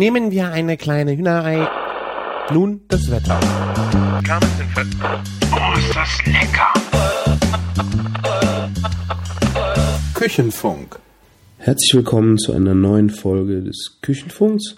Nehmen 0.00 0.30
wir 0.30 0.50
eine 0.50 0.78
kleine 0.78 1.14
Hühnerei. 1.14 1.68
Nun 2.54 2.80
das 2.88 3.10
Wetter. 3.10 3.38
Oh, 5.52 5.78
ist 5.78 5.94
das 5.94 6.24
lecker! 6.24 6.72
Küchenfunk. 10.14 10.98
Herzlich 11.58 11.92
willkommen 11.92 12.38
zu 12.38 12.54
einer 12.54 12.72
neuen 12.72 13.10
Folge 13.10 13.60
des 13.60 13.98
Küchenfunks. 14.00 14.76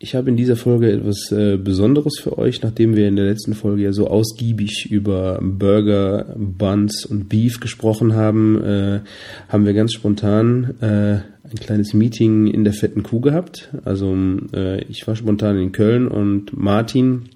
Ich 0.00 0.14
habe 0.14 0.30
in 0.30 0.36
dieser 0.36 0.54
Folge 0.54 0.92
etwas 0.92 1.32
äh, 1.32 1.56
Besonderes 1.56 2.20
für 2.20 2.38
euch, 2.38 2.62
nachdem 2.62 2.94
wir 2.94 3.08
in 3.08 3.16
der 3.16 3.24
letzten 3.24 3.54
Folge 3.54 3.82
ja 3.82 3.92
so 3.92 4.06
ausgiebig 4.06 4.86
über 4.88 5.40
Burger, 5.42 6.36
Buns 6.36 7.04
und 7.04 7.28
Beef 7.28 7.58
gesprochen 7.58 8.14
haben, 8.14 8.62
äh, 8.62 9.00
haben 9.48 9.66
wir 9.66 9.74
ganz 9.74 9.92
spontan 9.92 10.76
äh, 10.80 11.18
ein 11.42 11.56
kleines 11.58 11.94
Meeting 11.94 12.46
in 12.46 12.62
der 12.62 12.74
fetten 12.74 13.02
Kuh 13.02 13.18
gehabt. 13.18 13.70
Also 13.84 14.16
äh, 14.54 14.84
ich 14.84 15.04
war 15.08 15.16
spontan 15.16 15.58
in 15.58 15.72
Köln 15.72 16.06
und 16.06 16.56
Martin 16.56 17.30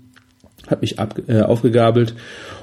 hat 0.69 0.83
mich 0.83 1.01
ab, 1.01 1.21
äh, 1.27 1.41
aufgegabelt 1.41 2.15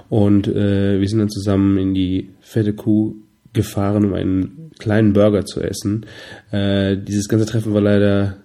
und 0.08 0.47
äh, 0.47 1.02
wir 1.02 1.09
sind 1.09 1.20
dann 1.20 1.30
zusammen 1.30 1.77
in 1.77 1.94
die 1.94 2.30
fette 2.39 2.72
Kuh 2.72 3.16
gefahren, 3.52 4.05
um 4.05 4.13
einen 4.13 4.72
kleinen 4.80 5.11
Burger 5.11 5.44
zu 5.44 5.59
essen. 5.59 6.05
Dieses 6.53 7.27
ganze 7.27 7.47
Treffen 7.47 7.73
war 7.73 7.81
leider 7.81 8.38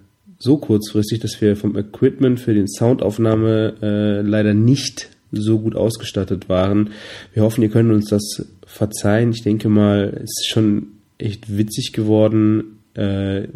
so 0.44 0.58
kurzfristig, 0.58 1.20
dass 1.20 1.40
wir 1.40 1.56
vom 1.56 1.76
Equipment 1.76 2.38
für 2.38 2.54
den 2.54 2.68
Soundaufnahme 2.68 3.74
äh, 3.82 4.20
leider 4.20 4.54
nicht 4.54 5.08
so 5.32 5.58
gut 5.58 5.74
ausgestattet 5.74 6.48
waren. 6.48 6.90
Wir 7.32 7.42
hoffen, 7.42 7.62
ihr 7.62 7.70
könnt 7.70 7.90
uns 7.90 8.08
das 8.08 8.46
verzeihen. 8.66 9.30
Ich 9.30 9.42
denke 9.42 9.68
mal, 9.68 10.12
es 10.22 10.30
ist 10.40 10.48
schon 10.48 10.88
echt 11.18 11.56
witzig 11.56 11.92
geworden. 11.92 12.78
Äh, 12.94 13.48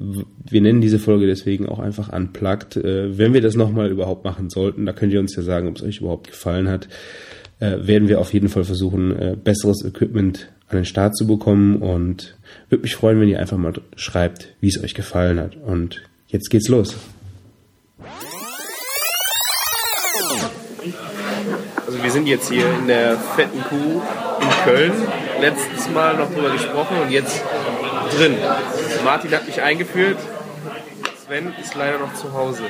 wir 0.50 0.60
nennen 0.60 0.80
diese 0.80 0.98
Folge 0.98 1.26
deswegen 1.26 1.68
auch 1.68 1.78
einfach 1.78 2.12
Unplugged. 2.12 2.76
Äh, 2.76 3.16
wenn 3.18 3.34
wir 3.34 3.40
das 3.40 3.54
nochmal 3.54 3.90
überhaupt 3.90 4.24
machen 4.24 4.50
sollten, 4.50 4.86
da 4.86 4.92
könnt 4.92 5.12
ihr 5.12 5.20
uns 5.20 5.36
ja 5.36 5.42
sagen, 5.42 5.68
ob 5.68 5.76
es 5.76 5.82
euch 5.82 5.98
überhaupt 6.00 6.28
gefallen 6.28 6.68
hat, 6.68 6.88
äh, 7.60 7.76
werden 7.86 8.08
wir 8.08 8.20
auf 8.20 8.32
jeden 8.32 8.48
Fall 8.48 8.64
versuchen, 8.64 9.16
äh, 9.16 9.36
besseres 9.36 9.84
Equipment 9.84 10.48
an 10.68 10.76
den 10.76 10.84
Start 10.84 11.16
zu 11.16 11.26
bekommen 11.26 11.76
und 11.76 12.36
würde 12.68 12.82
mich 12.82 12.94
freuen, 12.94 13.20
wenn 13.20 13.28
ihr 13.28 13.40
einfach 13.40 13.56
mal 13.56 13.72
schreibt, 13.96 14.54
wie 14.60 14.68
es 14.68 14.82
euch 14.82 14.94
gefallen 14.94 15.38
hat. 15.38 15.56
Und 15.56 16.02
Jetzt 16.28 16.50
geht's 16.50 16.68
los. 16.68 16.94
Also 21.86 22.02
wir 22.02 22.10
sind 22.10 22.26
jetzt 22.26 22.50
hier 22.50 22.66
in 22.80 22.86
der 22.86 23.16
fetten 23.16 23.62
Kuh 23.64 24.02
in 24.40 24.50
Köln. 24.64 24.92
Letztes 25.40 25.88
Mal 25.88 26.16
noch 26.18 26.30
drüber 26.30 26.50
gesprochen 26.50 26.98
und 27.02 27.10
jetzt 27.10 27.42
drin. 28.14 28.36
Martin 29.04 29.32
hat 29.32 29.46
mich 29.46 29.62
eingeführt. 29.62 30.18
Sven 31.24 31.54
ist 31.60 31.74
leider 31.74 31.98
noch 31.98 32.12
zu 32.14 32.30
Hause. 32.34 32.64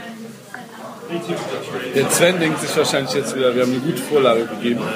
Der 1.97 2.11
Sven 2.11 2.39
denkt 2.39 2.61
sich 2.61 2.77
wahrscheinlich 2.77 3.15
jetzt 3.15 3.34
wieder, 3.34 3.55
wir 3.56 3.62
haben 3.62 3.72
eine 3.72 3.81
gute 3.81 4.03
Vorlage 4.03 4.47
gegeben. 4.47 4.83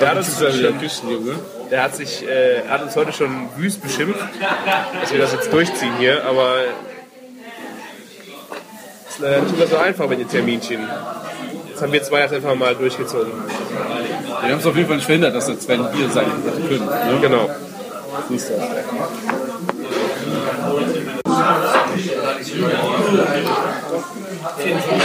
Ja, 0.00 0.14
das 0.14 0.28
ist 0.28 0.40
wieder 0.40 0.72
bestimmt. 0.72 0.80
Küchenjunge. 0.80 1.38
Der 1.70 1.82
hat 1.82 1.96
sich, 1.96 2.26
äh, 2.26 2.62
hat 2.68 2.82
uns 2.82 2.94
heute 2.96 3.12
schon 3.12 3.48
wüst 3.56 3.82
beschimpft, 3.82 4.20
dass 5.00 5.12
wir 5.12 5.18
das 5.18 5.32
jetzt 5.32 5.52
durchziehen 5.52 5.92
hier, 5.98 6.24
aber 6.24 6.60
ist 9.08 9.18
leider 9.18 9.40
nicht 9.42 9.54
immer 9.54 9.66
so 9.66 9.76
einfach 9.76 10.08
mit 10.08 10.20
den 10.20 10.28
Terminchen. 10.28 10.88
Jetzt 11.68 11.82
haben 11.82 11.92
wir 11.92 12.02
zwei 12.02 12.20
das 12.20 12.32
einfach 12.32 12.54
mal 12.54 12.74
durchgezogen. 12.74 13.32
Wir 14.42 14.50
haben 14.50 14.58
es 14.58 14.66
auf 14.66 14.76
jeden 14.76 14.86
Fall 14.86 14.96
nicht 14.96 15.06
verhindert, 15.06 15.34
dass 15.34 15.46
der 15.46 15.58
Sven 15.58 15.86
hier 15.92 16.08
sein 16.10 16.26
hätte 16.44 16.68
können. 16.68 16.86
Ne? 16.86 17.18
Genau. 17.20 17.50
Siehst 24.66 24.88
du. 24.88 24.96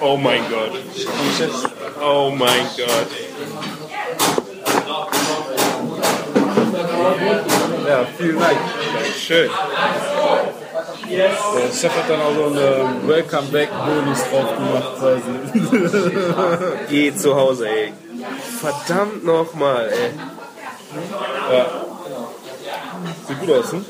Oh 0.00 0.16
mein 0.18 0.42
Gott. 0.50 0.72
Oh 2.02 2.30
mein 2.36 2.66
Gott. 2.76 3.08
Ja, 7.88 8.06
vielen 8.18 8.38
Dank. 8.38 8.58
Schön. 9.18 9.50
Der 11.10 11.72
Chef 11.72 11.92
hat 11.96 12.08
dann 12.08 12.20
auch 12.20 12.34
so 12.34 12.46
eine 12.46 12.96
Welcome 13.06 13.48
Back 13.48 13.68
Bonus 13.70 14.18
drauf 14.30 14.56
gemacht 14.56 14.98
quasi. 14.98 15.22
Geh 16.90 17.14
zu 17.14 17.34
Hause, 17.34 17.68
ey. 17.68 17.92
Verdammt 18.60 19.24
nochmal, 19.24 19.88
ey. 19.90 20.10
Sieht 23.28 23.40
gut 23.40 23.50
aus, 23.50 23.72
ne? 23.72 23.84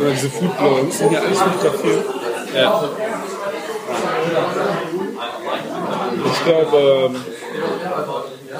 Ja, 0.00 0.10
diese 0.10 0.30
Foodblogs 0.30 0.98
sind 0.98 1.08
hier 1.08 1.20
alles 1.22 1.38
fotografiert. 1.38 2.04
Ja. 2.54 2.84
Ich 6.26 6.44
glaube, 6.44 6.76
ähm, 6.78 7.24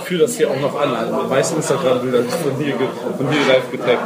ich 0.09 0.17
führe 0.17 0.23
das 0.23 0.39
hier 0.39 0.51
auch 0.51 0.57
noch 0.59 0.81
an. 0.81 0.95
Also 0.95 1.21
die 1.23 1.29
meisten 1.29 1.57
Instagram-Bilder 1.57 2.23
sind 2.23 2.33
von 2.33 2.59
ge- 2.59 2.75
von 3.19 3.31
dir 3.31 3.47
live 3.47 3.71
getaggt. 3.71 4.01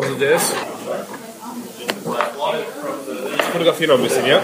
Also 0.00 0.14
der 0.16 0.36
ist. 0.36 0.52
Ich 3.38 3.42
fotografiere 3.44 3.92
noch 3.92 3.98
ein 3.98 4.04
bisschen, 4.04 4.26
ja? 4.26 4.40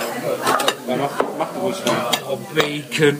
Ja, 0.89 0.97
mach, 0.97 1.11
mach 1.39 1.63
ruhig 1.63 1.77
mal. 1.87 2.11
Oh, 2.29 2.39
Bacon. 2.55 3.19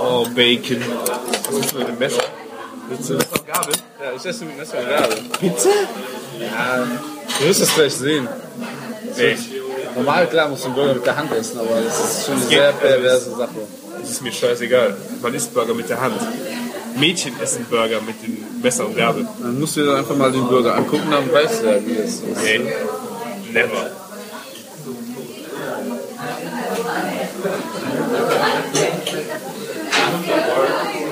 Oh, 0.00 0.26
Bacon. 0.34 0.82
Ist 1.60 1.72
denn 1.72 1.78
mit 1.78 1.88
dem 1.88 1.98
Messer? 1.98 2.22
Willst 2.88 3.10
du 3.10 3.14
Messer 3.14 3.32
und 3.32 3.46
Gabel? 3.46 3.74
Ja, 4.00 4.12
ich 4.16 4.24
esse 4.26 4.44
mit 4.44 4.58
Messer 4.58 4.78
und 4.78 4.88
Gabel. 4.88 5.18
Bitte? 5.40 5.68
Ja, 6.40 6.86
du 7.38 7.46
wirst 7.46 7.62
es 7.62 7.74
gleich 7.74 7.94
sehen. 7.94 8.28
Nee, 9.16 9.36
Normal, 9.96 10.26
klar, 10.28 10.48
musst 10.48 10.62
du 10.62 10.66
einen 10.66 10.74
Burger 10.76 10.94
mit 10.94 11.06
der 11.06 11.16
Hand 11.16 11.32
essen, 11.32 11.58
aber 11.58 11.80
das 11.82 12.18
ist 12.18 12.26
schon 12.26 12.34
eine 12.34 12.44
sehr 12.44 12.72
perverse 12.72 13.30
Sache. 13.30 13.54
das 13.98 14.10
ist 14.10 14.22
mir 14.22 14.30
scheißegal. 14.30 14.94
Man 15.22 15.32
isst 15.32 15.54
Burger 15.54 15.72
mit 15.72 15.88
der 15.88 15.98
Hand. 15.98 16.20
Mädchen 16.98 17.32
essen 17.40 17.64
Burger 17.64 18.00
mit 18.02 18.22
dem 18.22 18.36
Messer 18.62 18.86
und 18.86 18.96
Gabel. 18.96 19.26
Dann 19.40 19.58
musst 19.58 19.76
du 19.76 19.84
dir 19.84 19.96
einfach 19.96 20.14
mal 20.14 20.30
den 20.30 20.46
Burger 20.46 20.74
angucken, 20.74 21.10
dann 21.10 21.32
weißt 21.32 21.62
du 21.62 21.66
ja, 21.66 21.86
wie 21.86 21.96
es 21.96 22.16
ist. 22.16 22.24
Nee, 22.42 22.60
never. 23.52 23.90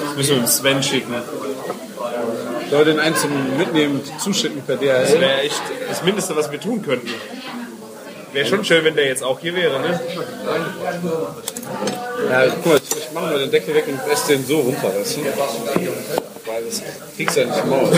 Das 0.06 0.14
müssen 0.25 0.37
wir 0.37 0.43
dem 0.43 0.47
Sven 0.47 0.83
schicken. 0.83 1.15
Soll 2.71 2.85
den 2.87 2.99
einen 2.99 3.17
zum 3.17 3.57
Mitnehmen 3.59 4.01
zuschicken 4.19 4.62
per 4.62 4.77
Das 4.77 5.11
DHL? 5.11 5.21
wäre 5.21 5.41
echt 5.43 5.62
das 5.89 6.03
Mindeste, 6.03 6.35
was 6.35 6.51
wir 6.51 6.61
tun 6.61 6.83
könnten. 6.83 7.09
Wäre 8.33 8.47
schon 8.47 8.65
schön, 8.65 8.84
wenn 8.84 8.97
der 8.97 9.07
jetzt 9.07 9.23
auch 9.23 9.39
hier 9.39 9.55
wäre, 9.55 9.79
ne? 9.81 10.01
Ja, 12.31 12.47
guck 12.49 12.67
mal, 12.67 12.77
ich, 12.83 12.97
ich 12.99 13.13
mache 13.13 13.27
mal 13.27 13.39
den 13.39 13.51
Deckel 13.51 13.75
weg 13.75 13.84
und 13.87 14.01
esse 14.13 14.33
den 14.33 14.45
so 14.47 14.61
runter, 14.61 14.89
weißt 14.99 15.19
du? 15.19 15.21
Weil 16.47 16.65
das 16.65 16.83
kriegst 17.17 17.37
du 17.37 17.41
ja 17.41 17.47
nicht 17.47 17.63
im 17.63 17.71
Maul. 17.71 17.91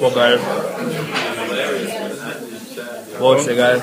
Boah, 0.00 0.14
geil. 0.14 0.40
Boah, 3.18 3.36
ist 3.36 3.46
der 3.46 3.56
geil. 3.56 3.82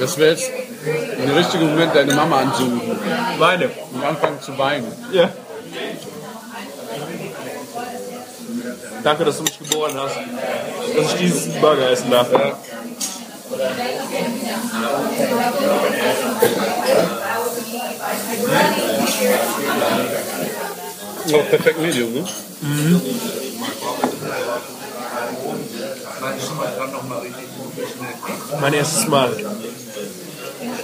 Das 0.00 0.18
wäre 0.18 0.30
jetzt 0.30 0.50
der 1.26 1.36
richtige 1.36 1.64
Moment, 1.64 1.94
deine 1.94 2.14
Mama 2.14 2.40
anzurufen 2.40 2.98
Meine. 3.38 3.70
und 3.92 4.04
anfangen 4.04 4.40
zu 4.40 4.56
weinen. 4.58 4.90
Ja. 5.12 5.28
Danke, 9.04 9.24
dass 9.24 9.36
du 9.36 9.42
mich 9.42 9.58
geboren 9.58 9.92
hast. 9.96 10.16
Dass 10.96 11.12
ich 11.14 11.18
diesen 11.20 11.60
Burger 11.60 11.90
essen 11.90 12.10
darf. 12.10 12.32
Ja. 12.32 12.58
Oh, 21.32 21.42
perfekt 21.48 21.78
Medium, 21.80 22.12
ne? 22.12 22.24
Mein 28.60 28.74
erstes 28.74 29.06
Mal. 29.06 29.30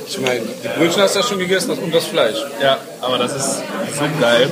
Ich 0.06 0.18
meine, 0.20 0.40
die 0.40 0.68
Brötchen 0.78 1.02
hast 1.02 1.14
du 1.14 1.20
ja 1.20 1.26
schon 1.26 1.38
gegessen 1.38 1.70
und 1.72 1.94
das 1.94 2.06
Fleisch. 2.06 2.38
Ja, 2.62 2.78
aber 3.00 3.18
das 3.18 3.34
ist 3.34 3.56
so 3.98 4.04
geil. 4.20 4.50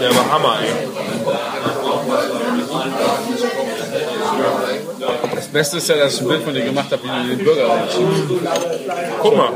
Der 0.00 0.16
war 0.16 0.32
Hammer, 0.32 0.58
ey. 0.62 0.70
Das 5.34 5.46
Beste 5.48 5.76
ist 5.76 5.88
ja, 5.88 5.96
dass 5.96 6.14
ich 6.14 6.20
ein 6.22 6.28
Bild 6.28 6.42
von 6.42 6.54
dir 6.54 6.64
gemacht 6.64 6.90
habe, 6.90 7.02
wie 7.02 7.08
du 7.08 7.36
den 7.36 7.44
Burger 7.44 7.82
riechst. 7.82 7.98
Guck 9.22 9.36
mal. 9.36 9.50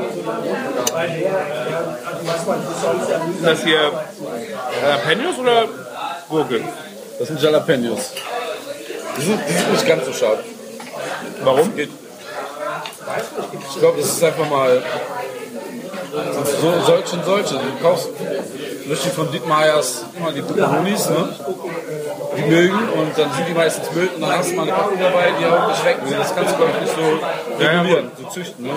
Ist 3.35 3.47
das 3.47 3.65
hier 3.65 3.93
Jalapenos 4.83 5.39
oder 5.39 5.65
Gurke? 6.29 6.61
Das 7.19 7.29
sind 7.29 7.41
Jalapenos. 7.41 8.13
Die 9.17 9.23
sind, 9.23 9.41
die 9.49 9.53
sind 9.53 9.73
nicht 9.73 9.87
ganz 9.87 10.05
so 10.07 10.13
scharf. 10.13 10.41
Warum? 11.43 11.73
Ich 11.77 11.89
glaube, 13.79 14.01
das 14.01 14.11
ist 14.11 14.25
einfach 14.25 14.49
mal 14.49 14.83
so, 16.61 16.73
solche 16.87 17.17
und 17.17 17.25
solche. 17.25 17.55
Du 17.55 17.83
kaufst 17.83 18.09
richtig 18.89 19.13
von 19.13 19.31
Dietmayers 19.31 20.05
immer 20.17 20.33
die 20.33 20.43
Peperonis, 20.43 21.09
ne? 21.11 21.29
Die 22.37 22.43
mögen 22.43 22.89
und 22.91 23.19
dann 23.19 23.33
sind 23.33 23.49
die 23.49 23.55
meistens 23.55 23.91
Müll 23.93 24.11
und 24.15 24.21
dann 24.21 24.39
hast 24.39 24.51
du 24.51 24.57
mal 24.57 24.63
eine 24.63 24.73
Packung 24.73 24.99
dabei, 24.99 25.33
die 25.39 25.47
auch 25.47 25.69
nicht 25.69 25.81
schmecken. 25.81 26.07
Das 26.11 26.35
kannst 26.35 26.53
du, 26.53 26.57
glaube 26.57 26.73
ich, 26.75 26.81
nicht 26.83 26.95
so 26.95 27.65
regulieren, 27.65 28.11
so 28.21 28.29
züchten, 28.29 28.67
ne? 28.67 28.73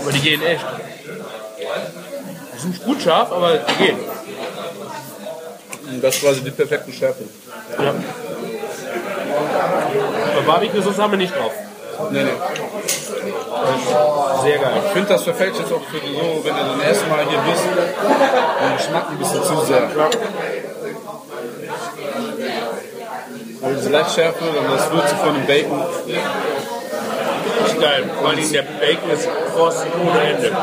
Aber 0.00 0.12
die 0.12 0.20
gehen 0.20 0.42
echt. 0.42 0.64
Die 2.54 2.58
sind 2.58 2.84
gut 2.84 3.02
scharf, 3.02 3.32
aber 3.32 3.58
die 3.58 3.74
gehen. 3.84 3.98
Und 5.88 6.02
das 6.02 6.16
ist 6.16 6.22
quasi 6.22 6.40
die 6.42 6.50
perfekte 6.50 6.92
Schärfe. 6.92 7.24
Ja. 7.78 7.94
Aber 10.32 10.42
Barbecue-Sauce 10.46 10.98
haben 10.98 11.12
wir 11.12 11.18
nicht 11.18 11.34
drauf. 11.34 11.52
Nee, 12.10 12.24
nee. 12.24 12.30
Sehr 14.42 14.58
geil. 14.58 14.72
Ich 14.86 14.92
finde, 14.92 15.08
das 15.08 15.22
verfällt 15.22 15.58
jetzt 15.58 15.72
auch 15.72 15.82
für 15.82 15.98
die 15.98 16.14
so, 16.14 16.44
wenn 16.44 16.54
du 16.54 16.62
das 16.78 16.88
erste 16.88 17.06
Mal 17.08 17.24
hier 17.28 17.38
bist, 17.50 17.64
den 17.64 18.76
Geschmack 18.76 19.10
ein 19.10 19.18
bisschen 19.18 19.42
zu 19.42 19.56
sehr. 19.66 19.88
Aber 23.62 23.72
diese 23.74 23.90
Leichtschärfe, 23.90 24.44
dann 24.54 24.76
das 24.76 24.90
Würze 24.92 25.16
von 25.16 25.34
dem 25.34 25.46
Bacon, 25.46 25.82
Richtig 27.66 27.80
geil. 27.80 28.04
Vor 28.20 28.28
allem 28.30 28.52
der 28.52 28.62
Bacon 28.62 29.10
ist 29.10 29.28
kross 29.54 29.84
ohne 30.00 30.20
Ende. 30.20 30.48
ja. 30.48 30.58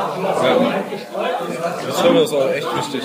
Ich 1.90 2.02
glaube, 2.02 2.20
das 2.20 2.30
ist 2.30 2.34
auch 2.34 2.50
echt 2.50 2.76
wichtig. 2.78 3.04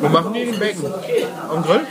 Wo 0.00 0.08
machen 0.08 0.32
die 0.32 0.44
den 0.44 0.58
Bacon? 0.58 0.92
Am 1.50 1.62
Grill? 1.62 1.86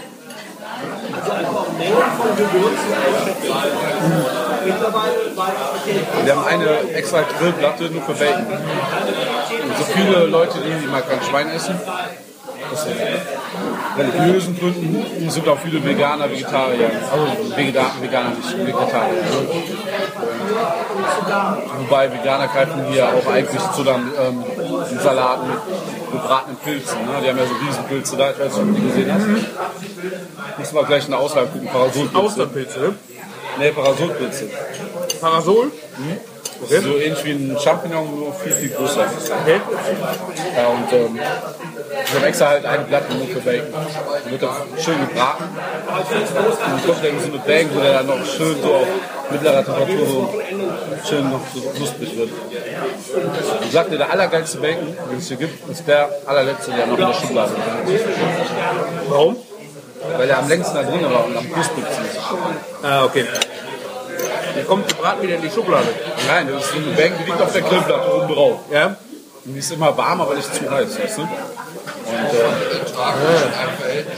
Wir 6.23 6.35
haben 6.35 6.45
eine 6.45 6.93
extra 6.93 7.21
Grillplatte 7.21 7.89
nur 7.91 8.01
für 8.01 8.13
Bacon. 8.13 8.45
Und 8.47 9.77
so 9.77 9.83
viele 9.93 10.25
Leute, 10.25 10.59
die 10.59 10.88
mal 10.88 11.01
kein 11.01 11.21
Schwein 11.23 11.49
essen, 11.49 11.79
aus 12.71 12.85
religiösen 13.97 14.57
Gründen 14.57 15.29
sind 15.29 15.47
auch 15.47 15.59
viele 15.59 15.83
Veganer, 15.83 16.29
Vegetarier. 16.29 16.89
Also 17.12 17.56
Vegetar 17.56 17.91
Veganer, 18.01 18.29
nicht 18.29 18.57
Vegetarier. 18.57 19.23
Wobei 21.79 22.12
Veganer 22.12 22.47
greifen 22.47 22.85
hier 22.91 23.07
auch 23.07 23.31
eigentlich 23.31 23.62
zu 23.75 23.83
dann 23.83 24.12
ähm, 24.19 24.44
Salat 25.01 25.47
mit 25.47 25.57
gebratenen 26.12 26.57
Pilzen. 26.57 27.00
Ne? 27.06 27.12
Die 27.23 27.29
haben 27.29 27.38
ja 27.38 27.45
so 27.45 27.56
Riesenpilze 27.65 28.18
da, 28.18 28.31
ich 28.31 28.39
weiß 28.39 28.57
nicht, 28.57 28.62
ob 28.62 28.68
du 28.68 28.74
die 28.74 28.88
gesehen 28.88 29.13
hast. 29.13 30.59
Müssen 30.59 30.75
wir 30.75 30.83
gleich 30.83 31.06
in 31.06 31.12
der 31.12 31.19
Auswahl 31.19 31.47
gucken, 31.47 31.67
Parasolpilze. 31.67 32.17
Austernpilze, 32.17 32.94
ne? 33.59 33.71
Parasolpilze. 33.71 34.50
Parasol? 35.19 35.71
Das 35.97 36.30
ist 36.69 36.83
so 36.83 36.97
ähnlich 36.97 37.25
wie 37.25 37.31
ein 37.31 37.57
Champignon, 37.59 38.19
nur 38.19 38.33
viel, 38.33 38.51
viel 38.53 38.69
größer. 38.69 39.05
Okay. 39.41 39.61
Ja, 40.55 40.67
und 40.67 40.93
ähm, 40.93 41.19
ich 42.05 42.13
habe 42.15 42.25
extra 42.25 42.47
halt 42.47 42.65
eine 42.65 42.83
Platte 42.83 43.13
nur 43.15 43.27
für 43.27 43.39
Bacon. 43.39 43.71
Dann 43.71 44.31
wird 44.31 44.43
das 44.43 44.83
schön 44.83 44.99
gebraten. 45.07 45.43
Und 45.43 46.11
dann 46.61 46.85
kommt 46.85 47.03
irgendwie 47.03 47.25
so 47.25 47.33
eine 47.33 47.41
Bang, 47.45 47.69
wo 47.73 47.79
der 47.79 47.93
dann 47.93 48.07
noch 48.07 48.25
schön 48.25 48.55
so 48.61 48.73
auf 48.75 48.87
mittlerer 49.31 49.65
Temperatur 49.65 50.05
so 50.07 50.41
schön 51.07 51.29
noch 51.29 51.41
so 51.53 51.61
knusprig 51.61 52.17
wird. 52.17 52.29
Ich 53.63 53.71
sagte, 53.71 53.97
der 53.97 54.11
allergeilste 54.11 54.57
Bacon, 54.57 54.95
den 55.09 55.17
es 55.17 55.27
hier 55.27 55.37
gibt, 55.37 55.69
ist 55.69 55.87
der 55.87 56.09
allerletzte, 56.25 56.71
der 56.71 56.87
noch 56.87 56.97
in 56.97 57.07
der 57.07 57.13
Schublade 57.13 57.51
ist. 57.87 58.05
Warum? 59.09 59.37
Weil 60.17 60.27
der 60.27 60.39
am 60.39 60.49
längsten 60.49 60.75
da 60.75 60.83
drin 60.83 61.03
war 61.03 61.25
und 61.25 61.37
am 61.37 61.51
knusprigsten 61.51 62.05
ist. 62.05 62.19
Ah, 62.83 63.05
okay. 63.05 63.25
Der 64.56 64.63
kommt 64.65 64.88
gebraten 64.88 65.21
wieder 65.24 65.36
in 65.36 65.42
die 65.42 65.50
Schublade. 65.50 65.88
Nein, 66.27 66.50
das 66.53 66.65
ist 66.65 66.74
eine 66.75 66.86
Bang, 66.95 67.12
die 67.19 67.24
liegt 67.30 67.42
auf 67.42 67.51
der 67.53 67.62
Grillplatte 67.62 68.13
oben 68.15 68.33
drauf. 68.33 68.59
Ja? 68.71 68.95
Und 69.45 69.53
die 69.53 69.59
ist 69.59 69.71
immer 69.71 69.95
warm, 69.98 70.21
aber 70.21 70.36
nicht 70.36 70.53
zu 70.53 70.69
heiß, 70.69 71.00
weißt 71.01 71.18
du? 71.18 71.21
Und 71.21 71.30
äh, 71.30 71.31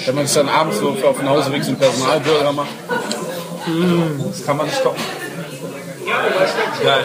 wenn 0.08 0.16
man 0.16 0.26
sich 0.28 0.36
dann 0.36 0.50
abends 0.50 0.80
so 0.80 0.90
auf 0.90 1.18
den 1.18 1.30
Hauseweg 1.30 1.64
so 1.64 1.70
einen 1.70 1.80
Personalburger 1.80 2.52
macht, 2.52 2.68
das 4.32 4.46
kann 4.46 4.58
man 4.58 4.66
nicht 4.66 4.82
toppen. 4.84 5.02
Geil. 6.84 7.04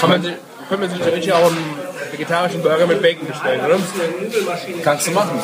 Kann 0.00 0.10
man, 0.10 0.22
sich- 0.22 0.34
können 0.68 0.82
wir 0.82 0.88
sich 0.88 0.98
theoretisch 0.98 1.32
auch 1.32 1.46
einen 1.46 1.76
vegetarischen 2.10 2.62
Burger 2.62 2.86
mit 2.86 3.00
Bacon 3.02 3.26
bestellen, 3.28 3.60
oder? 3.64 3.76
Kannst 4.82 5.06
du 5.06 5.10
machen. 5.12 5.40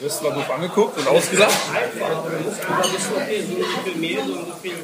Doof 0.00 0.50
angeguckt 0.54 0.98
und 0.98 1.08
ausgelacht. 1.08 1.56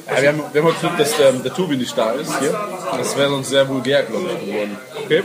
Ja, 0.07 0.21
wir, 0.21 0.29
haben, 0.29 0.43
wir 0.51 0.63
haben 0.63 0.75
Glück, 0.79 0.97
dass 0.97 1.15
der, 1.17 1.31
der 1.33 1.53
Tobi 1.53 1.77
nicht 1.77 1.95
da 1.97 2.11
ist 2.11 2.39
hier. 2.39 2.59
Das 2.97 3.15
wäre 3.15 3.29
sonst 3.29 3.49
sehr 3.49 3.67
vulgär, 3.69 4.03
glaube 4.03 4.29
ich, 4.31 4.45
geworden. 4.45 4.77
Okay. 5.03 5.23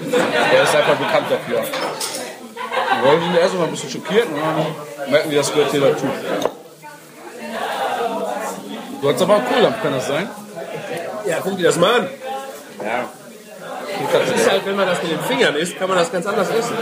Der 0.53 0.63
ist 0.63 0.77
einfach 0.77 0.97
bekannt 0.97 1.27
dafür. 1.31 1.63
Wir 1.63 3.11
wollen 3.11 3.23
ihn 3.23 3.35
erst 3.37 3.55
mal 3.55 3.65
ein 3.65 3.71
bisschen 3.71 3.91
schockieren 3.91 4.29
und 4.29 4.41
dann 4.41 5.11
merken 5.11 5.31
wir, 5.31 5.39
das 5.39 5.53
gehört 5.53 5.71
hier 5.71 5.81
dazu. 5.81 6.07
Du 9.01 9.09
hast 9.09 9.23
aber 9.23 9.37
auch 9.37 9.45
Kohldampf, 9.45 9.83
kann 9.83 9.93
das 9.93 10.07
sein? 10.07 10.29
Ja, 11.27 11.39
guck 11.43 11.57
dir 11.57 11.65
das 11.65 11.77
mal 11.77 12.01
an. 12.01 12.09
Ja. 12.85 13.09
Das 14.13 14.41
ist 14.41 14.51
halt, 14.51 14.67
wenn 14.67 14.77
man 14.77 14.87
das 14.87 15.03
mit 15.03 15.13
den 15.13 15.21
Fingern 15.21 15.57
isst, 15.57 15.79
kann 15.79 15.89
man 15.89 15.99
das 15.99 16.13
ganz 16.13 16.27
anders 16.27 16.51
essen. 16.51 16.77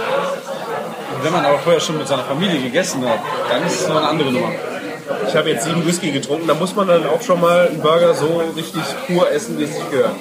Wenn 1.23 1.33
man 1.33 1.45
aber 1.45 1.59
vorher 1.59 1.81
schon 1.81 1.99
mit 1.99 2.09
seiner 2.09 2.25
Familie 2.25 2.61
gegessen 2.61 3.09
hat, 3.09 3.21
dann 3.51 3.67
ist 3.67 3.81
es 3.81 3.89
noch 3.89 3.97
eine 3.97 4.09
andere 4.09 4.33
Nummer. 4.33 4.51
Ich 5.29 5.37
habe 5.37 5.51
jetzt 5.51 5.65
sieben 5.65 5.87
Whisky 5.87 6.11
getrunken, 6.11 6.47
da 6.49 6.55
muss 6.55 6.75
man 6.75 6.89
dann 6.89 7.07
auch 7.07 7.23
schon 7.23 7.41
mal 7.41 7.69
einen 7.69 7.81
Burger 7.81 8.15
so 8.15 8.43
richtig 8.57 8.83
pur 9.07 9.31
essen, 9.31 9.59
wie 9.59 9.65
es 9.65 9.75
sich 9.75 9.91
gehört. 9.91 10.15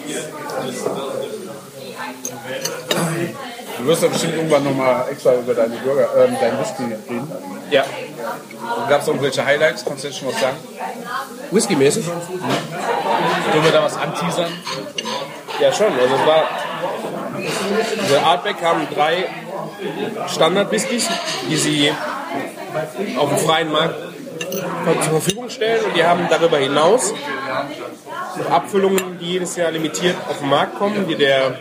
Du 3.78 3.86
wirst 3.88 4.04
ja 4.04 4.08
bestimmt 4.08 4.36
irgendwann 4.36 4.64
nochmal 4.64 5.06
extra 5.12 5.34
über 5.36 5.54
deine 5.54 5.76
Burger, 5.78 6.08
ähm, 6.18 6.36
deinen 6.40 6.60
Whisky 6.60 6.84
reden. 6.84 7.32
Ja. 7.70 7.84
Gab 8.90 9.02
es 9.02 9.08
irgendwelche 9.08 9.46
Highlights? 9.46 9.84
Kannst 9.86 10.04
du 10.04 10.08
jetzt 10.08 10.20
schon 10.20 10.30
was 10.30 10.40
sagen? 10.40 10.58
Whisky-mäßig? 11.52 12.06
Können 13.52 13.64
wir 13.64 13.72
da 13.72 13.84
was 13.84 13.98
anteasern? 13.98 14.52
Ja, 15.60 15.72
schon. 15.72 15.88
Also 16.00 16.16
es 16.16 16.26
war. 16.26 16.44
Der 18.10 18.26
Artback 18.26 18.62
haben 18.64 18.88
drei 18.94 19.26
Standard-Whiskys, 20.28 21.10
die 21.50 21.56
sie 21.56 21.92
auf 23.18 23.30
dem 23.30 23.38
freien 23.38 23.72
Markt 23.72 23.96
zur 25.04 25.22
Verfügung 25.22 25.50
stellen 25.50 25.84
und 25.86 25.96
die 25.96 26.04
haben 26.04 26.28
darüber 26.30 26.58
hinaus 26.58 27.14
Abfüllungen, 28.50 29.18
die 29.20 29.34
jedes 29.34 29.56
Jahr 29.56 29.72
limitiert 29.72 30.16
auf 30.30 30.40
den 30.40 30.50
Markt 30.50 30.78
kommen, 30.78 31.08
die 31.08 31.16
der 31.16 31.58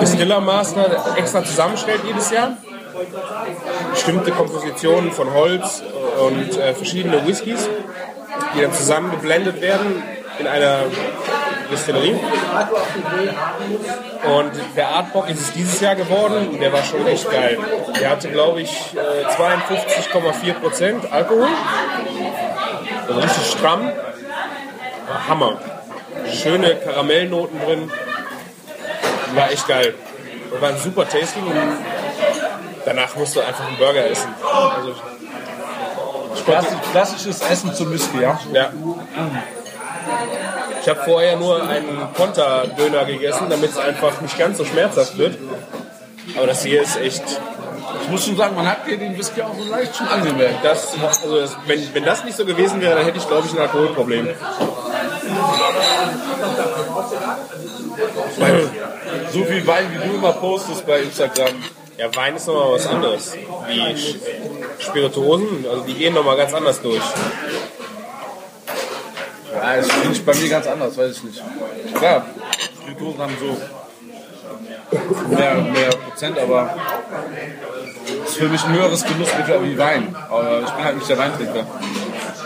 Distiller 0.00 0.40
Master 0.40 1.16
extra 1.16 1.44
zusammenstellt 1.44 2.00
jedes 2.06 2.30
Jahr. 2.30 2.56
Bestimmte 3.92 4.32
Kompositionen 4.32 5.12
von 5.12 5.32
Holz 5.32 5.82
und 6.20 6.56
äh, 6.58 6.74
verschiedene 6.74 7.24
Whiskys, 7.26 7.68
die 8.54 8.60
dann 8.60 8.72
zusammen 8.72 9.10
geblendet 9.12 9.60
werden 9.60 10.02
in 10.38 10.46
einer 10.46 10.80
Distillerie. 11.70 12.16
Und 14.36 14.52
der 14.76 14.88
Artbock 14.88 15.28
ist 15.28 15.40
es 15.40 15.52
dieses 15.52 15.80
Jahr 15.80 15.94
geworden 15.94 16.48
und 16.48 16.60
der 16.60 16.72
war 16.72 16.82
schon 16.82 17.06
echt 17.06 17.30
geil. 17.30 17.58
Der 18.00 18.10
hatte, 18.10 18.28
glaube 18.30 18.62
ich, 18.62 18.94
äh, 18.94 19.24
52,4 19.26 20.54
Prozent 20.54 21.12
Alkohol. 21.12 21.48
Also 23.06 23.20
richtig 23.20 23.46
stramm. 23.50 23.90
Hammer. 25.28 25.58
schöne 26.30 26.76
Karamellnoten 26.76 27.60
drin. 27.64 27.90
War 29.34 29.50
echt 29.50 29.66
geil. 29.66 29.94
Und 30.50 30.60
war 30.60 30.68
ein 30.70 30.78
super 30.78 31.08
Tasting 31.08 31.46
und 31.46 31.78
danach 32.84 33.14
musst 33.16 33.36
du 33.36 33.40
einfach 33.40 33.66
einen 33.66 33.76
Burger 33.76 34.06
essen. 34.06 34.34
Also, 34.42 34.94
Klassisch, 36.44 36.78
klassisches 36.92 37.40
Essen 37.42 37.74
zum 37.74 37.92
Whisky, 37.92 38.20
ja? 38.20 38.38
ja. 38.52 38.70
Ich 40.80 40.88
habe 40.88 41.00
vorher 41.04 41.36
nur 41.36 41.62
einen 41.68 42.08
Konter-Döner 42.14 43.04
gegessen, 43.04 43.46
damit 43.50 43.70
es 43.70 43.78
einfach 43.78 44.20
nicht 44.20 44.38
ganz 44.38 44.58
so 44.58 44.64
schmerzhaft 44.64 45.18
wird. 45.18 45.36
Aber 46.36 46.46
das 46.46 46.62
hier 46.62 46.82
ist 46.82 46.96
echt 47.00 47.22
Ich 48.02 48.08
muss 48.10 48.24
schon 48.24 48.36
sagen, 48.36 48.54
man 48.54 48.66
hat 48.68 48.86
hier 48.86 48.98
den 48.98 49.16
Whisky 49.16 49.42
auch 49.42 49.54
so 49.58 49.68
leicht 49.70 49.96
schon 49.96 50.08
angemerkt. 50.08 50.64
Das, 50.64 50.94
also 51.02 51.40
das, 51.40 51.56
wenn, 51.66 51.94
wenn 51.94 52.04
das 52.04 52.24
nicht 52.24 52.36
so 52.36 52.44
gewesen 52.44 52.80
wäre, 52.80 52.94
dann 52.94 53.04
hätte 53.04 53.18
ich, 53.18 53.26
glaube 53.26 53.46
ich, 53.46 53.52
ein 53.52 53.60
Alkoholproblem. 53.60 54.28
So 59.32 59.44
viel 59.44 59.66
Wein, 59.66 59.86
wie 59.92 60.08
du 60.08 60.14
immer 60.14 60.32
postest 60.32 60.86
bei 60.86 61.00
Instagram. 61.00 61.54
Ja, 61.96 62.14
Wein 62.14 62.36
ist 62.36 62.46
nochmal 62.46 62.72
was 62.74 62.86
anderes. 62.86 63.36
Die 63.68 63.96
Spirituosen, 64.82 65.66
also 65.68 65.82
die 65.82 65.94
gehen 65.94 66.14
nochmal 66.14 66.36
ganz 66.36 66.54
anders 66.54 66.80
durch. 66.80 67.02
Ja, 69.62 69.82
finde 69.82 70.12
ich 70.12 70.24
bei 70.24 70.34
mir 70.34 70.48
ganz 70.48 70.66
anders, 70.66 70.96
weiß 70.96 71.16
ich 71.16 71.24
nicht. 71.24 71.42
Klar, 71.94 72.26
Spirituosen 72.80 73.20
haben 73.20 73.36
so 73.40 73.56
mehr, 75.34 75.54
mehr 75.56 75.90
Prozent, 75.90 76.38
aber 76.38 76.74
es 78.24 78.30
ist 78.30 78.38
für 78.38 78.48
mich 78.48 78.64
ein 78.64 78.72
höheres 78.72 79.04
Genussmittel 79.04 79.62
wie 79.64 79.78
Wein. 79.78 80.16
Aber 80.30 80.60
ich 80.60 80.70
bin 80.70 80.84
halt 80.84 80.96
nicht 80.96 81.08
der 81.08 81.18
Weintrinker. 81.18 81.66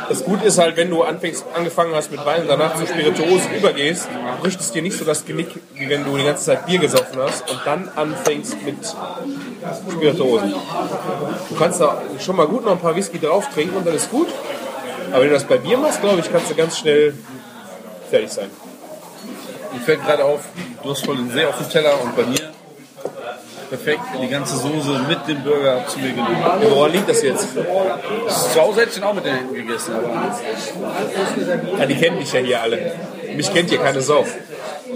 Das 0.09 0.25
Gute 0.25 0.45
ist 0.47 0.59
halt, 0.59 0.77
wenn 0.77 0.91
du 0.91 1.05
anfängst, 1.05 1.45
angefangen 1.55 1.95
hast 1.95 2.11
mit 2.11 2.25
Wein 2.27 2.43
und 2.43 2.49
danach 2.49 2.75
zu 2.77 2.87
Spirituosen 2.87 3.55
übergehst, 3.55 4.09
bricht 4.41 4.61
es 4.61 4.73
dir 4.73 4.83
nicht 4.83 4.99
so 4.99 5.05
das 5.05 5.25
Genick, 5.25 5.49
wie 5.75 5.89
wenn 5.89 6.05
du 6.05 6.17
die 6.17 6.25
ganze 6.25 6.45
Zeit 6.45 6.67
Bier 6.67 6.81
gesoffen 6.81 7.19
hast 7.21 7.49
und 7.51 7.61
dann 7.65 7.89
anfängst 7.95 8.57
mit 8.65 8.77
Spirituosen. 9.91 10.55
Du 11.49 11.55
kannst 11.57 11.81
da 11.81 12.03
schon 12.19 12.37
mal 12.37 12.47
gut 12.47 12.65
noch 12.65 12.73
ein 12.73 12.81
paar 12.81 12.97
Whisky 12.97 13.19
drauf 13.21 13.49
trinken 13.55 13.77
und 13.77 13.87
dann 13.87 13.95
ist 13.95 14.11
gut. 14.11 14.29
Aber 15.13 15.21
wenn 15.21 15.29
du 15.29 15.35
das 15.35 15.45
bei 15.45 15.59
Bier 15.59 15.77
machst, 15.77 16.01
glaube 16.01 16.21
ich, 16.21 16.33
kannst 16.33 16.51
du 16.51 16.55
ganz 16.55 16.79
schnell 16.79 17.15
fertig 18.09 18.31
sein. 18.31 18.51
Mir 19.73 19.81
fällt 19.81 20.05
gerade 20.05 20.25
auf, 20.25 20.41
du 20.83 20.91
hast 20.91 21.05
voll 21.05 21.17
den 21.17 21.31
See 21.31 21.45
auf 21.45 21.57
dem 21.59 21.69
Teller 21.69 22.01
und 22.03 22.17
bei 22.17 22.25
mir 22.25 22.51
perfekt 23.69 24.01
die 24.23 24.29
ganze 24.29 24.57
Soße 24.57 25.01
mit 25.09 25.27
dem 25.29 25.43
Burger 25.43 25.87
zu 25.87 25.99
mir 25.99 26.11
genommen. 26.11 26.37
Ja, 26.43 26.71
woran 26.71 26.93
liegt 26.93 27.09
das 27.09 27.23
jetzt? 27.23 27.49
Zu 27.55 28.61
Hause 28.61 28.81
hätte 28.81 28.91
ich 28.91 28.95
den 28.97 29.05
auch 29.05 29.15
mit 29.15 29.25
den 29.25 29.35
Händen 29.35 29.55
gegessen, 29.55 29.95
aber 29.95 31.79
Ja, 31.79 31.87
die 31.87 31.95
kennen 31.95 32.19
dich 32.19 32.33
ja 32.33 32.41
hier 32.41 32.61
alle. 32.61 32.93
Mich 33.35 33.53
kennt 33.53 33.71
hier 33.71 33.79
keine 33.79 34.03
Sau. 34.03 34.27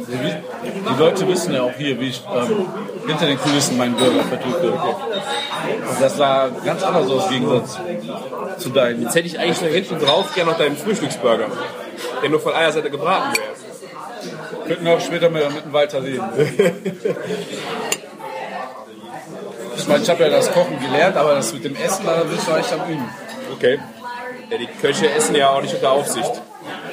die, 0.08 0.98
Leute 0.98 1.26
wissen 1.26 1.54
ja 1.54 1.62
auch 1.62 1.72
hier, 1.76 1.98
wie 1.98 2.08
ich 2.08 2.22
ähm, 2.34 2.66
hinter 3.06 3.26
den 3.26 3.38
Kulissen 3.38 3.78
meinen 3.78 3.96
Burger. 3.96 4.20
Und 4.20 6.00
das 6.00 6.16
sah 6.18 6.48
ganz 6.64 6.82
anders 6.82 7.10
aus 7.10 7.24
im 7.26 7.32
Gegensatz 7.32 7.78
zu 8.58 8.70
deinen. 8.70 9.02
Jetzt 9.02 9.14
hätte 9.14 9.26
ich 9.26 9.38
eigentlich 9.38 9.60
noch 9.60 9.68
hinten 9.68 9.98
drauf 9.98 10.34
gerne 10.34 10.50
noch 10.50 10.58
deinen 10.58 10.76
Frühstücksburger, 10.76 11.46
der 12.22 12.30
nur 12.30 12.40
von 12.40 12.52
einer 12.52 12.72
Seite 12.72 12.90
gebraten 12.90 13.36
wäre. 13.36 14.66
Könnten 14.66 14.84
wir 14.84 14.94
auch 14.94 15.00
später 15.00 15.30
mal 15.30 15.48
mit 15.50 15.64
dem 15.64 15.72
Walter 15.72 16.02
reden. 16.02 16.24
Ich 19.76 19.86
meine, 19.86 20.02
ich 20.02 20.10
habe 20.10 20.24
ja 20.24 20.30
das 20.30 20.50
Kochen 20.52 20.80
gelernt, 20.80 21.16
aber 21.16 21.34
das 21.34 21.52
mit 21.52 21.64
dem 21.64 21.76
Essen, 21.76 22.04
da 22.04 22.24
bist 22.24 22.48
du 22.48 22.52
echt 22.52 22.72
am 22.72 22.90
Üben. 22.90 23.08
Okay. 23.54 23.78
Ja, 24.50 24.58
die 24.58 24.66
Köche 24.66 25.10
essen 25.10 25.34
ja 25.34 25.50
auch 25.50 25.62
nicht 25.62 25.74
unter 25.74 25.92
Aufsicht. 25.92 26.32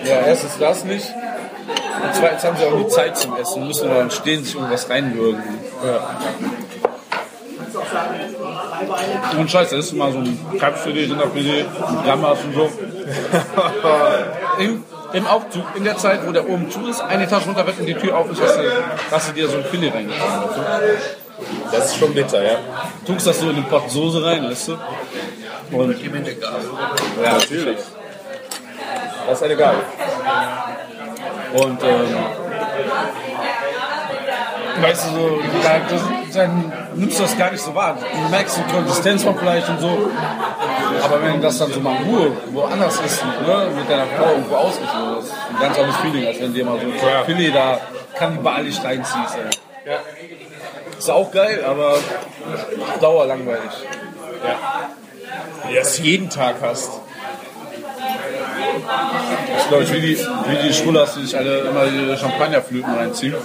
Ja, 0.06 0.22
erstens 0.22 0.58
das 0.60 0.84
nicht. 0.84 1.08
Und 1.08 2.16
zweitens 2.16 2.44
haben 2.44 2.58
sie 2.58 2.66
auch 2.66 2.78
nie 2.78 2.88
Zeit 2.88 3.18
zum 3.18 3.36
Essen, 3.38 3.68
müssen 3.68 3.90
dann 3.90 4.12
stehen, 4.12 4.44
sich 4.44 4.56
irgendwas 4.56 4.90
reinwürgen. 4.90 5.42
Und 9.38 9.50
scheiße, 9.50 9.76
das 9.76 9.86
ist 9.86 9.94
mal 9.94 10.12
so 10.12 10.20
ein 10.20 10.38
Kalbsfilet, 10.60 11.12
Rinderfilet, 11.12 11.66
mit 11.92 12.06
Gambas 12.06 12.40
und 12.44 12.54
so. 12.54 12.70
Im, 14.60 14.84
Im 15.14 15.28
Aufzug, 15.28 15.64
in 15.76 15.84
der 15.84 15.98
Zeit, 15.98 16.26
wo 16.26 16.32
der 16.32 16.48
oben 16.50 16.70
zu 16.70 16.88
ist, 16.88 17.02
eine 17.02 17.24
Etage 17.24 17.48
runter 17.48 17.66
wird 17.66 17.80
und 17.80 17.86
die 17.86 17.94
Tür 17.94 18.18
auf 18.18 18.32
ist, 18.32 18.42
hast 18.42 18.58
du, 18.58 18.64
hast 19.12 19.30
du 19.30 19.34
dir 19.34 19.48
so 19.48 19.58
ein 19.58 19.66
Filet 19.66 19.92
du? 19.92 20.12
Das 21.72 21.86
ist 21.86 21.98
schon 21.98 22.14
bitter, 22.14 22.44
ja. 22.44 22.58
Tunkst 23.06 23.28
das 23.28 23.40
so 23.40 23.50
in 23.50 23.56
den 23.56 23.66
Pott 23.66 23.90
Soße 23.90 24.24
rein, 24.24 24.46
weißt 24.50 24.70
du? 24.70 24.78
Und 25.72 26.00
ja, 26.02 27.34
Natürlich. 27.34 27.80
Das 29.28 29.38
ist 29.38 29.44
eine 29.44 29.56
Gabe. 29.56 29.78
Und 31.54 31.84
ähm, 31.84 32.16
weißt 34.84 35.06
du, 35.06 35.10
so, 35.12 35.40
da, 35.64 35.80
das, 35.90 36.02
dann 36.34 36.72
nimmst 36.96 37.20
du 37.20 37.24
das 37.24 37.38
gar 37.38 37.52
nicht 37.52 37.64
so 37.64 37.74
wahr. 37.74 37.98
Du 37.98 38.30
merkst 38.30 38.58
die 38.58 38.74
Konsistenz 38.74 39.24
vom 39.24 39.38
Fleisch 39.38 39.68
und 39.70 39.80
so. 39.80 40.10
Aber 41.04 41.22
wenn 41.22 41.42
das 41.42 41.58
dann 41.58 41.72
so 41.72 41.80
mal 41.80 41.96
in 41.98 42.04
Ruhe 42.04 42.32
woanders 42.52 43.00
ist, 43.02 43.24
ne, 43.24 43.68
mit 43.76 43.90
deiner 43.90 44.06
Frau 44.08 44.32
irgendwo 44.32 44.56
das 44.56 44.76
ist 44.76 45.34
ein 45.54 45.60
ganz 45.60 45.78
anderes 45.78 45.98
Feeling, 45.98 46.28
als 46.28 46.40
wenn 46.40 46.54
dir 46.54 46.66
mal 46.66 46.80
so 46.80 46.86
ein 46.86 46.94
Ja. 46.96 47.24
Filet 47.24 47.52
da 47.52 47.80
kannibalisch 48.16 48.84
reinziehst. 48.84 49.38
Ey. 49.38 49.92
Ja. 49.92 50.00
Ist 50.98 51.10
auch 51.10 51.32
geil, 51.32 51.64
aber 51.68 51.94
auf 51.94 53.00
Dauer 53.02 53.26
langweilig. 53.26 53.72
Wenn 55.64 55.74
du 55.74 55.80
das 55.80 55.98
jeden 56.00 56.30
Tag 56.30 56.56
hast. 56.62 56.92
Das 58.82 59.64
ist, 59.64 59.68
glaube 59.70 59.84
ich, 59.84 59.94
wie 59.94 60.02
die, 60.02 60.18
wie 60.18 60.68
die 60.68 60.74
Schwullers, 60.74 61.14
die 61.16 61.22
sich 61.22 61.38
alle 61.38 61.60
immer 61.60 61.86
die 61.86 62.18
Champagnerflöten 62.18 62.94
reinziehen. 62.94 63.36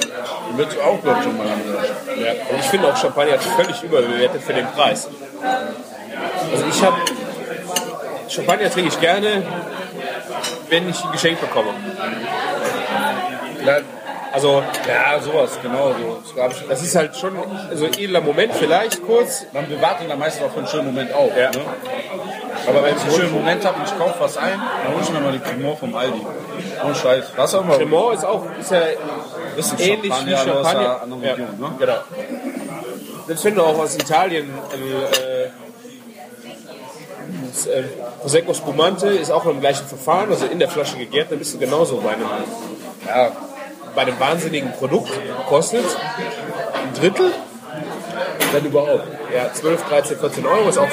Die 0.53 0.59
wird 0.59 0.81
auch, 0.81 1.01
glaube 1.03 1.19
ich, 1.19 1.25
schon 1.25 1.37
mal 1.37 1.47
langweilig. 1.47 1.91
Ja. 2.17 2.33
Und 2.51 2.61
ich 2.61 2.67
finde 2.67 2.93
auch 2.93 2.97
Champagner 2.97 3.39
völlig 3.39 3.83
überbewertet 3.83 4.43
für 4.43 4.55
den 4.55 4.67
Preis. 4.69 5.09
Also 6.53 6.65
ich 6.67 6.83
habe 6.83 6.97
Champagner 8.29 8.71
trinke 8.71 8.89
ich 8.89 9.01
gerne, 9.01 9.43
wenn 10.69 10.89
ich 10.89 11.05
ein 11.05 11.13
Geschenk 11.13 11.41
bekomme. 11.41 11.71
Ja, 13.65 13.79
Also 14.39 14.63
Ja, 14.87 15.21
sowas, 15.21 15.59
genau 15.61 15.89
so. 15.89 16.23
Das 16.69 16.81
ist 16.83 16.95
halt 16.95 17.17
schon 17.17 17.33
so 17.75 17.87
ein 17.87 17.93
edler 17.99 18.21
Moment 18.21 18.55
vielleicht 18.55 19.05
kurz. 19.05 19.45
man 19.53 19.67
bewahrt 19.69 20.01
ihn 20.01 20.09
dann 20.09 20.19
meistens 20.21 20.45
auch 20.47 20.53
für 20.53 20.59
einen 20.61 20.69
schönen 20.69 20.87
Moment 20.87 21.13
auf. 21.13 21.37
Ja. 21.37 21.51
Ne? 21.51 21.59
Aber 22.69 22.85
wenn 22.85 22.97
ich 22.97 23.03
einen 23.03 23.13
schönen 23.15 23.33
Moment 23.33 23.65
habe 23.65 23.81
und 23.81 23.87
ich 23.89 23.99
kaufe 23.99 24.15
was 24.21 24.37
ein, 24.37 24.61
dann 24.85 24.93
hole 24.95 25.03
ich 25.03 25.11
mir 25.11 25.21
mal 25.21 25.33
die 25.33 25.41
Cremant 25.41 25.79
vom 25.81 25.97
Aldi. 25.97 26.21
Und 26.85 26.97
Scheiß. 26.97 27.25
Was 27.35 27.53
auch 27.57 27.63
immer. 27.63 27.79
Cremant 27.79 28.15
ist 28.15 28.25
auch 28.25 28.45
ist 28.61 28.71
ja 28.71 28.81
ist 29.57 29.81
ähnlich 29.81 30.13
wie 30.25 30.31
Champagner, 30.31 30.37
aus 30.37 30.45
Champagner. 30.45 30.81
einer 30.81 31.03
anderen 31.03 31.23
Ja, 31.25 31.31
Region. 31.33 31.59
Ne? 31.59 31.71
genau. 31.81 31.97
Das 33.27 33.43
finde 33.43 33.61
ich 33.61 33.67
auch 33.67 33.79
aus 33.81 33.97
Italien. 33.97 34.51
Also, 34.71 35.21
äh, 35.21 35.49
das, 37.53 37.67
äh, 37.67 37.83
Prosecco 38.21 38.55
Spumante 38.55 39.09
ist 39.09 39.33
auch 39.33 39.45
im 39.47 39.61
gleichen 39.61 39.87
Verfahren, 39.87 40.31
also 40.31 40.47
in 40.47 40.61
der 40.61 40.69
Flasche 40.69 40.97
gegärt. 40.97 41.31
Dann 41.33 41.39
bist 41.41 41.55
du 41.55 41.59
genauso 41.59 41.97
bei 41.97 42.11
einem, 42.13 42.27
Ja, 43.07 43.33
bei 43.99 44.03
einem 44.03 44.21
wahnsinnigen 44.21 44.71
Produkt. 44.75 45.11
Kostet 45.49 45.85
ein 45.85 46.95
Drittel, 46.95 47.33
wenn 48.53 48.65
überhaupt. 48.65 49.09
ja 49.35 49.53
12, 49.53 49.89
13, 49.89 50.19
14 50.19 50.47
Euro 50.47 50.69
ist 50.69 50.79
auch 50.79 50.89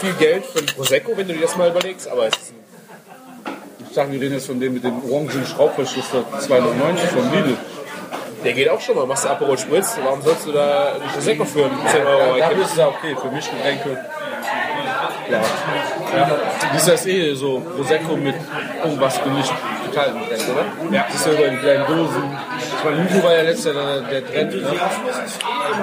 viel 0.00 0.14
Geld 0.14 0.46
für 0.46 0.60
ein 0.60 0.66
Prosecco, 0.66 1.12
wenn 1.14 1.28
du 1.28 1.34
dir 1.34 1.42
das 1.42 1.58
mal 1.58 1.68
überlegst. 1.68 2.08
Aber 2.08 2.28
es 2.28 2.32
ist 2.32 2.52
ein 2.52 3.54
Ich 3.86 3.94
dachte, 3.94 4.12
wir 4.12 4.20
reden 4.22 4.32
jetzt 4.32 4.46
von 4.46 4.58
dem 4.58 4.72
mit 4.72 4.82
dem 4.82 5.04
orangen 5.12 5.44
Schraubverschluss 5.44 6.06
für 6.06 6.24
2,99 6.38 7.06
von 7.12 7.32
Lidl. 7.34 7.56
Der 8.44 8.52
geht 8.54 8.70
auch 8.70 8.80
schon 8.80 8.96
mal. 8.96 9.04
Machst 9.06 9.26
du 9.26 9.28
Aperol 9.28 9.58
Spritz, 9.58 9.98
warum 10.02 10.22
sollst 10.22 10.46
du 10.46 10.52
da 10.52 10.94
ein 10.94 11.02
Prosecco 11.12 11.44
für 11.44 11.68
10 11.92 12.06
Euro 12.06 12.38
Da 12.38 12.46
reingeben? 12.46 12.62
ist 12.64 12.70
es 12.70 12.76
ja 12.78 12.88
okay, 12.88 13.14
für 13.14 13.28
mich 13.28 13.44
Getränke. 13.50 14.04
Klar. 15.26 15.42
Ja. 16.16 16.30
Das 16.72 16.88
ist 16.88 17.04
ja 17.04 17.12
eh 17.12 17.34
so 17.34 17.60
Prosecco 17.60 18.16
mit 18.16 18.36
irgendwas 18.82 19.22
gemischt. 19.22 19.52
Im 19.94 20.26
Trend, 20.28 20.42
oder? 20.50 20.94
Ja. 20.94 21.06
Ist 21.14 21.26
ja 21.26 21.32
über 21.32 21.48
die 21.48 21.56
kleinen 21.56 21.86
Dosen. 21.86 22.38
Ich 22.58 22.84
meine, 22.84 23.04
Hugo 23.04 23.24
war 23.24 23.34
ja 23.34 23.42
letztes 23.42 23.74
Jahr 23.74 24.00
der, 24.00 24.20
der 24.20 24.26
Trend. 24.26 24.54
Ne? 24.54 24.80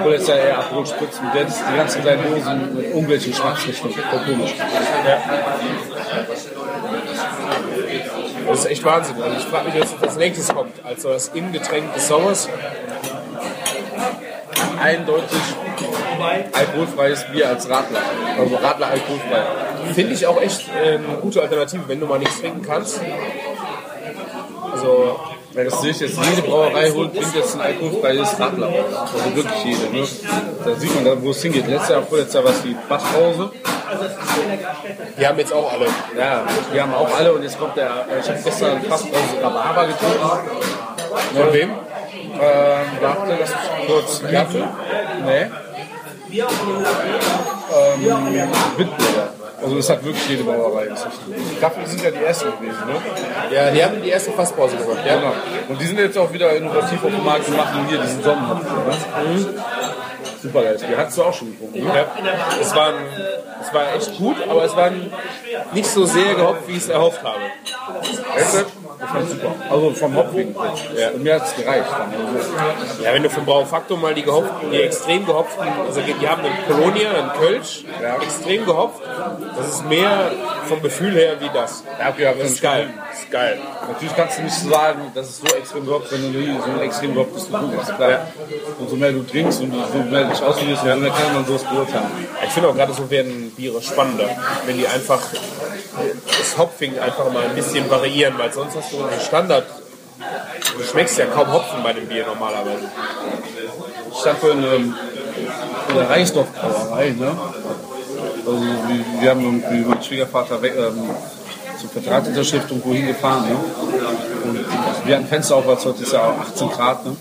Wo 0.02 0.08
letztes 0.08 0.28
Jahr 0.28 0.38
eher 0.38 0.58
Aperol 0.58 0.86
Spritz 0.86 1.18
und 1.20 1.34
jetzt 1.34 1.62
die 1.70 1.76
ganzen 1.76 2.02
kleinen 2.02 2.30
Dosen 2.30 2.74
mit 2.76 2.86
irgendwelchen 2.86 3.32
Geschmacksrichtungen. 3.32 3.96
Voll 3.96 4.20
komisch. 4.20 4.54
Das 8.46 8.58
ist 8.58 8.66
echt 8.66 8.84
Wahnsinn. 8.84 9.22
Also 9.22 9.36
ich 9.36 9.44
frage 9.44 9.70
mich, 9.70 9.80
was 9.80 10.02
als 10.02 10.16
nächstes 10.16 10.48
kommt. 10.54 10.74
Also 10.84 11.08
das 11.10 11.28
Innengetränk 11.28 11.94
des 11.94 12.08
Sommers. 12.08 12.48
Eindeutig 14.82 15.38
alkoholfreies 16.52 17.24
Bier 17.32 17.48
als 17.48 17.68
Radler. 17.68 18.00
Also 18.38 18.56
Radler 18.56 18.88
alkoholfrei. 18.88 19.42
Finde 19.94 20.14
ich 20.14 20.26
auch 20.26 20.40
echt 20.40 20.68
äh, 20.68 20.94
eine 20.94 21.18
gute 21.20 21.42
Alternative, 21.42 21.82
wenn 21.88 22.00
du 22.00 22.06
mal 22.06 22.18
nichts 22.18 22.40
trinken 22.40 22.62
kannst. 22.62 23.00
Also, 24.72 25.20
Weil 25.52 25.64
das 25.66 25.80
sehe 25.82 25.90
ich 25.90 26.00
jetzt, 26.00 26.18
jede 26.18 26.42
Brauerei 26.42 26.90
holt, 26.90 27.12
bringt 27.12 27.34
jetzt 27.34 27.54
ein 27.54 27.60
alkoholfreies 27.60 28.40
Radler. 28.40 28.66
Also 28.66 29.36
wirklich 29.36 29.64
jede. 29.64 29.92
Ne? 29.94 30.06
Da 30.64 30.74
sieht 30.76 31.04
man, 31.04 31.22
wo 31.22 31.30
es 31.30 31.42
hingeht. 31.42 31.66
Letztes 31.66 31.90
Jahr, 31.90 32.02
vorletztes 32.02 32.34
Jahr 32.34 32.44
war 32.44 32.52
es 32.52 32.62
die 32.62 32.76
Badpause. 32.88 33.50
Die 35.18 35.26
haben 35.26 35.38
jetzt 35.38 35.52
auch 35.52 35.72
alle. 35.72 35.86
Ja, 36.18 36.44
die 36.72 36.80
haben 36.80 36.94
auch 36.94 37.14
alle 37.14 37.32
und 37.34 37.42
jetzt 37.42 37.58
kommt 37.58 37.76
der, 37.76 38.06
äh, 38.08 38.20
ich 38.20 38.28
habe 38.28 38.38
gestern 38.42 38.82
fast 38.82 39.04
aus 39.04 39.42
Rhabarber 39.42 39.86
getrunken. 39.86 40.18
Von 41.34 41.52
wem? 41.52 41.70
Ähm, 41.70 42.86
warte, 43.00 43.36
lass 43.38 43.50
mich 43.50 43.86
kurz 43.86 44.22
Gaffel. 44.22 44.64
Nee. 45.26 45.50
Ähm, 47.74 48.48
Bitburger. 48.76 49.31
Also 49.62 49.76
das 49.76 49.90
hat 49.90 50.04
wirklich 50.04 50.28
jede 50.28 50.44
Brauerei. 50.44 50.88
Die 50.88 51.60
Gaffel 51.60 51.86
sind 51.86 52.02
ja 52.02 52.10
die 52.10 52.24
ersten 52.24 52.46
gewesen, 52.46 52.86
ne? 52.86 53.54
Ja, 53.54 53.70
die 53.70 53.84
haben 53.84 54.02
die 54.02 54.08
erste 54.08 54.32
Fasspause 54.32 54.76
gemacht. 54.76 54.98
Ja. 55.06 55.16
Genau. 55.16 55.32
Und 55.68 55.80
die 55.80 55.86
sind 55.86 55.98
jetzt 55.98 56.18
auch 56.18 56.32
wieder 56.32 56.54
innovativ 56.56 57.04
auf 57.04 57.10
dem 57.10 57.24
Markt 57.24 57.48
und 57.48 57.56
machen 57.56 57.86
hier 57.88 57.98
diesen 57.98 58.22
Sonnenhopfen. 58.22 58.66
Ne? 58.66 59.54
Super 60.42 60.62
geil. 60.62 60.76
Die 60.80 60.96
hast 60.96 61.16
du 61.16 61.22
auch 61.22 61.34
schon 61.34 61.52
getrunken, 61.52 61.84
ne? 61.84 61.94
Ja. 61.94 62.06
Es, 62.60 62.74
waren, 62.74 62.94
es 63.60 63.72
war 63.72 63.94
echt 63.94 64.18
gut, 64.18 64.36
aber 64.48 64.64
es 64.64 64.74
waren 64.74 65.12
nicht 65.72 65.86
so 65.86 66.04
sehr 66.04 66.34
gehopft, 66.34 66.66
wie 66.66 66.72
ich 66.72 66.78
es 66.78 66.88
erhofft 66.88 67.22
habe. 67.22 67.40
Weißt 68.34 68.60
du? 68.60 68.81
Fand 69.12 69.30
super. 69.30 69.54
Also 69.70 69.90
vom 69.92 70.16
Hopfing. 70.16 70.54
Ja. 70.96 71.10
Und 71.10 71.22
mir 71.22 71.34
hat 71.34 71.46
es 71.46 71.54
gereicht. 71.56 71.86
Ja, 73.02 73.12
wenn 73.14 73.22
du 73.22 73.30
vom 73.30 73.44
Braufaktor 73.44 73.98
mal 73.98 74.14
die 74.14 74.22
gehopften, 74.22 74.70
die 74.70 74.80
extrem 74.82 75.26
gehopften, 75.26 75.66
also 75.86 76.00
die 76.00 76.28
haben 76.28 76.42
einen 76.44 76.66
Kolonia, 76.66 77.10
einen 77.10 77.32
Kölsch, 77.32 77.84
Ja. 78.02 78.16
extrem 78.22 78.64
gehopft. 78.64 79.02
Das 79.56 79.68
ist 79.68 79.84
mehr 79.86 80.30
vom 80.66 80.80
Gefühl 80.82 81.12
her 81.14 81.36
wie 81.40 81.50
das. 81.52 81.84
ja, 82.00 82.08
okay, 82.10 82.26
aber 82.26 82.38
Das 82.42 82.52
ist 82.52 82.62
geil. 82.62 82.88
Das 83.10 83.20
ist 83.20 83.30
geil. 83.30 83.58
Natürlich 83.88 84.16
kannst 84.16 84.38
du 84.38 84.42
nicht 84.42 84.54
sagen, 84.56 85.00
dass 85.14 85.28
es 85.28 85.38
so 85.38 85.46
extrem 85.56 85.84
gehopft, 85.86 86.12
wenn 86.12 86.32
du 86.32 86.38
nie 86.38 86.56
so 86.64 86.70
ein 86.70 86.80
extrem 86.80 87.14
gehopftes 87.14 87.46
Getrunken 87.46 87.78
hast. 87.78 87.96
Klar. 87.96 88.26
Und 88.78 88.88
so 88.90 88.96
mehr 88.96 89.12
du 89.12 89.22
trinkst 89.24 89.60
und 89.60 89.72
so 89.92 89.98
mehr 90.10 90.24
dich 90.24 90.42
ausprobierst, 90.42 90.82
umso 90.84 90.96
mehr 90.96 91.10
kann 91.10 91.34
man 91.34 91.44
sowas 91.44 91.64
beurteilen. 91.64 92.06
Ich 92.44 92.50
finde 92.50 92.68
auch 92.70 92.74
gerade 92.74 92.92
so 92.92 93.10
werden 93.10 93.52
Biere 93.56 93.82
spannender, 93.82 94.28
wenn 94.66 94.78
die 94.78 94.86
einfach 94.86 95.20
das 96.26 96.58
Hopfing 96.58 96.98
einfach 96.98 97.32
mal 97.32 97.44
ein 97.44 97.54
bisschen 97.54 97.88
variieren, 97.90 98.34
weil 98.38 98.52
sonst 98.52 98.76
hast 98.76 98.92
du 98.92 99.04
einen 99.04 99.20
Standard. 99.20 99.64
Du 100.76 100.82
schmeckst 100.84 101.18
ja 101.18 101.26
kaum 101.26 101.52
Hopfen 101.52 101.82
bei 101.82 101.92
dem 101.92 102.06
Bier 102.06 102.26
normalerweise. 102.26 102.88
Ich 104.12 104.18
stand 104.18 104.38
vorhin 104.38 104.62
ähm, 104.62 104.94
in 105.88 105.94
der 105.94 106.08
Reisdorf-Brauerei, 106.08 107.10
ne? 107.10 107.36
Also 108.44 108.60
wir, 108.60 109.22
wir 109.22 109.30
haben 109.30 109.40
irgendwie 109.40 109.78
mit 109.78 109.88
meinem 109.88 110.02
Schwiegervater 110.02 110.62
weg, 110.62 110.74
ähm, 110.76 111.10
zur 111.78 111.90
Vertragsunterschrift 111.90 112.70
irgendwo 112.70 112.92
hingefahren, 112.92 113.48
ne? 113.48 113.56
Und 114.44 115.06
wir 115.06 115.16
hatten 115.16 115.26
Fenster 115.26 115.56
auf, 115.56 115.66
es 115.66 115.84
heute 115.84 116.02
ist 116.02 116.12
ja 116.12 116.22
auch 116.22 116.38
18 116.40 116.70
Grad, 116.70 117.04
ne? 117.04 117.16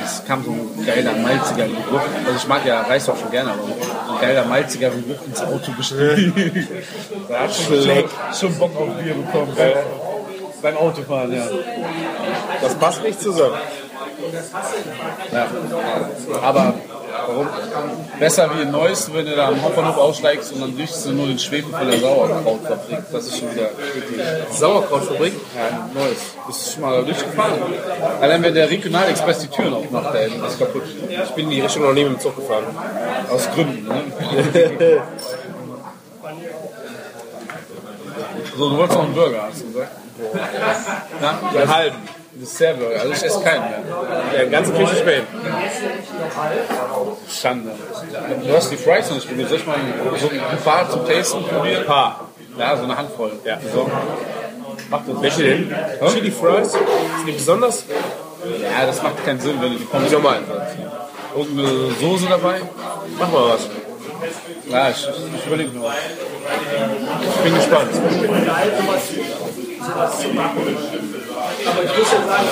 Es 0.00 0.24
kam 0.24 0.44
so 0.44 0.50
ein 0.50 0.86
geiler, 0.86 1.12
malziger 1.16 1.66
Geruch. 1.66 2.00
Also 2.24 2.36
ich 2.36 2.46
mag 2.48 2.64
ja 2.64 2.82
Reisdorf 2.82 3.20
schon 3.20 3.30
gerne, 3.30 3.50
aber 3.50 3.62
so 3.62 4.12
ein 4.14 4.20
geiler, 4.20 4.44
malziger 4.44 4.90
Geruch 4.90 5.26
ins 5.26 5.40
Auto 5.40 5.72
gestiegen. 5.72 6.68
da 7.28 7.40
hat 7.40 7.54
schon, 7.54 7.82
schon, 7.84 8.04
schon 8.38 8.58
Bock 8.58 8.76
auf 8.76 8.88
Bier 8.96 9.14
bekommen. 9.14 9.56
Beim 10.62 10.76
Autofahren, 10.76 11.32
ja. 11.32 11.44
Das 12.60 12.74
passt 12.76 13.02
nicht 13.02 13.20
zusammen. 13.20 13.56
Ja. 15.32 15.48
Aber 16.42 16.74
warum? 17.26 17.48
Besser 18.18 18.50
wie 18.54 18.62
in 18.62 18.70
Neuss, 18.70 19.12
wenn 19.12 19.26
du 19.26 19.34
da 19.36 19.48
am 19.48 19.60
Hauptbahnhof 19.62 19.96
aussteigst 19.96 20.52
und 20.52 20.60
dann 20.60 20.74
riechst 20.76 21.04
du 21.06 21.12
nur 21.12 21.26
den 21.26 21.38
Schwefel 21.38 21.70
von 21.72 21.88
der 21.90 21.98
Sauerkrautfabrik. 21.98 22.98
Das 23.10 23.26
ist 23.26 23.38
schon 23.38 23.50
wieder 23.52 23.70
wirklich. 23.94 24.20
Sauerkrautfabrik? 24.50 25.34
Ja, 25.54 25.88
Neuss. 25.94 26.36
Bist 26.46 26.66
du 26.66 26.70
schon 26.72 26.82
mal 26.82 27.04
durchgefahren? 27.04 27.62
Allein 28.20 28.42
wenn 28.42 28.54
der 28.54 28.70
Regionalexpress 28.70 29.38
die 29.40 29.48
Türen 29.48 29.74
aufmacht, 29.74 30.14
dann 30.14 30.44
ist 30.44 30.58
kaputt. 30.58 30.82
Ich 31.08 31.30
bin 31.30 31.46
in 31.46 31.50
die 31.50 31.60
Richtung 31.60 31.82
noch 31.82 31.92
nie 31.92 32.04
mit 32.04 32.14
dem 32.14 32.20
Zug 32.20 32.36
gefahren. 32.36 32.64
Aus 33.30 33.50
Gründen, 33.50 33.88
ne? 33.88 34.02
so, 38.56 38.70
du 38.70 38.76
wolltest 38.76 38.98
noch 38.98 39.04
einen 39.04 39.14
Burger, 39.14 39.48
hast 39.48 39.62
du 39.62 39.66
gesagt? 39.66 39.92
Ja, 41.20 41.60
Einen 41.60 41.74
halben. 41.74 42.21
Dessertburger. 42.34 43.00
Also 43.00 43.12
ich 43.12 43.22
esse 43.22 43.40
keinen 43.42 43.64
mehr. 43.64 43.80
Ja, 44.32 44.38
den 44.40 44.50
ganzen 44.50 44.74
Küche 44.74 44.96
spähen. 44.96 45.26
Schande. 47.30 47.70
Du 48.46 48.54
hast 48.54 48.70
die 48.70 48.76
Fries 48.76 49.08
noch 49.08 49.16
nicht 49.16 49.28
probiert. 49.28 49.48
Soll 49.48 49.58
ich 49.58 49.66
mal 49.66 49.76
so 50.18 50.28
ein 50.28 50.58
paar 50.64 50.90
zum 50.90 51.06
Tasten 51.06 51.44
probieren? 51.44 51.82
Ein 51.82 51.86
paar. 51.86 52.28
Ja, 52.58 52.76
so 52.76 52.84
eine 52.84 52.96
Handvoll. 52.96 53.32
Ja. 53.44 53.58
So. 53.72 53.90
Mach 54.90 55.00
das. 55.06 55.22
Welche 55.22 55.42
denn? 55.42 55.74
Chili 56.08 56.30
Fries? 56.30 56.72
Sind 56.72 57.26
die 57.26 57.32
besonders? 57.32 57.84
Ja, 58.60 58.86
das 58.86 59.02
macht 59.02 59.24
keinen 59.24 59.40
Sinn, 59.40 59.56
wenn 59.60 59.72
du 59.72 59.78
die 59.78 59.84
Pommes 59.84 60.10
normal. 60.10 60.40
Irgendeine 61.36 61.90
Soße 62.00 62.26
dabei? 62.28 62.60
Mach 63.18 63.30
mal 63.30 63.50
was. 63.50 63.68
Ja, 64.68 64.90
ich, 64.90 65.08
ich 65.36 65.46
überlege 65.46 65.70
noch. 65.70 65.90
Ich 67.22 67.42
bin 67.42 67.54
gespannt. 67.54 67.90
Aber 71.64 71.84
ich 71.84 71.98
muss 71.98 72.12
ja 72.12 72.20
sagen, 72.26 72.48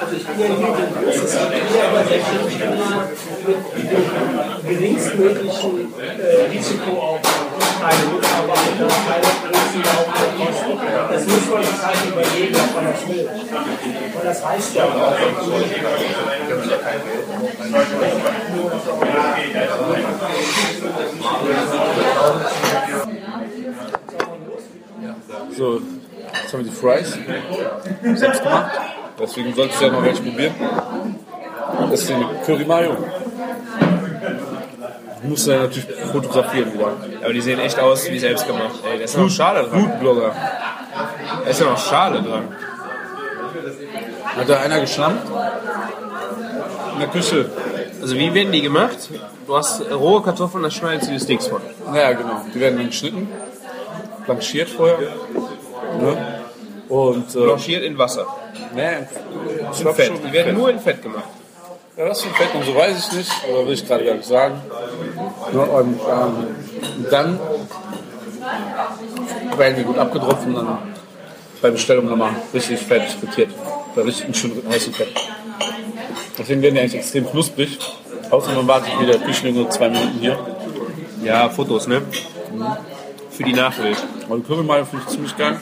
also 0.00 0.16
ich 0.16 0.26
bin 0.26 0.38
ja 0.38 0.46
hier 0.46 0.56
in 0.56 0.74
das 1.06 1.16
ist 1.16 1.34
ja 1.34 1.40
immer 1.88 2.04
sehr 2.04 2.20
kritisch 2.20 2.60
immer 2.60 3.08
mit 3.46 3.86
dem 3.90 4.04
geringstmöglichen 4.68 5.94
äh, 5.98 6.46
Risikoaufwand. 6.50 7.48
Keine 7.80 8.04
Mitarbeiter, 8.12 8.86
keine 9.08 9.30
Kosten. 10.38 10.78
Das 11.10 11.22
muss 11.26 11.44
man 11.48 11.62
sich 11.62 11.80
halt 11.82 12.02
überlegen, 12.06 12.56
ob 12.56 12.70
man 12.74 12.84
das 12.92 13.02
will. 13.08 13.26
Und 14.14 14.24
das 14.24 14.38
heißt 14.44 14.74
ja 14.74 14.84
auch, 14.84 15.14
So, 25.58 25.80
jetzt 26.40 26.52
haben 26.52 26.64
wir 26.64 26.70
die 26.70 26.76
Fries 26.76 27.18
selbst 28.14 28.44
gemacht. 28.44 28.70
Deswegen 29.18 29.52
solltest 29.52 29.80
du 29.80 29.86
ja 29.86 29.90
noch 29.90 30.04
welche 30.04 30.22
probieren. 30.22 30.54
Das 31.90 32.00
ist 32.00 32.10
die 32.10 32.14
Curry 32.46 32.64
Mayo. 32.64 32.96
Du 35.20 35.28
musst 35.28 35.48
ja 35.48 35.62
natürlich 35.62 35.86
fotografieren 36.12 36.72
wieder. 36.72 36.92
Aber 37.24 37.32
die 37.32 37.40
sehen 37.40 37.58
echt 37.58 37.76
aus 37.80 38.08
wie 38.08 38.20
selbst 38.20 38.46
gemacht. 38.46 38.78
Ey, 38.88 38.98
da 38.98 39.04
ist 39.04 39.16
ja 39.16 39.20
noch 39.20 39.30
Schale 39.30 39.64
dran. 39.64 39.80
Foodblogger. 39.80 40.32
Da 41.42 41.50
ist 41.50 41.60
ja 41.60 41.66
noch 41.66 41.78
Schale 41.78 42.22
dran. 42.22 42.44
Hat 44.36 44.48
da 44.48 44.60
einer 44.60 44.78
geschlampt? 44.78 45.26
In 46.92 47.00
der 47.00 47.08
Küche. 47.08 47.50
Also 48.00 48.14
wie 48.14 48.32
werden 48.32 48.52
die 48.52 48.62
gemacht? 48.62 49.10
Du 49.44 49.56
hast 49.56 49.82
rohe 49.90 50.22
Kartoffeln, 50.22 50.62
da 50.62 50.70
schneidest 50.70 51.08
du 51.08 51.14
die 51.14 51.20
Sticks 51.20 51.48
von. 51.48 51.60
Ja, 51.92 52.12
genau. 52.12 52.44
Die 52.54 52.60
werden 52.60 52.78
dann 52.78 52.86
geschnitten, 52.86 53.28
blanchiert 54.24 54.68
vorher. 54.68 54.98
Ne? 56.00 56.42
Und 56.88 57.34
äh, 57.34 57.40
Blanchiert 57.40 57.82
in 57.84 57.98
Wasser. 57.98 58.26
ne, 58.74 59.08
ich 59.72 59.80
In 59.80 59.94
Fett. 59.94 60.12
Die 60.26 60.32
werden 60.32 60.46
Fett. 60.46 60.54
nur 60.56 60.70
in 60.70 60.78
Fett 60.78 61.02
gemacht. 61.02 61.24
Ja, 61.96 62.08
was 62.08 62.22
für 62.22 62.28
ein 62.28 62.34
Fett 62.34 62.54
und 62.54 62.64
so 62.64 62.74
weiß 62.74 62.96
ich 62.98 63.16
nicht, 63.18 63.30
aber 63.50 63.66
will 63.66 63.74
ich 63.74 63.86
gerade 63.86 64.04
gar 64.04 64.14
nicht 64.14 64.26
sagen. 64.28 64.60
Ja, 65.52 65.60
und, 65.60 66.00
ähm, 66.00 66.46
und 66.98 67.12
dann 67.12 67.40
werden 69.56 69.76
die 69.76 69.82
gut 69.82 69.98
abgetropft 69.98 70.46
und 70.46 70.54
dann 70.54 70.78
bei 71.60 71.70
Bestellung 71.70 72.06
nochmal 72.08 72.30
richtig 72.54 72.78
fett 72.78 73.02
frittiert. 73.02 73.50
Bei 73.94 74.02
richtig 74.02 74.36
schön 74.36 74.62
heißem 74.70 74.92
Fett. 74.92 75.08
Deswegen 76.38 76.62
werden 76.62 76.74
die 76.76 76.80
eigentlich 76.82 76.94
extrem 76.94 77.28
knusprig. 77.28 77.78
Außer 78.30 78.52
man 78.52 78.68
wartet 78.68 79.00
wieder 79.00 79.18
Küche 79.18 79.50
nur 79.50 79.68
zwei 79.70 79.88
Minuten 79.88 80.18
hier. 80.20 80.38
Ja, 81.24 81.48
Fotos, 81.48 81.88
ne? 81.88 82.02
Für 83.30 83.42
die 83.42 83.52
Nachwelt. 83.54 83.96
Aber 84.26 84.36
die 84.36 84.42
Curry-Mayo 84.44 84.84
finde 84.84 85.04
ich 85.06 85.12
ziemlich 85.12 85.36
geil. 85.36 85.60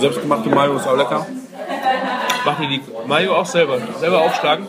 Selbstgemachte 0.00 0.48
Mayo 0.48 0.76
ist 0.76 0.86
auch 0.86 0.96
lecker. 0.96 1.26
Machen 2.44 2.68
die 2.68 2.78
die 2.78 2.82
Mayo 3.06 3.36
auch 3.36 3.46
selber? 3.46 3.78
Selber 3.98 4.20
aufschlagen? 4.20 4.68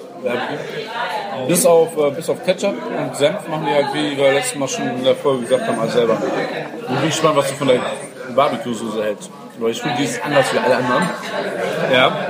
Bis 1.48 1.66
auf, 1.66 1.96
äh, 1.98 2.12
bis 2.12 2.30
auf 2.30 2.44
Ketchup 2.44 2.76
und 2.86 3.16
Senf 3.16 3.48
machen 3.48 3.68
die 3.68 3.74
halt, 3.74 3.94
wie 3.94 4.18
wir 4.18 4.34
letztes 4.34 4.56
Mal 4.56 4.68
schon 4.68 4.88
in 4.88 5.04
der 5.04 5.16
Folge 5.16 5.44
gesagt 5.44 5.68
haben, 5.68 5.80
alles 5.80 5.94
selber. 5.94 6.18
Ich 6.82 7.00
bin 7.00 7.10
gespannt, 7.10 7.36
was 7.36 7.48
du 7.50 7.54
von 7.54 7.68
der 7.68 7.80
Barbecue-Soße 8.36 9.04
hältst. 9.04 9.30
Weil 9.60 9.72
ich 9.72 9.82
finde, 9.82 9.98
die 9.98 10.06
ist 10.06 10.24
anders 10.24 10.46
wie 10.54 10.58
alle 10.58 10.78
anderen. 10.78 11.10
Ja. 11.92 12.28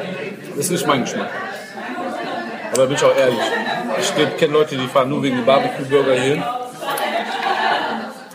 Das 0.55 0.65
ist 0.65 0.71
nicht 0.71 0.87
mein 0.87 1.01
Geschmack. 1.01 1.29
Aber 2.73 2.85
bin 2.85 2.95
ich 2.95 3.03
auch 3.03 3.15
ehrlich. 3.15 3.39
Ich 3.99 4.37
kenne 4.37 4.53
Leute, 4.53 4.75
die 4.75 4.87
fahren 4.87 5.09
nur 5.09 5.23
wegen 5.23 5.45
Barbecue-Burger 5.45 6.13
hier 6.13 6.33
hin. 6.35 6.43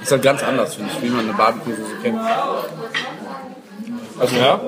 Ist 0.01 0.11
halt 0.11 0.23
ganz 0.23 0.43
anders, 0.43 0.75
finde 0.75 0.91
ich, 0.93 1.03
wie 1.03 1.11
man 1.11 1.21
eine 1.21 1.35
Barbecue-Soße 1.35 1.97
kennt. 2.03 2.21
Also 4.23 4.37
ja, 4.37 4.61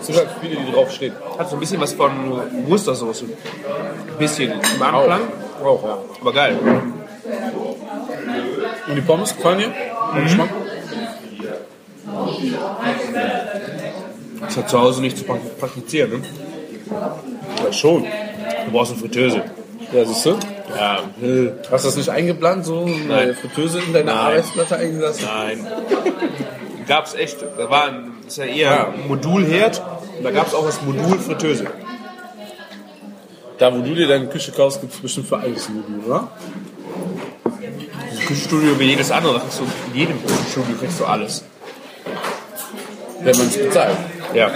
es 0.00 0.06
sind 0.06 0.16
halt 0.18 0.28
viele, 0.40 0.56
die 0.56 0.72
drauf 0.72 0.90
stehen. 0.90 1.12
Hat 1.38 1.48
so 1.48 1.54
ein 1.56 1.60
bisschen 1.60 1.80
was 1.80 1.92
von 1.92 2.10
Worcestersoße. 2.68 3.24
Ein 3.24 4.18
bisschen 4.18 4.50
im 4.52 4.82
Anklang, 4.82 5.20
Auch, 5.64 5.82
ja. 5.84 5.98
aber 6.20 6.32
geil. 6.32 6.58
Und 8.88 8.96
die 8.96 9.00
Pommes 9.00 9.34
gefallen 9.36 9.58
dir? 9.60 9.68
Mhm. 9.68 10.24
Geschmack? 10.24 10.48
Das 14.40 14.56
hat 14.56 14.68
zu 14.68 14.80
Hause 14.80 15.00
nicht 15.00 15.18
zu 15.18 15.24
praktizieren, 15.24 16.10
ne? 16.10 16.20
Ja, 17.64 17.72
schon. 17.72 18.04
Du 18.66 18.72
brauchst 18.72 18.92
eine 18.92 19.00
Fritteuse. 19.00 19.42
Ja, 19.92 20.04
siehst 20.04 20.26
du? 20.26 20.30
Ja, 20.76 20.98
Hast 21.70 21.84
du 21.84 21.88
das 21.88 21.96
nicht 21.96 22.08
eingeplant, 22.08 22.64
so 22.66 22.80
eine 22.80 22.96
Nein. 23.06 23.34
Fritteuse 23.34 23.78
in 23.78 23.92
deine 23.92 24.06
Nein. 24.06 24.16
Arbeitsplatte 24.16 24.76
eingelassen? 24.76 25.24
nein. 25.32 25.66
Gab's 26.86 27.14
echt, 27.14 27.38
da 27.42 27.70
war 27.70 27.86
ein, 27.86 28.12
ist 28.26 28.38
ja 28.38 28.44
eher 28.44 28.88
ein 28.88 29.08
Modulherd 29.08 29.82
und 30.18 30.24
da 30.24 30.30
gab 30.30 30.46
es 30.46 30.54
auch 30.54 30.66
das 30.66 30.82
Modul 30.82 31.18
Fritteuse. 31.18 31.66
Da, 33.58 33.72
wo 33.72 33.82
du 33.82 33.94
dir 33.94 34.08
deine 34.08 34.26
Küche 34.26 34.52
kaufst, 34.52 34.80
gibt 34.80 34.94
es 34.94 35.00
bestimmt 35.00 35.28
für 35.28 35.38
alles 35.38 35.68
ein 35.68 35.76
Modul, 35.76 36.04
oder? 36.06 36.28
Küchenstudio 38.26 38.78
wie 38.78 38.84
jedes 38.84 39.10
andere, 39.10 39.34
da 39.34 39.40
kriegst 39.40 39.60
du, 39.60 39.64
in 39.92 39.98
jedem 39.98 40.20
Küchenstudio 40.26 40.76
kriegst 40.76 41.00
du 41.00 41.04
alles. 41.04 41.44
Wenn 43.20 43.36
man 43.36 43.46
es 43.46 43.56
bezahlt. 43.56 43.96
Ja. 44.34 44.50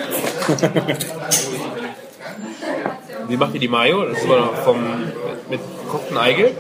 Wie 3.28 3.36
macht 3.36 3.54
ihr 3.54 3.60
die 3.60 3.68
Mayo? 3.68 4.04
Das 4.04 4.18
ist 4.18 4.24
immer 4.24 4.48
vom, 4.64 4.78
mit 5.50 5.60
gekochten 5.84 6.16
Eigelb. 6.16 6.56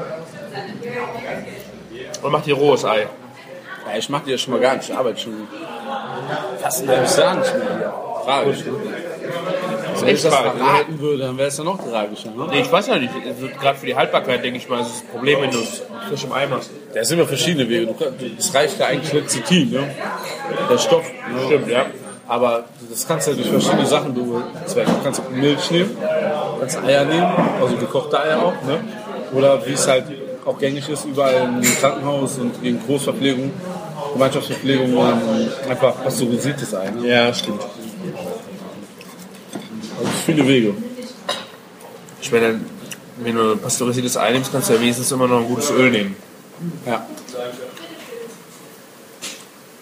Und 2.22 2.32
macht 2.32 2.46
ihr 2.46 2.54
rohes 2.54 2.84
Ei? 2.84 3.06
Ja, 3.90 3.98
ich 3.98 4.08
mach 4.08 4.22
die 4.22 4.32
ja 4.32 4.38
schon 4.38 4.54
mal 4.54 4.60
gar 4.60 4.76
nicht. 4.76 4.88
Ich 4.88 4.94
arbeite 4.94 5.20
schon 5.20 5.48
fast 6.60 6.82
ein 6.82 6.88
halbes 6.88 7.16
Jahr 7.16 7.34
nicht 7.36 7.54
mehr 7.54 7.78
hier. 7.78 7.92
Tragisch. 8.24 8.58
ist 8.58 10.02
Wenn 10.02 10.14
ich 10.14 10.22
das 10.22 10.34
verraten 10.34 11.00
würde, 11.00 11.18
dann 11.24 11.38
wäre 11.38 11.48
es 11.48 11.56
ja 11.56 11.64
noch 11.64 11.78
tragischer. 11.82 12.30
Ne? 12.30 12.46
Nee, 12.50 12.60
ich 12.60 12.70
weiß 12.70 12.86
ja 12.88 12.98
nicht. 12.98 13.12
Gerade 13.60 13.78
für 13.78 13.86
die 13.86 13.96
Haltbarkeit, 13.96 14.44
denke 14.44 14.58
ich 14.58 14.68
mal, 14.68 14.80
ist 14.80 14.90
das 14.90 15.02
Problem, 15.02 15.40
wenn 15.40 15.50
du 15.50 15.58
es 15.58 15.82
frisch 16.08 16.24
im 16.24 16.32
Ei 16.32 16.46
machst. 16.46 16.70
Da 16.92 17.04
sind 17.04 17.18
immer 17.18 17.28
verschiedene 17.28 17.68
Wege. 17.68 17.94
Es 18.38 18.54
reicht 18.54 18.78
ja 18.78 18.86
eigentlich 18.86 19.12
Lecithin, 19.12 19.70
ne? 19.70 19.90
der 20.68 20.78
Stoff. 20.78 21.04
Ne? 21.04 21.46
Stimmt, 21.46 21.68
ja. 21.68 21.86
Aber 22.26 22.64
das 22.90 23.08
kannst 23.08 23.26
du 23.26 23.30
ja 23.30 23.36
durch 23.38 23.48
verschiedene 23.48 23.86
Sachen 23.86 24.14
bezwecken. 24.14 24.94
Du 24.98 25.02
kannst 25.02 25.30
Milch 25.30 25.70
nehmen, 25.70 25.96
kannst 26.60 26.78
Eier 26.78 27.06
nehmen, 27.06 27.32
also 27.60 27.76
gekochte 27.76 28.20
Eier 28.20 28.42
auch. 28.42 28.62
Ne? 28.66 28.80
Oder 29.32 29.64
wie 29.66 29.72
es 29.72 29.88
halt 29.88 30.04
auch 30.44 30.58
gängig 30.58 30.88
ist, 30.88 31.04
überall 31.04 31.34
im 31.34 31.62
Krankenhaus 31.62 32.38
und 32.38 32.62
in 32.62 32.80
Großverpflegung, 32.84 33.52
Gemeinschaftsverpflegung, 34.12 34.92
ähm, 34.92 35.48
einfach 35.68 36.02
pasteurisiertes 36.02 36.74
Ei. 36.74 36.90
Ne? 36.90 37.08
Ja, 37.08 37.34
stimmt. 37.34 37.62
Also 39.98 40.10
viele 40.26 40.46
Wege. 40.46 40.74
Ich 42.20 42.32
meine, 42.32 42.60
wenn 43.18 43.34
du 43.34 43.56
pasteurisiertes 43.56 44.16
Ei 44.16 44.32
nimmst, 44.32 44.52
kannst 44.52 44.68
du 44.68 44.74
ja 44.74 44.80
wenigstens 44.80 45.10
immer 45.12 45.26
noch 45.26 45.38
ein 45.38 45.48
gutes 45.48 45.70
Öl 45.70 45.90
nehmen. 45.90 46.16
Ja. 46.86 47.06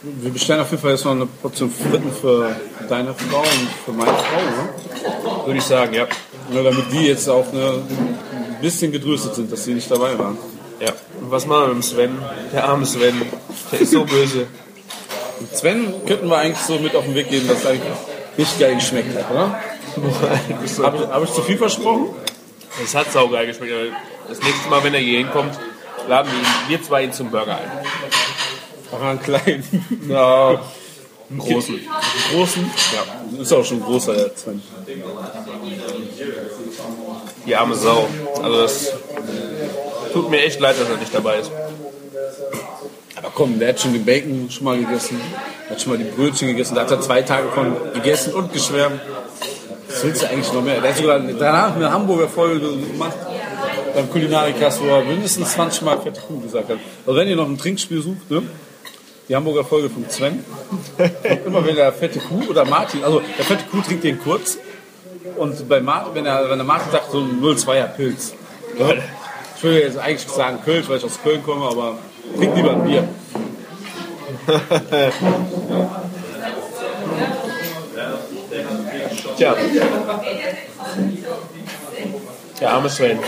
Wir 0.02 0.30
bestellen 0.30 0.60
auf 0.60 0.70
jeden 0.70 0.82
Fall 0.82 0.92
jetzt 0.92 1.04
noch 1.04 1.12
eine 1.12 1.26
Portion 1.26 1.70
Fritten 1.70 2.12
für 2.12 2.54
deine 2.88 3.12
Frau 3.14 3.40
und 3.40 3.68
für 3.84 3.92
meine 3.92 4.12
Frau, 4.12 4.40
ne? 4.40 5.46
Würde 5.46 5.58
ich 5.58 5.64
sagen, 5.64 5.94
ja. 5.94 6.06
Nur 6.52 6.62
damit 6.62 6.92
die 6.92 7.06
jetzt 7.06 7.28
auch 7.28 7.52
ne, 7.52 7.82
ein 8.30 8.60
bisschen 8.60 8.92
getröstet 8.92 9.34
sind, 9.34 9.50
dass 9.50 9.64
sie 9.64 9.74
nicht 9.74 9.90
dabei 9.90 10.16
waren. 10.16 10.38
Ja. 10.80 10.92
Und 11.20 11.30
was 11.30 11.46
machen 11.46 11.60
wir 11.60 11.74
mit 11.74 11.76
dem 11.76 11.82
Sven? 11.82 12.18
Der 12.52 12.64
arme 12.68 12.86
Sven. 12.86 13.22
Der 13.72 13.80
ist 13.80 13.90
so 13.92 14.04
böse. 14.04 14.46
Sven 15.52 15.94
könnten 16.06 16.28
wir 16.28 16.38
eigentlich 16.38 16.58
so 16.58 16.78
mit 16.78 16.94
auf 16.94 17.04
den 17.04 17.14
Weg 17.14 17.30
geben, 17.30 17.48
dass 17.48 17.60
es 17.60 17.66
eigentlich 17.66 17.82
nicht 18.36 18.58
geil 18.58 18.74
geschmeckt 18.74 19.16
hat, 19.16 19.30
oder? 19.30 19.60
Habe 20.82 20.96
ich, 20.96 21.08
hab 21.08 21.24
ich 21.24 21.32
zu 21.32 21.42
viel 21.42 21.56
versprochen? 21.56 22.10
Es 22.82 22.94
hat 22.94 23.10
saugeil 23.10 23.46
geschmeckt. 23.46 23.72
aber 23.72 23.96
Das 24.28 24.40
nächste 24.42 24.68
Mal, 24.68 24.84
wenn 24.84 24.92
er 24.92 25.00
hier 25.00 25.18
hinkommt, 25.18 25.58
laden 26.08 26.30
wir, 26.30 26.38
ihn, 26.38 26.46
wir 26.68 26.82
zwei 26.82 27.04
ihn 27.04 27.12
zum 27.12 27.30
Burger 27.30 27.56
ein. 27.56 27.70
Auch 28.92 29.02
einen 29.02 29.22
kleinen. 29.22 29.64
Ja, 30.08 30.60
einen 31.28 31.38
großen. 31.38 31.74
Einen 31.74 32.36
großen? 32.38 32.70
Ja. 32.94 33.40
Ist 33.42 33.52
auch 33.52 33.64
schon 33.64 33.78
ein 33.78 33.84
großer, 33.84 34.14
der 34.14 34.36
Sven. 34.36 34.62
Die 37.46 37.56
arme 37.56 37.74
Sau. 37.74 38.06
Also 38.42 38.62
das 38.62 38.92
tut 40.16 40.30
mir 40.30 40.42
echt 40.42 40.60
leid, 40.60 40.80
dass 40.80 40.88
er 40.88 40.96
nicht 40.96 41.14
dabei 41.14 41.38
ist. 41.40 41.50
Aber 43.16 43.30
komm, 43.34 43.58
der 43.58 43.68
hat 43.70 43.80
schon 43.80 43.92
den 43.92 44.04
Bacon 44.04 44.48
schon 44.50 44.64
mal 44.64 44.78
gegessen, 44.78 45.20
hat 45.68 45.80
schon 45.80 45.92
mal 45.92 45.98
die 45.98 46.04
Brötchen 46.04 46.48
gegessen, 46.48 46.74
da 46.74 46.82
hat 46.82 46.90
er 46.90 47.00
zwei 47.00 47.22
Tage 47.22 47.48
von 47.48 47.74
gegessen 47.92 48.32
und 48.34 48.52
geschwärmt. 48.52 49.00
Was 49.88 50.04
willst 50.04 50.22
du 50.22 50.28
eigentlich 50.28 50.52
noch 50.52 50.62
mehr? 50.62 50.80
Der 50.80 50.90
hat 50.90 50.98
sogar 50.98 51.18
danach 51.18 51.74
eine 51.74 51.90
Hamburger 51.90 52.28
Folge 52.28 52.60
gemacht 52.60 53.16
beim 53.94 54.10
Kulinarikas, 54.10 54.80
wo 54.80 54.86
er 54.86 55.04
mindestens 55.04 55.52
20 55.52 55.82
Mal 55.82 55.98
fette 56.00 56.20
Kuh 56.20 56.40
gesagt 56.40 56.68
hat. 56.68 56.78
Also 57.06 57.18
wenn 57.18 57.28
ihr 57.28 57.36
noch 57.36 57.48
ein 57.48 57.56
Trinkspiel 57.56 58.02
sucht, 58.02 58.30
ne? 58.30 58.42
Die 59.28 59.34
Hamburger 59.34 59.64
Folge 59.64 59.90
von 59.90 60.08
Sven. 60.08 60.44
Immer 61.46 61.66
wenn 61.66 61.76
der 61.76 61.92
fette 61.92 62.20
Kuh 62.20 62.42
oder 62.48 62.64
Martin, 62.64 63.04
also 63.04 63.20
der 63.38 63.44
fette 63.44 63.64
Kuh 63.70 63.80
trinkt 63.80 64.04
den 64.04 64.20
kurz 64.20 64.58
und 65.36 65.68
bei 65.68 65.80
Martin, 65.80 66.14
wenn, 66.14 66.26
er, 66.26 66.48
wenn 66.48 66.58
der 66.58 66.66
Martin 66.66 66.92
sagt, 66.92 67.10
so 67.10 67.18
ein 67.18 67.42
02er 67.42 67.88
Pilz. 67.88 68.34
Ja, 68.78 68.88
Ich 69.56 69.62
würde 69.62 69.80
jetzt 69.80 69.98
eigentlich 69.98 70.28
sagen 70.28 70.58
Kölsch, 70.64 70.88
weil 70.88 70.98
ich 70.98 71.04
aus 71.04 71.18
Köln 71.22 71.42
komme, 71.42 71.66
aber 71.66 71.98
trink 72.36 72.54
lieber 72.56 72.72
ein 72.72 72.84
Bier. 72.84 73.08
Tja. 79.36 79.56
Der 82.60 82.70
arme 82.70 82.88
Sven. 82.90 83.18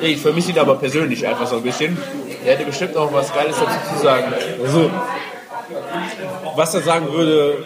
Ich 0.00 0.20
vermisse 0.20 0.50
ihn 0.50 0.58
aber 0.58 0.76
persönlich 0.76 1.26
einfach 1.26 1.46
so 1.46 1.56
ein 1.56 1.62
bisschen. 1.62 1.96
Er 2.44 2.54
hätte 2.54 2.64
bestimmt 2.64 2.96
auch 2.96 3.12
was 3.12 3.32
Geiles 3.32 3.56
dazu 3.56 3.94
zu 3.94 4.02
sagen. 4.02 4.32
Also, 4.62 4.90
was 6.56 6.74
er 6.74 6.80
sagen 6.80 7.12
würde, 7.12 7.64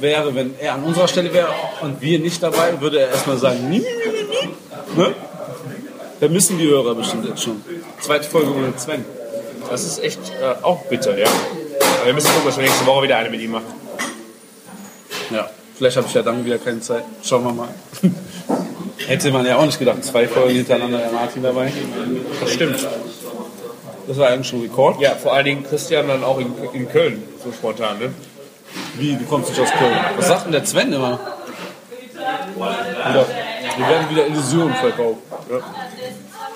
wäre, 0.00 0.34
wenn 0.34 0.54
er 0.58 0.74
an 0.74 0.82
unserer 0.82 1.08
Stelle 1.08 1.32
wäre 1.32 1.48
und 1.80 2.00
wir 2.00 2.18
nicht 2.18 2.42
dabei, 2.42 2.80
würde 2.80 3.00
er 3.00 3.10
erstmal 3.10 3.36
sagen, 3.38 3.68
nie, 3.68 3.78
nie, 3.78 3.84
nie, 3.84 4.24
nie. 4.24 5.02
Ne? 5.02 5.14
Vermissen 6.18 6.58
die 6.58 6.66
Hörer 6.66 6.94
bestimmt 6.94 7.28
jetzt 7.28 7.42
schon. 7.42 7.62
Zweite 8.00 8.28
Folge 8.28 8.50
ohne 8.50 8.72
Sven. 8.76 9.04
Das 9.70 9.84
ist 9.84 10.02
echt 10.02 10.20
äh, 10.40 10.62
auch 10.62 10.84
bitter, 10.86 11.18
ja. 11.18 11.26
Aber 11.26 12.06
wir 12.06 12.14
müssen 12.14 12.28
gucken, 12.28 12.46
dass 12.46 12.56
wir 12.56 12.64
nächste 12.64 12.86
Woche 12.86 13.04
wieder 13.04 13.16
eine 13.18 13.30
mit 13.30 13.40
ihm 13.40 13.52
machen. 13.52 13.66
Ja, 15.30 15.50
vielleicht 15.76 15.96
habe 15.96 16.06
ich 16.06 16.14
ja 16.14 16.22
dann 16.22 16.44
wieder 16.44 16.58
keine 16.58 16.80
Zeit. 16.80 17.04
Schauen 17.22 17.44
wir 17.44 17.52
mal. 17.52 17.68
Hätte 19.06 19.30
man 19.30 19.44
ja 19.44 19.56
auch 19.56 19.66
nicht 19.66 19.78
gedacht, 19.78 20.04
zwei 20.04 20.26
Folgen 20.26 20.54
hintereinander 20.54 20.98
der 20.98 21.12
Martin 21.12 21.42
dabei. 21.42 21.72
Das 22.40 22.52
stimmt. 22.52 22.86
Das 24.06 24.18
war 24.18 24.28
eigentlich 24.28 24.48
schon 24.48 24.62
Rekord. 24.62 25.00
Ja, 25.00 25.14
vor 25.16 25.34
allen 25.34 25.44
Dingen 25.44 25.64
Christian 25.64 26.08
dann 26.08 26.24
auch 26.24 26.38
in, 26.38 26.52
in 26.72 26.88
Köln, 26.88 27.22
so 27.44 27.52
spontan, 27.52 27.98
ne? 27.98 28.14
Wie, 28.94 29.16
du 29.16 29.24
kommst 29.24 29.50
nicht 29.50 29.60
aus 29.60 29.70
Köln. 29.72 29.96
Was 30.16 30.28
sagt 30.28 30.46
denn 30.46 30.52
der 30.52 30.64
Sven 30.64 30.92
immer? 30.92 31.18
Wieder, 32.54 33.26
wir 33.76 33.88
werden 33.88 34.10
wieder 34.10 34.26
Illusionen 34.26 34.74
verkaufen. 34.74 35.22
Ja. 35.50 35.58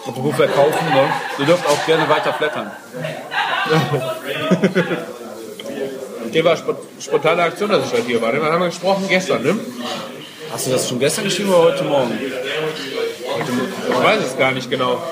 Apropos 0.07 0.35
verkaufen, 0.35 0.95
ne? 0.95 1.09
Ihr 1.39 1.47
dürft 1.47 1.67
auch 1.67 1.87
gerne 1.87 2.09
weiter 2.09 2.33
flattern. 2.33 2.71
Der 6.33 6.45
war 6.45 6.57
spo 6.57 6.77
spontane 7.01 7.43
Aktion, 7.43 7.71
dass 7.71 7.87
ich 7.87 7.93
heute 7.93 8.07
hier 8.07 8.23
war. 8.23 8.33
Wann 8.33 8.53
haben 8.53 8.61
wir 8.61 8.69
gesprochen? 8.69 9.07
Gestern, 9.09 9.43
ne? 9.43 9.59
Hast 10.53 10.67
du 10.67 10.71
das 10.71 10.89
schon 10.89 10.99
gestern 10.99 11.25
geschrieben 11.25 11.51
oder 11.51 11.73
heute 11.73 11.85
Morgen? 11.85 12.19
Ich 12.21 14.03
weiß 14.03 14.25
es 14.25 14.39
gar 14.39 14.53
nicht 14.53 14.71
genau. 14.71 15.03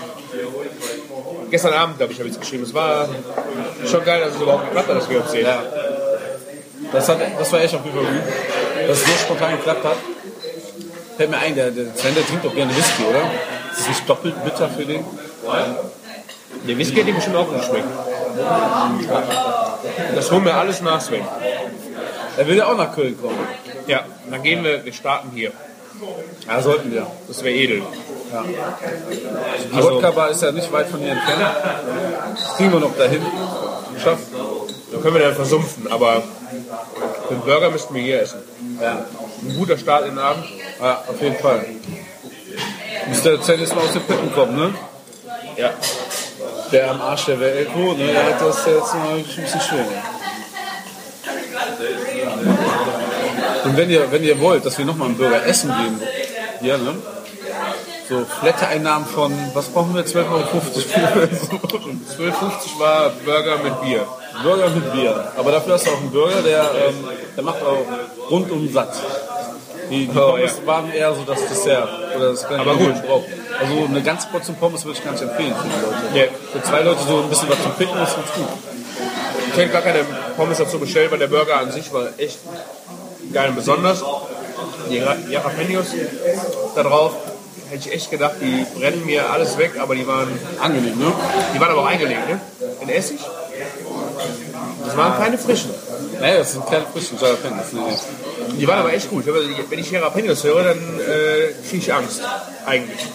Gestern 1.51 1.73
Abend, 1.73 1.99
glaube 1.99 2.13
ich, 2.13 2.19
habe 2.19 2.29
ich 2.29 2.35
es 2.35 2.41
geschrieben. 2.41 2.65
Es 2.65 2.75
war 2.75 3.09
schon 3.87 4.05
geil, 4.05 4.21
dass 4.21 4.35
es 4.35 4.41
überhaupt 4.41 4.67
geklappt 4.67 4.89
hat, 4.89 4.97
dass 4.97 5.11
wir 5.11 5.21
uns 5.21 5.31
sehen. 5.31 5.47
Ja. 5.47 5.63
Das, 6.93 7.09
hat, 7.09 7.19
das 7.39 7.53
war 7.53 7.61
echt 7.61 7.75
auf 7.75 7.85
jeden 7.85 7.97
Fall 7.97 8.07
gut. 8.07 8.23
Dass 8.89 8.99
es 8.99 9.05
so 9.05 9.13
spontan 9.13 9.57
geklappt 9.57 9.85
hat. 9.85 9.97
Fällt 11.19 11.31
mir 11.31 11.39
ein, 11.39 11.55
der, 11.57 11.73
der 11.73 11.87
Sven, 11.97 12.15
der 12.15 12.25
trinkt 12.25 12.47
auch 12.47 12.55
gerne 12.55 12.75
Whisky, 12.77 13.03
oder? 13.03 13.23
Ist 13.73 13.81
das 13.81 13.89
nicht 13.89 14.09
doppelt 14.09 14.45
bitter 14.45 14.69
für 14.71 14.85
den? 14.85 15.05
Der 16.67 16.79
Whisky 16.79 17.01
hat 17.01 17.09
ihm 17.09 17.17
bestimmt 17.17 17.37
auch 17.37 17.53
geschmeckt. 17.53 17.89
Das 20.15 20.31
holen 20.31 20.45
wir 20.45 20.55
alles 20.55 20.81
nach, 20.81 21.01
Sven. 21.01 21.25
Er 22.37 22.47
will 22.47 22.57
ja 22.57 22.67
auch 22.67 22.77
nach 22.77 22.95
Köln 22.95 23.21
kommen. 23.21 23.37
Ja, 23.89 24.05
dann 24.31 24.43
gehen 24.45 24.63
wir, 24.63 24.85
wir 24.85 24.93
starten 24.93 25.31
hier. 25.35 25.51
Ja, 26.47 26.63
sollten 26.63 26.93
wir. 26.93 27.05
Das 27.27 27.43
wäre 27.43 27.55
edel. 27.55 27.83
Die 29.73 29.77
Also- 29.77 29.95
Wodka-Bar 29.95 30.31
ist 30.31 30.43
ja 30.43 30.53
nicht 30.53 30.71
weit 30.73 30.87
von 30.89 31.01
hier 31.01 31.13
entfernt. 31.13 31.43
Das 32.37 32.57
kriegen 32.57 32.73
wir 32.73 32.79
noch 32.81 32.97
dahin. 32.97 33.23
Geschafft. 33.95 34.23
Da 34.93 34.99
können 35.01 35.15
wir 35.15 35.23
dann 35.23 35.35
versumpfen, 35.35 35.91
aber 35.91 36.23
den 37.29 37.41
Burger 37.41 37.71
müssten 37.71 37.93
wir 37.95 38.03
hier 38.03 38.23
essen. 38.23 38.39
Ja. 38.81 39.05
Ein 39.43 39.55
guter 39.57 39.79
Start 39.79 40.07
in 40.07 40.11
den 40.11 40.19
Abend. 40.19 40.45
ja, 40.81 41.05
auf 41.07 41.21
jeden 41.21 41.37
Fall. 41.37 41.65
Der 43.25 43.43
Sven 43.43 43.61
jetzt 43.61 43.75
mal 43.75 43.85
aus 43.85 43.93
den 43.93 44.03
Pitten 44.03 44.33
kommt, 44.33 44.57
ne? 44.57 44.75
Ja. 45.57 45.71
Der 46.73 46.91
am 46.91 47.01
Arsch 47.01 47.27
der 47.27 47.39
wohnt, 47.41 47.99
ne? 47.99 48.13
Der 48.13 48.27
hat 48.27 48.41
das 48.41 48.67
jetzt 48.67 48.95
mal 48.95 49.17
ein 49.17 49.25
bisschen 49.25 49.61
schwer. 49.61 49.87
Und 53.65 53.77
wenn 53.77 53.91
ihr, 53.91 54.11
wenn 54.11 54.23
ihr 54.23 54.41
wollt, 54.41 54.65
dass 54.67 54.79
wir 54.79 54.85
nochmal 54.85 55.09
einen 55.09 55.17
Burger 55.17 55.45
essen 55.47 55.71
gehen, 55.71 56.01
hier, 56.61 56.79
ne? 56.79 56.95
So 58.09 58.25
Flatter-Einnahmen 58.41 59.07
von, 59.07 59.33
was 59.53 59.69
brauchen 59.69 59.95
wir, 59.95 60.05
12,50 60.05 60.31
Euro? 60.31 60.49
12,50 60.49 62.19
war 62.79 63.11
Burger 63.25 63.59
mit 63.63 63.81
Bier. 63.83 64.07
Burger 64.43 64.71
mit 64.71 64.93
Bier. 64.93 65.33
Aber 65.37 65.53
dafür 65.53 65.75
hast 65.75 65.87
du 65.87 65.91
auch 65.91 66.01
einen 66.01 66.11
Burger, 66.11 66.43
der, 66.43 66.63
ähm, 66.89 67.05
der 67.37 67.45
macht 67.45 67.63
auch 67.63 67.85
rundum 68.31 68.69
satt. 68.73 68.95
Die, 69.91 70.07
die 70.07 70.19
Oh, 70.19 70.31
Pommes 70.33 70.53
ja. 70.61 70.67
waren 70.67 70.93
eher 70.93 71.15
so 71.15 71.23
das 71.23 71.47
Dessert. 71.47 71.89
oder 72.17 72.31
das 72.31 72.47
kann 72.47 72.61
Aber 72.61 72.75
gut. 72.75 72.95
Also 73.61 73.85
eine 73.89 74.03
ganze 74.03 74.29
Portion 74.29 74.57
Pommes 74.57 74.85
würde 74.85 74.99
ich 74.99 75.05
gar 75.05 75.13
nicht 75.13 75.23
empfehlen 75.23 75.55
für 75.55 75.69
die 75.69 76.19
Leute. 76.19 76.31
Für 76.53 76.63
zwei 76.63 76.81
Leute 76.83 77.01
so 77.07 77.19
ein 77.23 77.29
bisschen 77.29 77.49
was 77.49 77.63
zum 77.63 77.73
Ficken 77.75 78.03
ist 78.03 78.15
ganz 78.17 78.33
gut. 78.35 78.49
Ich 79.53 79.57
hätte 79.57 79.73
gar 79.73 79.83
keine 79.83 80.01
Pommes 80.37 80.59
dazu 80.59 80.79
bestellt, 80.79 81.11
weil 81.11 81.19
der 81.19 81.27
Burger 81.29 81.57
an 81.59 81.73
sich 81.73 81.93
war 81.93 82.09
echt 82.19 82.39
geil 83.33 83.49
und 83.51 83.57
besonders. 83.57 84.05
Die 84.91 84.97
Jalapenos 85.31 85.87
da 86.75 86.83
drauf, 86.83 87.13
hätte 87.71 87.89
ich 87.89 87.95
echt 87.95 88.11
gedacht, 88.11 88.35
die 88.41 88.65
brennen 88.79 89.05
mir 89.05 89.29
alles 89.31 89.59
weg, 89.59 89.73
aber 89.79 89.95
die 89.95 90.07
waren, 90.07 90.29
Angenehm, 90.61 90.99
ne? 90.99 91.13
die 91.55 91.61
waren 91.61 91.71
aber 91.71 91.83
auch 91.83 91.87
eingelegt, 91.87 92.29
ne? 92.29 92.41
In 92.81 92.89
Essig. 92.89 93.19
Das 94.89 94.97
waren 94.97 95.19
keine 95.19 95.37
frischen. 95.37 95.71
Naja, 96.19 96.39
das 96.39 96.53
sind 96.53 96.67
keine 96.67 96.87
frischen 96.87 97.19
Jalapenos. 97.21 97.67
Die 98.59 98.67
waren 98.67 98.79
aber 98.79 98.93
echt 98.95 99.11
gut. 99.11 99.25
Wenn 99.27 99.79
ich 99.79 99.91
Jalapenos 99.91 100.45
höre, 100.45 100.65
dann 100.65 100.79
äh, 100.79 101.53
kriege 101.69 101.83
ich 101.83 101.93
Angst. 101.93 102.23
Eigentlich. 102.65 103.07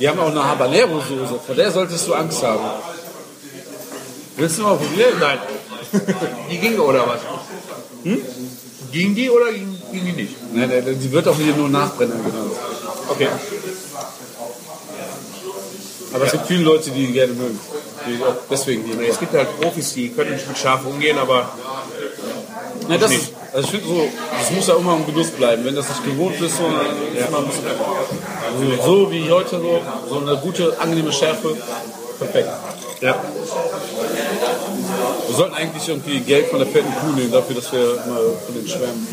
Die 0.00 0.08
haben 0.08 0.18
auch 0.18 0.30
eine 0.30 0.44
Habanero-Soße, 0.44 1.40
vor 1.46 1.54
der 1.54 1.70
solltest 1.70 2.06
du 2.08 2.14
Angst 2.14 2.42
haben. 2.42 2.64
Willst 4.36 4.58
du 4.58 4.62
mal 4.62 4.76
probieren? 4.76 5.14
Nein. 5.20 5.38
die 6.50 6.58
ging 6.58 6.78
oder 6.78 7.06
was? 7.06 7.20
Hm? 8.02 8.20
Ging 8.92 9.14
die 9.14 9.30
oder 9.30 9.52
ging, 9.52 9.80
ging 9.92 10.04
die 10.04 10.12
nicht? 10.12 10.34
Nein, 10.52 10.68
nein, 10.68 10.98
die 11.00 11.12
wird 11.12 11.28
auch 11.28 11.36
hier 11.36 11.54
nur 11.54 11.68
Nachbrenner 11.68 12.16
genannt. 12.16 12.52
Okay. 13.08 13.28
Aber 16.12 16.24
es 16.24 16.32
gibt 16.32 16.46
viele 16.46 16.64
Leute, 16.64 16.90
die 16.90 17.06
die 17.06 17.12
gerne 17.12 17.32
mögen. 17.32 17.58
Deswegen 18.50 18.84
die 18.84 19.06
Es 19.06 19.18
gibt 19.18 19.32
halt 19.32 19.60
Profis, 19.60 19.94
die 19.94 20.10
können 20.10 20.32
nicht 20.32 20.46
mit 20.48 20.58
Schaf 20.58 20.84
umgehen, 20.84 21.18
aber 21.18 21.50
Nein, 22.88 23.00
das 23.00 23.10
ist, 23.12 23.32
also 23.52 23.64
ich 23.64 23.70
finde 23.70 23.86
so, 23.86 24.08
das 24.38 24.50
muss 24.52 24.68
ja 24.68 24.76
immer 24.76 24.94
im 24.96 25.06
Genuss 25.06 25.30
bleiben. 25.30 25.64
Wenn 25.64 25.74
das 25.74 25.88
nicht 25.88 26.04
gewohnt 26.04 26.40
ist, 26.40 26.56
so, 26.56 26.64
dann 26.64 27.16
ist 27.16 27.30
man 27.30 27.42
ein 27.42 27.48
bisschen 27.48 27.66
also 27.66 28.82
so 28.82 29.10
wie 29.10 29.30
heute 29.30 29.50
so, 29.50 29.80
so 30.08 30.18
eine 30.20 30.36
gute, 30.36 30.78
angenehme 30.78 31.12
Schärfe, 31.12 31.56
perfekt. 32.18 32.48
ja. 33.00 33.14
Wir 35.26 35.34
sollten 35.34 35.54
eigentlich 35.54 35.88
irgendwie 35.88 36.20
Geld 36.20 36.46
von 36.46 36.60
der 36.60 36.68
fetten 36.68 36.92
Kuh 36.94 37.12
nehmen, 37.16 37.32
dafür, 37.32 37.56
dass 37.56 37.72
wir 37.72 37.96
mal 38.06 38.36
von 38.44 38.54
den 38.54 38.68
schwärmen. 38.68 39.06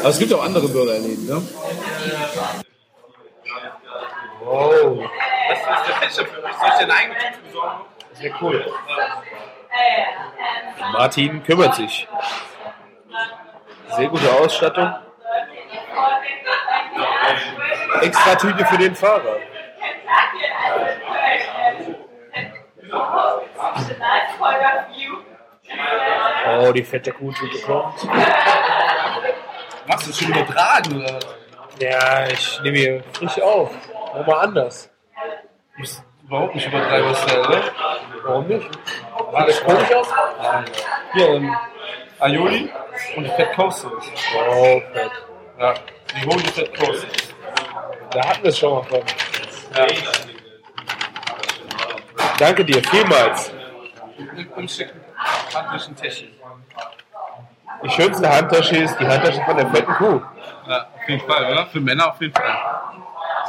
Aber 0.00 0.08
es 0.08 0.18
gibt 0.18 0.32
auch 0.32 0.42
andere 0.42 0.68
Burgerläden, 0.68 1.26
ne? 1.26 1.42
Was 4.44 5.58
ist 5.58 5.88
der 5.88 5.96
Fächer 5.96 6.26
für 6.26 6.42
mich? 6.42 6.56
Soll 6.58 6.68
ich 6.72 6.78
denn 6.80 6.90
eigentlich 6.90 7.32
besorgen? 7.46 7.91
Sehr 8.14 8.32
cool. 8.40 8.64
Martin 10.92 11.42
kümmert 11.42 11.74
sich. 11.74 12.08
Sehr 13.96 14.08
gute 14.08 14.32
Ausstattung. 14.32 14.94
Extra 18.00 18.34
Tüte 18.34 18.64
für 18.66 18.78
den 18.78 18.94
Fahrer. 18.94 19.36
Oh, 26.60 26.72
die 26.72 26.82
fette 26.84 27.12
Kuhtüte 27.12 27.58
kommt. 27.62 28.08
Machst 29.86 30.08
du 30.08 30.12
schon 30.12 30.28
übertragen 30.28 31.02
oder 31.02 31.14
was? 31.14 31.26
Ja, 31.80 32.26
ich 32.26 32.60
nehme 32.62 32.78
hier 32.78 33.04
frisch 33.12 33.40
auf. 33.40 33.70
Mal 34.26 34.40
anders. 34.40 34.90
Überhaupt 36.24 36.54
nicht 36.54 36.72
der, 36.72 36.80
ne? 36.80 37.62
Warum 38.24 38.46
nicht? 38.46 38.62
Sieht 38.62 39.48
das 39.48 39.64
komisch 39.64 39.94
aus? 39.94 40.08
Hier, 41.14 41.28
ähm, 41.28 41.56
Aioli 42.20 42.70
und 43.16 43.26
Fett 43.28 43.52
Coasters. 43.54 44.04
Oh, 44.48 44.80
fett. 44.92 45.10
Ja, 45.58 45.74
die 46.14 46.26
Holy 46.26 46.44
Fett 46.44 46.78
Coasters. 46.78 47.34
Da 48.10 48.28
hatten 48.28 48.42
wir 48.42 48.50
es 48.50 48.58
schon 48.58 48.74
mal 48.74 48.82
von. 48.84 49.00
Ja. 49.76 49.86
Danke 52.38 52.64
dir, 52.64 52.82
vielmals. 52.84 53.52
Und 54.56 54.70
schicken 54.70 55.02
handlichen 55.54 55.96
Täschchen. 55.96 56.28
Die 57.84 57.90
schönste 57.90 58.28
Handtasche 58.28 58.76
ist 58.76 58.96
die 58.98 59.06
Handtasche 59.06 59.42
von 59.44 59.56
der 59.56 59.68
fetten 59.70 59.92
Kuh. 59.94 60.20
Ja, 60.68 60.86
auf 60.94 61.08
jeden 61.08 61.26
Fall, 61.26 61.52
oder? 61.52 61.66
Für 61.66 61.80
Männer 61.80 62.08
auf 62.08 62.20
jeden 62.20 62.34
Fall. 62.34 62.56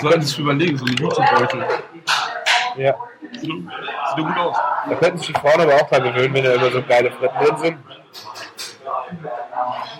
Sollten 0.01 0.21
sich 0.21 0.39
überlegen, 0.39 0.77
so 0.77 0.85
ein 0.85 0.95
Jutebeutel. 0.95 1.65
Ja. 2.75 2.95
Sieht 3.31 3.49
doch 3.49 4.25
gut 4.25 4.37
aus. 4.37 4.57
Da 4.89 4.95
könnten 4.95 5.17
sich 5.17 5.27
die 5.27 5.33
Frauen 5.33 5.61
aber 5.61 5.75
auch 5.75 5.89
dran 5.89 6.03
gewöhnen, 6.03 6.33
wenn 6.33 6.43
da 6.43 6.53
immer 6.53 6.69
so 6.69 6.81
geile 6.83 7.11
Fretten 7.11 7.45
drin 7.45 7.57
sind. 7.57 7.77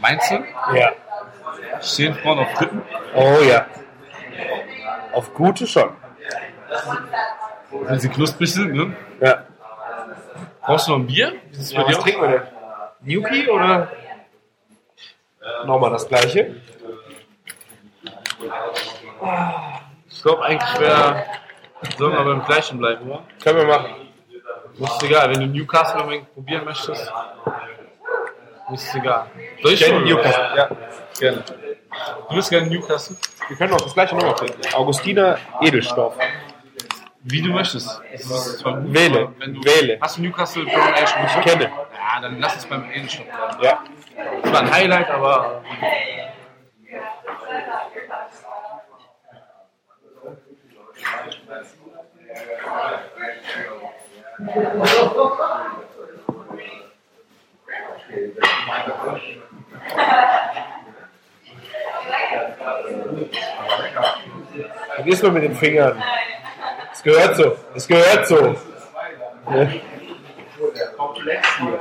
Meinst 0.01 0.31
du? 0.31 0.43
Ja. 0.75 0.91
Stehen 1.81 2.15
Frauen 2.15 2.39
auf 2.39 2.51
Fritten? 2.51 2.81
Oh 3.15 3.37
ja. 3.47 3.65
Auf 5.13 5.33
gute 5.33 5.67
schon. 5.67 5.95
Wenn 7.71 7.99
sie 7.99 8.09
knusprig 8.09 8.53
sind, 8.53 8.73
ne? 8.73 8.95
Ja. 9.21 9.43
Brauchst 10.61 10.87
du 10.87 10.91
noch 10.91 10.99
ein 10.99 11.07
Bier? 11.07 11.33
Ja, 11.51 11.87
was 11.87 11.99
trinken 11.99 12.21
wir 12.21 12.29
denn? 12.29 12.41
Gnocchi 13.05 13.49
oder 13.49 13.89
nochmal 15.65 15.91
das 15.91 16.07
gleiche? 16.07 16.55
Ich 20.09 20.21
glaube 20.21 20.43
eigentlich 20.45 20.79
wäre. 20.79 21.25
Sollen 21.97 22.13
wir 22.13 22.23
beim 22.23 22.45
gleichen 22.45 22.77
bleiben, 22.77 23.09
oder? 23.09 23.23
Können 23.43 23.57
wir 23.57 23.65
machen. 23.65 23.95
Ist 24.79 25.03
egal, 25.03 25.29
wenn 25.29 25.39
du 25.39 25.47
Newcastle 25.47 26.01
unbedingt 26.01 26.33
probieren 26.33 26.65
möchtest. 26.65 27.11
Ist 28.73 28.95
egal. 28.95 29.27
Soll 29.61 29.73
ich 29.73 29.79
Gerne 29.79 30.01
Newcastle. 30.01 30.51
Ja. 30.55 30.69
Gerne. 31.19 31.43
Du 32.29 32.35
bist 32.35 32.49
gerne 32.49 32.67
Newcastle? 32.67 33.15
Wir 33.47 33.57
können 33.57 33.73
auch 33.73 33.81
das 33.81 33.93
gleiche 33.93 34.15
nochmal 34.15 34.35
trinken. 34.35 34.61
Augustiner 34.73 35.37
Edelstoff. 35.61 36.17
Wie 37.25 37.41
du 37.41 37.49
möchtest. 37.49 38.01
Gut, 38.63 38.93
Wähle. 38.93 39.31
du, 39.39 39.63
Wähle. 39.63 39.97
Hast 40.01 40.17
du 40.17 40.21
Newcastle 40.23 40.63
Ale 40.63 41.07
schon 41.07 41.25
Ich 41.25 41.41
kenne. 41.41 41.65
Ja, 41.65 42.21
dann 42.21 42.39
lass 42.39 42.57
es 42.57 42.65
beim 42.65 42.89
Edelstoff 42.91 43.25
bleiben. 43.25 43.63
Ja. 43.63 43.79
Das 44.41 44.51
war 44.51 44.61
ein 44.61 44.71
Highlight, 44.71 45.09
aber. 45.09 45.63
Ist 65.05 65.23
nur 65.23 65.31
mit 65.31 65.43
den 65.43 65.55
Fingern? 65.55 66.03
Es 66.91 67.03
gehört 67.03 67.35
so. 67.37 67.55
Es 67.75 67.87
gehört 67.87 68.27
so. 68.27 68.55
Ja. 69.49 69.69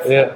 Ja. 0.07 0.31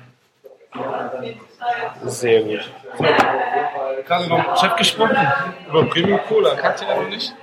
Sehr 2.04 2.42
gut. 2.42 2.70
Gerade 4.06 4.28
noch 4.28 4.44
dem 4.44 4.56
Chef 4.56 4.76
gesprochen 4.76 5.16
über 5.68 5.84
Premium 5.84 6.20
Cola. 6.28 6.54
Kannte 6.54 6.84
er 6.84 7.02
noch 7.02 7.08
nicht? 7.08 7.34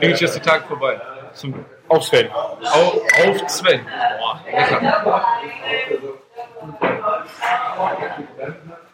Bring 0.00 0.10
ich 0.12 0.20
jetzt 0.20 0.36
die 0.36 0.40
Tage 0.40 0.64
vorbei. 0.66 1.00
Zum 1.32 1.64
Auf 1.88 2.04
Sven. 2.04 2.30
Auf, 2.30 2.94
auf 2.94 3.48
Sven. 3.48 3.80
Boah, 4.18 4.40
lecker. 4.50 5.26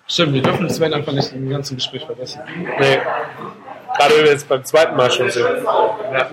Stimmt, 0.07 0.35
wir 0.35 0.43
dürfen 0.43 0.69
Sven 0.69 0.93
einfach 0.93 1.13
nicht 1.13 1.33
im 1.33 1.49
ganzen 1.49 1.77
Gespräch 1.77 2.05
vergessen. 2.05 2.43
Nee. 2.79 3.01
Gerade 3.97 4.17
wenn 4.17 4.25
wir 4.25 4.33
jetzt 4.33 4.49
beim 4.49 4.65
zweiten 4.65 4.97
Mal 4.97 5.11
schon 5.11 5.31
sind. 5.31 5.47
Ja. 5.65 6.31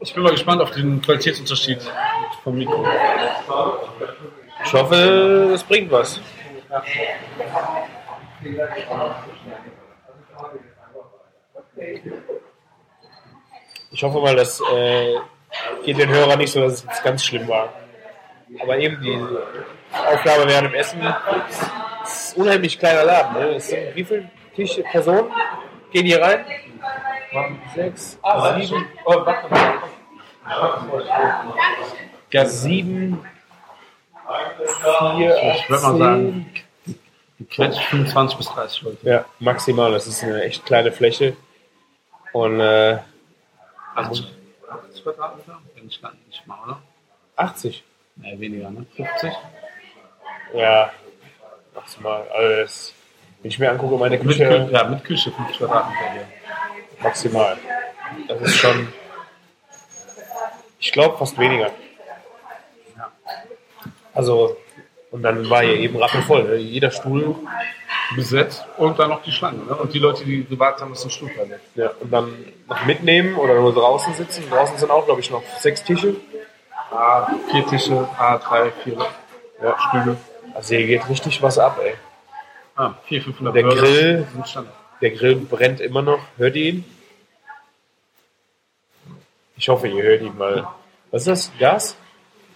Ich 0.00 0.14
bin 0.14 0.22
mal 0.22 0.32
gespannt 0.32 0.60
auf 0.60 0.70
den 0.72 1.00
Qualitätsunterschied 1.00 1.80
vom 2.42 2.56
Mikro. 2.58 2.84
Ich 4.64 4.72
hoffe, 4.72 5.52
es 5.54 5.62
bringt 5.64 5.90
was. 5.90 6.20
Ich 13.90 14.02
hoffe 14.02 14.20
mal, 14.20 14.36
das 14.36 14.60
äh, 14.72 15.16
geht 15.84 15.98
den 15.98 16.08
Hörern 16.08 16.38
nicht 16.38 16.52
so, 16.52 16.60
dass 16.60 16.72
es 16.74 16.84
jetzt 16.84 17.04
ganz 17.04 17.24
schlimm 17.24 17.46
war. 17.46 17.72
Aber 18.60 18.78
eben 18.78 19.00
die 19.00 19.18
Aufgabe 19.92 20.48
während 20.48 20.68
dem 20.68 20.74
Essen 20.74 21.00
es 21.48 21.56
ist 21.56 22.36
ein 22.36 22.42
unheimlich 22.42 22.78
kleiner 22.78 23.04
Laden. 23.04 23.34
Ne? 23.34 23.54
Es 23.56 23.68
sind 23.68 23.94
wie 23.94 24.04
viele 24.04 24.30
Tische, 24.54 24.82
Personen 24.82 25.30
gehen 25.92 26.06
hier 26.06 26.20
rein? 26.20 26.44
Sechs, 27.74 28.12
sieben, 28.12 28.86
oh, 29.04 29.26
warte, 29.26 29.50
warte. 29.50 29.78
Ja, 32.30 32.46
sieben, 32.46 33.24
vier, 35.16 35.54
Ich 35.54 35.68
würde 35.70 35.82
mal 35.82 35.98
sagen, 35.98 36.54
Quetsch 37.50 37.78
25 37.90 38.38
bis 38.38 38.46
30 38.48 38.82
Leute. 38.82 38.98
Ja, 39.08 39.24
maximal. 39.38 39.92
Das 39.92 40.06
ist 40.06 40.22
eine 40.22 40.42
echt 40.42 40.64
kleine 40.64 40.92
Fläche. 40.92 41.36
Und 42.32 42.60
äh, 42.60 42.98
Also 43.94 44.24
80 44.70 45.02
Quadratmeter? 45.02 45.60
Wenn 45.74 45.88
ich 45.88 46.00
gar 46.00 46.12
nicht 46.26 46.46
mal, 46.46 46.58
oder? 46.64 46.82
80. 47.36 47.84
Nee, 48.16 48.38
weniger, 48.38 48.70
ne? 48.70 48.86
50? 48.96 49.32
Ja, 50.54 50.90
maximal. 51.74 52.26
Also 52.32 52.56
das, 52.62 52.94
wenn 53.42 53.48
ich 53.50 53.58
mir 53.58 53.70
angucke, 53.70 53.96
meine 53.96 54.16
Mit, 54.18 54.26
Küche, 54.28 54.44
Kü- 54.48 54.70
ja, 54.70 54.84
mit 54.84 55.04
Küche 55.04 55.32
50 55.32 55.58
Quadratmeter 55.58 56.12
hier. 56.12 56.26
maximal. 57.02 57.56
Das 58.28 58.40
ist 58.40 58.54
schon, 58.56 58.92
ich 60.78 60.92
glaube, 60.92 61.18
fast 61.18 61.36
weniger. 61.38 61.70
Also, 64.14 64.56
und 65.10 65.22
dann 65.22 65.48
war 65.50 65.62
hier 65.62 65.76
eben 65.76 65.96
rappelvoll. 65.96 66.44
Ne? 66.44 66.56
Jeder 66.56 66.90
Stuhl. 66.90 67.34
Besetzt 68.16 68.66
und 68.76 68.98
dann 68.98 69.08
noch 69.08 69.22
die 69.22 69.32
Schlange. 69.32 69.64
Ne? 69.64 69.74
Und 69.74 69.94
die 69.94 69.98
Leute, 69.98 70.24
die 70.24 70.44
gewartet 70.44 70.82
haben, 70.82 70.92
ist 70.92 71.04
ein 71.04 71.10
Stuhl 71.10 71.30
verletzt. 71.30 71.64
Ja, 71.74 71.90
und 72.00 72.10
dann 72.12 72.34
noch 72.68 72.84
mitnehmen 72.84 73.34
oder 73.36 73.54
nur 73.54 73.72
draußen 73.72 74.12
sitzen. 74.14 74.44
Draußen 74.50 74.76
sind 74.76 74.90
auch, 74.90 75.06
glaube 75.06 75.20
ich, 75.20 75.30
noch 75.30 75.42
sechs 75.58 75.82
Tische. 75.82 76.14
A, 76.90 77.26
vier 77.50 77.66
Tische, 77.66 78.06
A, 78.18 78.36
drei, 78.38 78.70
vier 78.82 78.98
Ja, 79.62 79.76
Stühle. 79.88 80.16
Also 80.54 80.74
hier 80.74 80.86
geht 80.86 81.08
richtig 81.08 81.42
was 81.42 81.58
ab, 81.58 81.80
ey. 81.82 81.94
Ah, 82.76 82.94
400, 83.06 83.24
500 83.24 83.54
Der 83.54 83.62
Grill. 83.62 84.26
Der 85.00 85.10
Grill 85.10 85.36
brennt 85.36 85.80
immer 85.80 86.02
noch. 86.02 86.20
Hört 86.36 86.56
ihr 86.56 86.64
ihn? 86.66 86.84
Ich 89.56 89.68
hoffe, 89.68 89.88
ihr 89.88 90.02
hört 90.02 90.22
ihn 90.22 90.36
mal. 90.36 90.68
Was 91.10 91.22
ist 91.22 91.28
das? 91.28 91.58
Gas? 91.58 91.96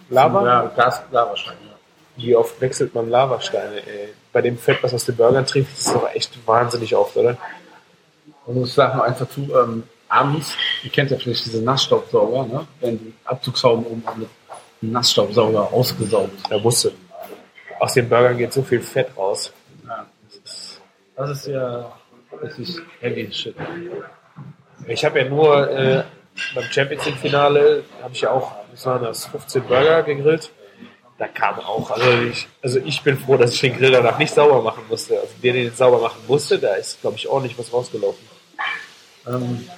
Lava? 0.09 0.45
Ja, 0.45 0.73
Gas, 0.75 1.03
Lavastein, 1.11 1.57
ja. 1.67 1.75
Wie 2.17 2.35
oft 2.35 2.61
wechselt 2.61 2.95
man 2.95 3.09
Lavasteine, 3.09 3.77
ey? 3.87 4.09
Bei 4.33 4.43
dem 4.43 4.59
Fett, 4.59 4.83
was 4.83 4.95
aus 4.95 5.05
den 5.05 5.17
Burgern 5.17 5.47
trifft, 5.47 5.73
ist 5.73 5.87
es 5.87 5.93
doch 5.93 6.13
echt 6.13 6.47
wahnsinnig 6.47 6.95
oft, 6.95 7.17
oder? 7.17 7.37
Und 8.47 8.65
ich 8.65 8.73
sage 8.73 8.97
noch 8.97 9.05
eins 9.05 9.19
dazu, 9.19 9.49
ähm, 9.55 9.85
abends, 10.09 10.57
ihr 10.83 10.91
kennt 10.91 11.11
ja 11.11 11.19
vielleicht 11.19 11.45
diese 11.45 11.63
Nassstaubsauger, 11.63 12.47
ne? 12.47 12.67
wenn 12.81 12.99
die 12.99 13.15
Abzugshauben 13.25 13.85
oben 13.85 14.03
haben 14.07 14.21
mit 14.21 14.31
Nassstaubsauger 14.81 15.73
ausgesaugt. 15.73 16.33
Er 16.49 16.63
wusste. 16.63 16.93
Aus 17.79 17.95
den 17.95 18.09
Burgern 18.09 18.37
geht 18.37 18.53
so 18.53 18.63
viel 18.63 18.81
Fett 18.81 19.09
raus. 19.17 19.53
Ja. 19.87 20.07
Das 21.17 21.31
ist 21.31 21.47
ja 21.49 21.93
richtig 22.43 22.77
heavy 23.01 23.33
shit. 23.33 23.55
Ich 24.87 25.05
habe 25.05 25.21
ja 25.21 25.29
nur 25.29 25.69
äh, 25.71 26.05
beim 26.55 26.65
Champions 26.65 27.05
League 27.05 27.19
Finale, 27.19 27.85
habe 28.03 28.15
ich 28.15 28.21
ja 28.21 28.31
auch, 28.31 28.53
was 28.73 28.87
waren 28.87 29.03
das, 29.03 29.27
15 29.27 29.63
Burger 29.65 30.03
gegrillt. 30.03 30.51
Da 31.19 31.27
kam 31.27 31.59
auch, 31.59 31.91
also 31.91 32.11
ich, 32.11 32.47
also 32.63 32.79
ich 32.79 33.03
bin 33.03 33.19
froh, 33.19 33.37
dass 33.37 33.53
ich 33.53 33.61
den 33.61 33.77
Grill 33.77 33.91
danach 33.91 34.19
nicht 34.19 34.33
sauber 34.33 34.63
machen 34.63 34.85
musste. 34.89 35.15
Also 35.19 35.35
der, 35.43 35.53
der 35.53 35.65
den 35.65 35.75
sauber 35.75 36.01
machen 36.01 36.21
musste, 36.29 36.59
da 36.59 36.75
ist, 36.75 37.01
glaube 37.01 37.17
ich, 37.17 37.29
ordentlich 37.29 37.59
was 37.59 37.73
rausgelaufen. 37.73 38.25
Ähm, 39.27 39.69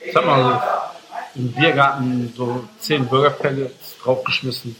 ich 0.00 0.16
hab 0.16 0.24
mal 0.24 0.88
so 1.34 1.40
im 1.40 1.52
Biergarten 1.52 2.32
so 2.34 2.64
10 2.80 3.06
Burger 3.06 3.30
Pellets 3.30 3.98
draufgeschmissen. 4.02 4.76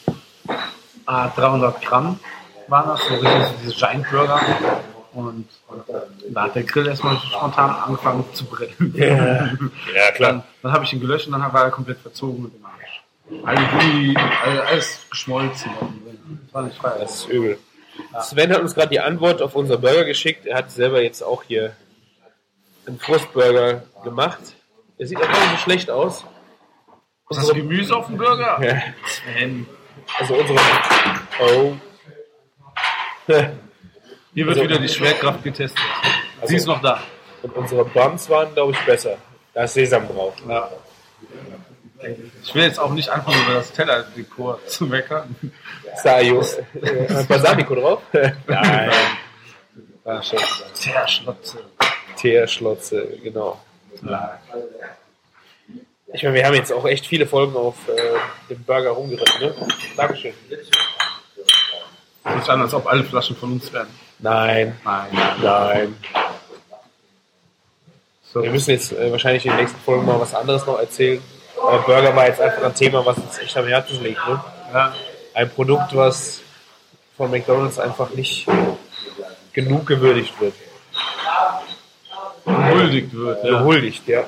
Ah, 1.05 1.29
300 1.29 1.83
Gramm 1.83 2.18
waren 2.68 2.88
das, 2.88 3.01
so 3.07 3.14
richtig 3.14 3.47
so 3.47 3.55
diese 3.62 3.75
Giant 3.75 4.11
Burger. 4.11 4.40
Und 5.12 5.49
da 6.31 6.42
hat 6.44 6.55
der 6.55 6.62
Grill 6.62 6.87
erstmal 6.87 7.18
spontan 7.18 7.71
angefangen 7.71 8.25
zu 8.33 8.44
brennen. 8.44 8.94
Ja, 8.97 9.51
Dann, 10.18 10.42
dann 10.62 10.73
habe 10.73 10.85
ich 10.85 10.92
ihn 10.92 11.01
gelöscht 11.01 11.27
und 11.27 11.33
dann 11.33 11.53
war 11.53 11.64
er 11.64 11.71
komplett 11.71 11.99
verzogen 11.99 12.51
Gummi, 13.28 14.16
alle- 14.44 14.64
alles 14.64 15.06
geschmolzen. 15.10 15.70
Das 16.46 16.54
war 16.54 16.62
nicht 16.62 16.76
frei. 16.76 16.96
Das 16.98 17.14
ist 17.20 17.28
übel. 17.28 17.58
Sven 18.22 18.52
hat 18.52 18.60
uns 18.60 18.74
gerade 18.74 18.88
die 18.90 19.00
Antwort 19.00 19.42
auf 19.42 19.54
unser 19.54 19.76
Burger 19.76 20.04
geschickt. 20.04 20.46
Er 20.46 20.56
hat 20.58 20.70
selber 20.70 21.02
jetzt 21.02 21.22
auch 21.22 21.42
hier 21.42 21.74
einen 22.86 22.98
Frustburger 22.98 23.82
gemacht. 24.04 24.38
Der 24.98 25.06
sieht 25.06 25.18
auch 25.18 25.22
gar 25.22 25.40
nicht 25.40 25.50
so 25.50 25.56
schlecht 25.58 25.90
aus. 25.90 26.24
Ist 27.30 27.42
das 27.42 27.52
Gemüse 27.52 27.94
auf 27.94 28.06
dem 28.06 28.16
Burger? 28.16 28.58
Ja. 28.64 28.82
Sven. 29.06 29.66
Also 30.18 30.34
unsere. 30.34 30.58
Oh. 31.40 31.74
Hier 33.26 34.46
wird 34.46 34.48
Also- 34.48 34.62
wieder 34.62 34.78
die 34.78 34.88
Schwerkraft 34.88 35.42
getestet. 35.44 35.82
Sie 36.44 36.56
ist 36.56 36.66
noch 36.66 36.80
da. 36.80 37.02
Und 37.42 37.54
unsere 37.56 37.84
Buns 37.84 38.28
waren, 38.30 38.54
glaube 38.54 38.72
ich, 38.72 38.78
besser. 38.86 39.16
Da 39.52 39.64
ist 39.64 39.74
Sesam 39.74 40.08
drauf. 40.08 40.34
Ja. 40.48 40.70
Ich 42.42 42.54
will 42.54 42.62
jetzt 42.62 42.78
auch 42.78 42.90
nicht 42.90 43.08
anfangen, 43.08 43.42
über 43.44 43.54
das 43.54 43.72
Tellerdekor 43.72 44.61
zu 44.66 44.87
meckern. 44.87 45.34
Äh, 46.74 47.24
Balsamico 47.24 47.74
drauf? 47.74 48.02
Nein. 48.46 48.90
Ja, 50.04 50.22
Scherz. 50.22 50.64
Zerschlotze. 50.74 51.58
Teerschlotze, 52.16 53.18
genau. 53.22 53.61
Ich 56.12 56.22
meine, 56.22 56.34
wir 56.34 56.46
haben 56.46 56.54
jetzt 56.54 56.72
auch 56.72 56.84
echt 56.87 57.06
viele 57.06 57.26
Folgen 57.26 57.56
auf 57.56 57.76
äh, 57.88 58.18
dem 58.48 58.62
Burger 58.64 58.90
rumgeritten, 58.90 59.40
ne? 59.40 59.54
Dankeschön. 59.96 60.32
Sieht 60.48 62.48
an, 62.48 62.62
als 62.62 62.74
ob 62.74 62.87
alle 62.87 63.04
Flaschen 63.04 63.37
von 63.37 63.52
uns 63.52 63.72
wären. 63.72 63.88
Nein, 64.20 64.76
Nein. 64.84 65.08
nein. 65.42 65.96
So. 68.32 68.42
Wir 68.42 68.50
müssen 68.50 68.70
jetzt 68.70 68.92
äh, 68.92 69.11
wahrscheinlich 69.11 69.44
in 69.46 69.52
den 69.52 69.61
nächsten 69.61 69.80
Folgen 69.80 70.06
mal 70.06 70.20
was 70.20 70.34
anderes 70.34 70.66
noch 70.66 70.78
erzählen. 70.78 71.22
Aber 71.56 71.78
Burger 71.78 72.14
war 72.14 72.26
jetzt 72.26 72.40
einfach 72.40 72.62
ein 72.62 72.74
Thema, 72.74 73.04
was 73.04 73.16
uns 73.18 73.38
echt 73.38 73.56
am 73.56 73.66
Herzen 73.66 74.02
liegt. 74.02 74.26
Ne? 74.26 74.40
Ja. 74.72 74.94
Ein 75.34 75.50
Produkt, 75.50 75.94
was 75.96 76.40
von 77.16 77.30
McDonalds 77.30 77.78
einfach 77.78 78.11
nicht 78.11 78.46
genug 79.52 79.87
gewürdigt 79.87 80.40
wird. 80.40 80.54
Gehuldigt 82.44 83.14
wird. 83.14 83.44
Ja. 83.44 83.50
Gehuldigt, 83.50 84.08
ja. 84.08 84.24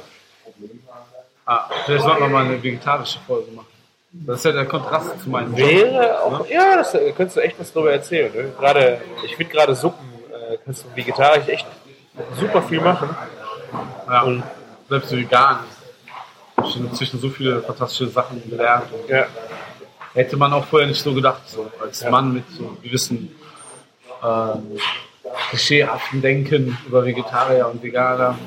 Ah, 1.46 1.68
vielleicht 1.85 2.04
sollten 2.04 2.20
wir 2.22 2.28
mal 2.28 2.44
eine 2.44 2.62
vegetarische 2.62 3.18
Folge 3.26 3.50
machen. 3.52 3.66
Das 4.12 4.38
ist 4.38 4.44
ja 4.44 4.52
der 4.52 4.66
Kontrast 4.66 5.20
zu 5.22 5.30
meinem. 5.30 5.56
Wäre 5.56 6.20
auch, 6.22 6.46
ja, 6.48 6.76
das 6.76 6.94
äh, 6.94 7.12
könntest 7.12 7.37
du 7.37 7.40
echt 7.40 7.59
was 7.61 7.72
drüber 7.72 7.92
erzählen. 7.92 8.33
Ne? 8.35 8.52
Gerade, 8.59 9.00
ich 9.24 9.37
finde 9.37 9.52
gerade 9.52 9.74
Suppen, 9.74 10.06
äh, 10.33 10.59
kannst 10.64 10.85
du 10.85 10.96
vegetarisch 10.96 11.48
echt 11.48 11.66
super 12.38 12.62
viel 12.62 12.80
machen. 12.80 13.09
Ja. 14.09 14.22
Und 14.22 14.42
selbst 14.88 15.12
vegan. 15.12 15.61
Ich 16.66 16.77
habe 16.77 16.87
inzwischen 16.87 17.20
so 17.20 17.29
viele 17.29 17.62
fantastische 17.62 18.09
Sachen 18.09 18.42
gelernt. 18.49 18.87
Und 18.92 19.09
Ja, 19.09 19.27
hätte 20.14 20.37
man 20.37 20.53
auch 20.53 20.64
vorher 20.66 20.88
nicht 20.88 21.03
so 21.03 21.14
gedacht, 21.14 21.42
so 21.49 21.70
als 21.83 22.01
Ja. 22.01 22.11
Mann 22.11 22.35
mit 22.35 22.44
so 22.51 22.77
gewissen 22.83 23.35
ähm, 24.23 24.79
klischeehaften 25.49 26.20
Denken 26.20 26.77
über 26.87 27.05
Vegetarier 27.05 27.68
und 27.68 27.83
Veganer. 27.83 28.38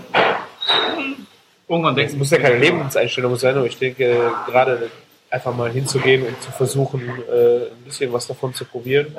Irgendwann 1.67 1.93
es 1.93 1.97
denkst 1.97 2.13
muss 2.15 2.29
ja 2.29 2.37
keine 2.39 2.57
Lebenseinstellung 2.57 3.35
sein, 3.35 3.55
aber 3.57 3.65
ich 3.65 3.77
denke, 3.77 4.31
gerade 4.45 4.89
einfach 5.29 5.55
mal 5.55 5.71
hinzugehen 5.71 6.27
und 6.27 6.41
zu 6.41 6.51
versuchen, 6.51 7.01
äh, 7.01 7.71
ein 7.71 7.83
bisschen 7.85 8.13
was 8.13 8.27
davon 8.27 8.53
zu 8.53 8.65
probieren. 8.65 9.15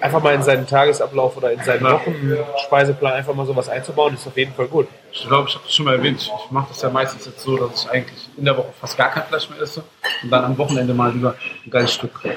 Einfach 0.00 0.22
mal 0.22 0.34
in 0.34 0.42
seinen 0.42 0.66
Tagesablauf 0.66 1.36
oder 1.36 1.52
in 1.52 1.62
seinen 1.62 1.84
Wochenspeiseplan 1.84 3.12
einfach 3.14 3.34
mal 3.34 3.46
sowas 3.46 3.68
einzubauen, 3.68 4.14
ist 4.14 4.26
auf 4.26 4.36
jeden 4.36 4.52
Fall 4.52 4.66
gut. 4.66 4.86
Ich 5.12 5.26
glaube, 5.26 5.48
ich 5.48 5.54
habe 5.54 5.64
das 5.64 5.74
schon 5.74 5.86
mal 5.86 5.96
erwähnt. 5.96 6.20
Ich, 6.20 6.50
mache 6.50 6.68
das 6.68 6.82
ja 6.82 6.90
meistens 6.90 7.26
jetzt 7.26 7.40
so, 7.40 7.56
dass 7.56 7.84
ich 7.84 7.90
eigentlich 7.90 8.28
in 8.36 8.44
der 8.44 8.56
Woche 8.56 8.72
fast 8.80 8.96
gar 8.96 9.10
kein 9.10 9.24
Fleisch 9.24 9.50
mehr 9.50 9.60
esse 9.60 9.82
und 10.22 10.30
dann 10.30 10.44
am 10.44 10.58
Wochenende 10.58 10.94
mal 10.94 11.12
lieber 11.12 11.34
ein 11.64 11.70
geiles 11.70 11.92
Stück 11.92 12.14
kaufe. 12.14 12.36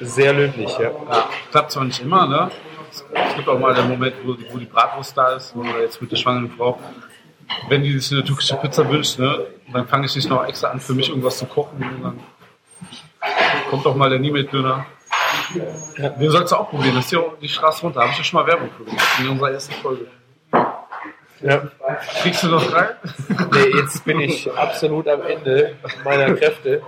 Sehr 0.00 0.32
löblich, 0.32 0.70
ja. 0.78 0.90
Ja, 0.90 1.28
klappt 1.50 1.72
zwar 1.72 1.84
nicht 1.84 2.00
immer, 2.00 2.26
ne? 2.26 2.50
Es 2.90 3.34
gibt 3.36 3.48
auch 3.48 3.58
mal 3.58 3.74
den 3.74 3.88
Moment, 3.88 4.14
wo, 4.24 4.36
wo 4.52 4.58
die 4.58 4.66
Bratwurst 4.66 5.16
da 5.16 5.32
ist, 5.32 5.54
oder 5.56 5.80
jetzt 5.80 6.00
mit 6.00 6.12
der 6.12 6.16
schwangeren 6.16 6.50
Frau. 6.50 6.78
Wenn 7.68 7.82
die 7.82 7.98
sich 7.98 8.12
eine 8.12 8.24
türkische 8.24 8.56
Pizza 8.56 8.88
wünscht, 8.88 9.18
ne, 9.18 9.46
dann 9.72 9.86
fange 9.88 10.06
ich 10.06 10.14
nicht 10.14 10.28
noch 10.28 10.46
extra 10.46 10.68
an, 10.68 10.80
für 10.80 10.94
mich 10.94 11.08
irgendwas 11.08 11.38
zu 11.38 11.46
kochen. 11.46 11.82
Und 11.82 12.02
dann 12.02 12.20
kommt 13.68 13.86
auch 13.86 13.96
mal 13.96 14.10
der 14.10 14.18
Niemet-Döner. 14.18 14.86
Den 16.18 16.30
sollst 16.30 16.52
du 16.52 16.56
auch 16.56 16.70
probieren. 16.70 16.94
Das 16.94 17.04
ist 17.04 17.10
hier 17.10 17.24
die 17.40 17.48
Straße 17.48 17.82
runter. 17.82 18.00
Habe 18.00 18.10
ich 18.12 18.18
ja 18.18 18.24
schon 18.24 18.40
mal 18.40 18.46
Werbung 18.46 18.70
für 18.76 18.84
gemacht 18.84 19.20
in 19.20 19.28
unserer 19.28 19.52
ersten 19.52 19.74
Folge. 19.74 20.06
ja. 21.40 21.62
Kriegst 22.22 22.42
du 22.42 22.48
noch 22.48 22.72
rein? 22.72 22.90
Nee, 23.52 23.78
jetzt 23.78 24.04
bin 24.04 24.20
ich 24.20 24.50
absolut 24.52 25.08
am 25.08 25.22
Ende 25.22 25.76
meiner 26.04 26.34
Kräfte. 26.34 26.82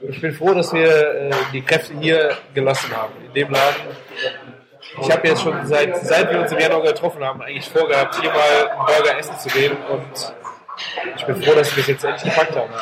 Ich 0.00 0.20
bin 0.20 0.32
froh, 0.32 0.54
dass 0.54 0.72
wir 0.72 0.88
äh, 0.88 1.30
die 1.52 1.62
Kräfte 1.62 1.94
hier 1.98 2.36
gelassen 2.54 2.94
haben, 2.96 3.12
in 3.26 3.32
dem 3.32 3.50
Laden. 3.50 3.82
Ich 5.00 5.10
habe 5.10 5.26
jetzt 5.26 5.42
schon 5.42 5.66
seit, 5.66 5.96
seit 6.04 6.30
wir 6.30 6.40
uns 6.40 6.52
im 6.52 6.58
Januar 6.58 6.82
getroffen 6.82 7.24
haben, 7.24 7.42
eigentlich 7.42 7.68
vorgehabt, 7.68 8.20
hier 8.20 8.30
mal 8.30 8.68
einen 8.70 8.86
Burger 8.86 9.18
essen 9.18 9.38
zu 9.38 9.48
gehen 9.48 9.76
und 9.90 10.34
ich 11.16 11.26
bin 11.26 11.42
froh, 11.42 11.54
dass 11.54 11.74
wir 11.74 11.80
es 11.80 11.86
jetzt 11.88 12.04
endlich 12.04 12.32
gepackt 12.32 12.56
haben. 12.56 12.72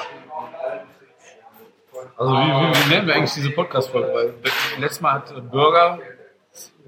Also 2.17 2.33
wie, 2.33 2.37
wie, 2.37 2.85
wie 2.85 2.95
nennen 2.95 3.07
wir 3.07 3.15
eigentlich 3.15 3.35
diese 3.35 3.51
Podcast-Folge? 3.51 4.13
Weil 4.13 4.35
letztes 4.79 5.01
Mal 5.01 5.13
hat 5.15 5.31
äh, 5.31 5.41
Burger 5.41 5.99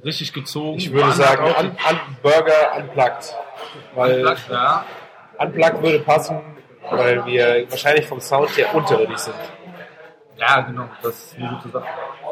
richtig 0.04 0.32
gezogen. 0.32 0.78
Ich 0.78 0.92
würde 0.92 1.12
sagen, 1.12 1.44
un, 1.44 1.66
un, 1.66 2.00
Burger 2.22 2.76
unplugged. 2.76 3.34
Weil 3.94 4.36
ja. 4.50 4.84
unplugged 5.38 5.82
würde 5.82 5.98
passen, 6.00 6.40
weil 6.90 7.24
wir 7.26 7.66
wahrscheinlich 7.70 8.06
vom 8.06 8.20
Sound 8.20 8.56
her 8.56 8.74
unterirdisch 8.74 9.18
sind. 9.18 9.34
ja, 10.38 10.60
genau. 10.60 10.88
Das 11.02 11.14
ist 11.14 11.36
eine 11.38 11.48
gute 11.56 11.68
Sache. 11.70 11.86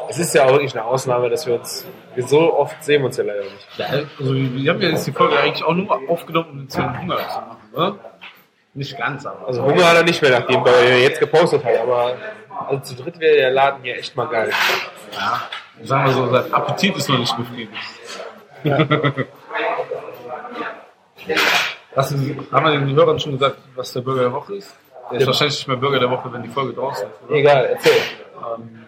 Es 0.09 0.19
ist 0.19 0.35
ja 0.35 0.45
auch 0.45 0.51
wirklich 0.51 0.73
eine 0.73 0.83
Ausnahme, 0.85 1.29
dass 1.29 1.47
wir 1.47 1.55
uns, 1.55 1.87
wir 2.13 2.27
so 2.27 2.53
oft 2.53 2.83
sehen 2.83 3.01
wir 3.01 3.07
uns 3.07 3.17
ja 3.17 3.23
leider 3.23 3.43
nicht. 3.43 3.67
Ja, 3.77 3.85
also 4.19 4.33
wir 4.35 4.71
haben 4.71 4.81
ja 4.81 4.89
jetzt 4.89 5.07
die 5.07 5.11
Folge 5.11 5.39
eigentlich 5.39 5.63
auch 5.63 5.73
nur 5.73 6.09
aufgenommen, 6.09 6.49
um 6.51 6.57
den 6.59 6.69
Sven 6.69 7.01
Hunger 7.01 7.17
zu 7.17 7.39
machen, 7.39 7.57
ne? 7.75 7.99
Nicht 8.75 8.97
ganz, 8.97 9.25
aber. 9.25 9.47
Also 9.47 9.63
Hunger 9.63 9.87
hat 9.87 9.97
er 9.97 10.03
nicht 10.03 10.21
mehr, 10.21 10.31
nachdem 10.31 10.65
er 10.65 10.99
jetzt 10.99 11.19
gepostet 11.19 11.63
hat, 11.63 11.77
aber 11.77 12.17
also 12.67 12.95
zu 12.95 12.95
dritt 13.03 13.19
wäre 13.19 13.35
der 13.35 13.51
Laden 13.51 13.83
hier 13.83 13.97
echt 13.97 14.15
mal 14.15 14.27
geil. 14.27 14.51
Ja, 15.13 15.41
sagen 15.83 16.05
wir 16.05 16.13
so, 16.13 16.31
sein 16.31 16.53
Appetit 16.53 16.97
ist 16.97 17.09
noch 17.09 17.19
nicht 17.19 17.35
befriedigt. 17.37 17.73
Was, 21.95 22.11
haben 22.11 22.65
wir 22.65 22.71
den 22.71 22.95
Hörern 22.95 23.19
schon 23.19 23.33
gesagt, 23.33 23.57
was 23.75 23.93
der 23.93 24.01
Bürger 24.01 24.21
der 24.21 24.33
Woche 24.33 24.55
ist? 24.55 24.75
Der 25.11 25.19
ist 25.19 25.27
wahrscheinlich 25.27 25.57
nicht 25.57 25.67
mehr 25.67 25.77
Bürger 25.77 25.99
der 25.99 26.09
Woche, 26.09 26.31
wenn 26.33 26.41
die 26.41 26.49
Folge 26.49 26.73
draußen 26.73 27.07
ist, 27.07 27.21
oder? 27.23 27.35
Egal, 27.35 27.65
erzähl. 27.65 28.01
Ähm, 28.57 28.87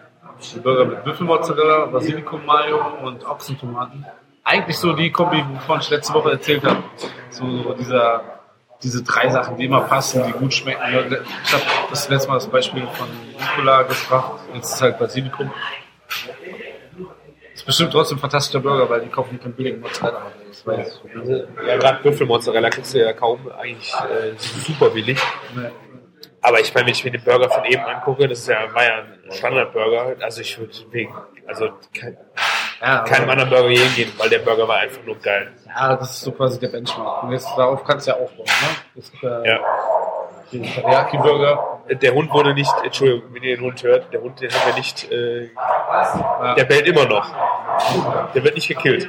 die 0.54 0.60
Burger 0.60 0.84
mit 0.84 1.04
Büffelmozzarella, 1.04 1.86
Basilikum 1.86 2.44
Mayo 2.44 2.80
und 3.02 3.24
Ochsentomaten. 3.24 4.04
Eigentlich 4.44 4.76
so 4.78 4.92
die 4.92 5.10
Kombi, 5.10 5.44
wovon 5.54 5.80
ich 5.80 5.90
letzte 5.90 6.14
Woche 6.14 6.32
erzählt 6.32 6.64
habe. 6.64 6.82
So 7.30 7.74
dieser, 7.74 8.35
diese 8.86 9.02
drei 9.02 9.28
Sachen, 9.28 9.56
die 9.56 9.64
immer 9.64 9.80
passen, 9.80 10.22
die 10.26 10.32
gut 10.32 10.54
schmecken. 10.54 10.80
Ich 11.44 11.52
habe 11.52 11.64
das 11.90 12.08
letzte 12.08 12.28
Mal 12.28 12.34
das 12.34 12.46
Beispiel 12.46 12.86
von 12.86 13.08
Nicola 13.38 13.82
gebracht. 13.82 14.40
Jetzt 14.54 14.74
ist 14.74 14.82
halt 14.82 14.98
Basilikum. 14.98 15.52
Ist 17.52 17.66
bestimmt 17.66 17.90
trotzdem 17.90 18.18
ein 18.18 18.20
fantastischer 18.20 18.60
Burger, 18.60 18.88
weil 18.88 19.00
die 19.00 19.08
kaufen 19.08 19.40
keinen 19.40 19.54
billigen 19.54 19.80
Mozzarella. 19.80 20.30
Das 20.48 20.66
weiß 20.66 21.00
ich. 21.04 21.66
Ja, 21.66 21.76
gerade 21.76 22.02
Büffelmozzarella 22.02 22.70
kriegst 22.70 22.94
du 22.94 22.98
ja 22.98 23.12
kaum 23.12 23.50
eigentlich 23.50 23.92
äh, 23.92 24.34
super 24.38 24.90
billig. 24.90 25.18
Nee. 25.54 25.70
Aber 26.42 26.60
ich 26.60 26.72
meine, 26.72 26.86
wenn 26.86 26.92
ich 26.92 27.04
mir 27.04 27.10
den 27.10 27.24
Burger 27.24 27.50
von 27.50 27.64
eben 27.64 27.82
angucke, 27.82 28.28
das 28.28 28.40
ist 28.40 28.48
ja, 28.48 28.72
war 28.72 28.84
ja 28.84 28.98
ein 28.98 29.32
Standardburger. 29.32 30.14
Also 30.20 30.42
ich 30.42 30.56
würde 30.58 30.72
wegen, 30.92 31.12
also 31.44 31.70
kein, 31.92 32.16
Ja, 32.80 33.00
keinem 33.00 33.30
anderen 33.30 33.48
Burger 33.50 33.68
hier 33.68 33.80
hingehen, 33.84 34.12
weil 34.18 34.28
der 34.28 34.40
Burger 34.40 34.68
war 34.68 34.76
einfach 34.78 35.02
nur 35.04 35.16
geil. 35.18 35.52
Ja, 35.66 35.96
das 35.96 36.10
ist 36.10 36.20
so 36.22 36.32
quasi 36.32 36.60
der 36.60 36.68
Benchmark. 36.68 37.22
Und 37.22 37.32
jetzt 37.32 37.48
darauf 37.56 37.82
kannst 37.84 38.06
du 38.06 38.10
ja 38.10 38.16
aufbauen. 38.18 38.46
Ne? 38.46 39.00
Es 39.00 39.10
gibt 39.10 39.22
ja, 39.22 39.44
Ja. 39.44 39.58
den 40.52 40.62
Teriyaki-Burger. 40.62 41.80
Der 41.90 42.12
Hund 42.14 42.30
wurde 42.32 42.52
nicht, 42.52 42.72
Entschuldigung, 42.84 43.32
wenn 43.34 43.42
ihr 43.42 43.56
den 43.56 43.64
Hund 43.64 43.82
hört, 43.82 44.12
der 44.12 44.20
Hund, 44.20 44.40
den 44.40 44.50
haben 44.50 44.66
wir 44.68 44.74
nicht, 44.74 45.10
äh, 45.10 45.48
der 46.56 46.64
bellt 46.64 46.86
immer 46.86 47.06
noch. 47.06 47.30
Der 48.34 48.44
wird 48.44 48.54
nicht 48.54 48.68
gekillt. 48.68 49.08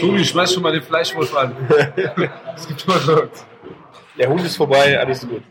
Tobi, 0.00 0.24
schmeiß 0.24 0.54
schon 0.54 0.62
mal 0.62 0.72
den 0.72 0.82
Fleischwolf 0.82 1.36
an. 1.36 1.54
Es 2.56 2.66
gibt 2.66 2.84
immer 2.86 2.98
so. 2.98 3.22
Der 4.18 4.28
Hund 4.28 4.40
ist 4.44 4.56
vorbei, 4.56 4.98
alles 4.98 5.26
gut. 5.28 5.42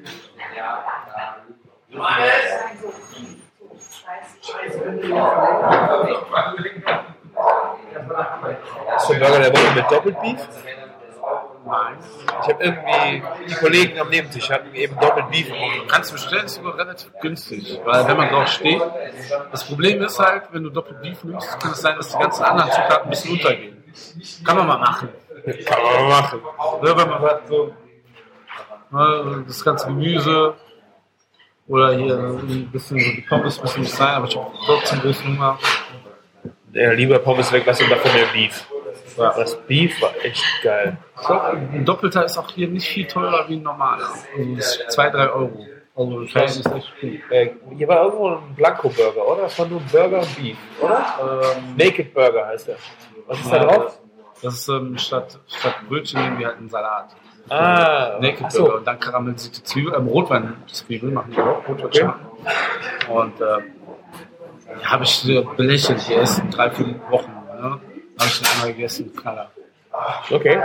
Ist 8.98 9.10
der 9.10 9.20
Burger 9.20 9.40
der 9.40 9.54
Woche 9.54 9.76
mit 9.76 9.92
Doppelbeef? 9.92 10.48
Ich 12.42 12.48
habe 12.48 12.64
irgendwie, 12.64 13.24
die 13.50 13.56
Kollegen 13.56 14.00
am 14.00 14.10
Nebentisch 14.10 14.50
hatten 14.50 14.74
eben 14.74 14.98
Doppelbeef. 15.00 15.52
Kannst 15.88 16.12
du 16.12 16.14
bestellen, 16.14 16.46
ist 16.46 16.56
sogar 16.56 16.78
relativ 16.78 17.12
günstig. 17.22 17.82
Weil 17.84 18.08
wenn 18.08 18.18
man 18.18 18.30
drauf 18.30 18.48
steht, 18.48 18.82
das 19.52 19.66
Problem 19.66 20.02
ist 20.02 20.20
halt, 20.20 20.44
wenn 20.52 20.64
du 20.64 20.70
doppelt 20.70 21.02
Beef 21.02 21.24
nimmst, 21.24 21.60
kann 21.60 21.72
es 21.72 21.82
sein, 21.82 21.98
dass 21.98 22.10
die 22.10 22.18
ganzen 22.18 22.44
anderen 22.44 22.72
Zutaten 22.72 23.04
ein 23.04 23.10
bisschen 23.10 23.34
untergehen. 23.34 23.84
Kann 24.46 24.58
man 24.58 24.68
mal 24.68 24.78
machen. 24.78 25.10
Kann 25.66 25.84
man 25.84 25.94
mal 25.94 26.22
machen. 26.22 26.42
Oder 26.80 26.98
wenn 26.98 27.10
man 27.10 27.22
hat 27.22 27.48
so 27.48 27.74
ne, 28.92 29.44
das 29.48 29.64
ganze 29.64 29.88
Gemüse 29.88 30.56
oder 31.68 31.94
hier 31.98 32.18
ein 32.18 32.70
bisschen 32.72 33.00
so 33.00 33.12
die 33.12 33.22
Pommes, 33.28 33.58
ein 33.58 33.62
bisschen 33.64 33.82
nicht 33.82 33.94
sein, 33.94 34.16
aber 34.16 34.28
ich 34.28 34.36
habe 34.36 34.52
trotzdem 34.66 35.02
großen 35.02 35.26
Hunger. 35.28 35.60
Ja, 36.74 36.92
lieber 36.92 37.20
Pommes 37.20 37.52
weglassen 37.52 37.86
und 37.86 37.92
dafür 37.92 38.14
mehr 38.14 38.28
Beef. 38.34 38.68
Das 39.18 39.58
Beef 39.66 40.00
war 40.02 40.14
echt 40.24 40.44
geil. 40.64 40.98
Ich 41.20 41.28
Ein 41.28 41.86
Doppelter 41.86 42.24
ist 42.26 42.38
auch 42.38 42.52
hier 42.52 42.68
nicht 42.68 42.88
viel 42.88 43.08
teurer 43.08 43.50
wie 43.50 43.56
ein 43.56 43.64
normaler. 43.64 44.08
Also 44.38 44.56
das 44.56 44.78
ist 44.78 44.92
2, 44.92 45.10
3 45.10 45.30
Euro. 45.30 45.66
Also 45.96 46.22
das 46.22 46.32
Preis 46.32 46.58
ist 46.58 46.72
echt 46.72 47.02
gut. 47.02 47.32
Äh, 47.32 47.50
hier 47.76 47.88
war 47.88 48.04
irgendwo 48.04 48.30
ein 48.30 48.56
Blanco-Burger, 48.56 49.28
oder? 49.28 49.42
Das 49.44 49.58
war 49.58 49.66
nur 49.66 49.80
Burger 49.92 50.20
und 50.20 50.36
Beef, 50.36 50.58
oder? 50.80 51.06
Ähm, 51.58 51.76
Naked 51.76 52.14
Burger 52.14 52.46
heißt 52.46 52.70
er. 52.70 52.78
Was 53.26 53.40
ist 53.40 53.52
da 53.52 53.66
drauf? 53.66 54.00
Das 54.44 54.54
ist 54.54 54.70
ähm, 54.70 54.98
statt, 55.00 55.40
statt 55.48 55.76
Brötchen 55.90 56.22
nehmen 56.22 56.38
wir 56.38 56.48
halt 56.48 56.58
einen 56.58 56.70
Salat. 56.70 57.16
Ah, 57.50 58.18
Naked 58.20 58.44
ach 58.46 58.52
so. 58.52 58.76
Und 58.76 58.86
dann 58.86 59.00
karamellisierte 59.00 59.64
Zwiebeln, 59.64 59.96
ähm, 59.96 60.08
Rotwein-Zwiebeln 60.08 61.14
machen 61.14 61.36
wir 61.36 61.46
auch, 61.46 61.68
Rotwein 61.68 62.14
Und 63.10 63.34
ähm, 63.42 63.64
ja, 64.82 64.92
habe 64.92 65.04
ich 65.04 65.28
äh, 65.28 65.46
belächelt, 65.56 66.08
die 66.08 66.14
ersten 66.14 66.50
drei, 66.50 66.70
vier 66.72 67.00
Wochen. 67.10 67.32
Ne? 67.32 67.64
Habe 67.64 67.82
ich 68.20 68.40
den 68.40 68.48
einmal 68.48 68.74
gegessen, 68.74 69.16
Knaller. 69.16 69.52
Okay. 70.30 70.62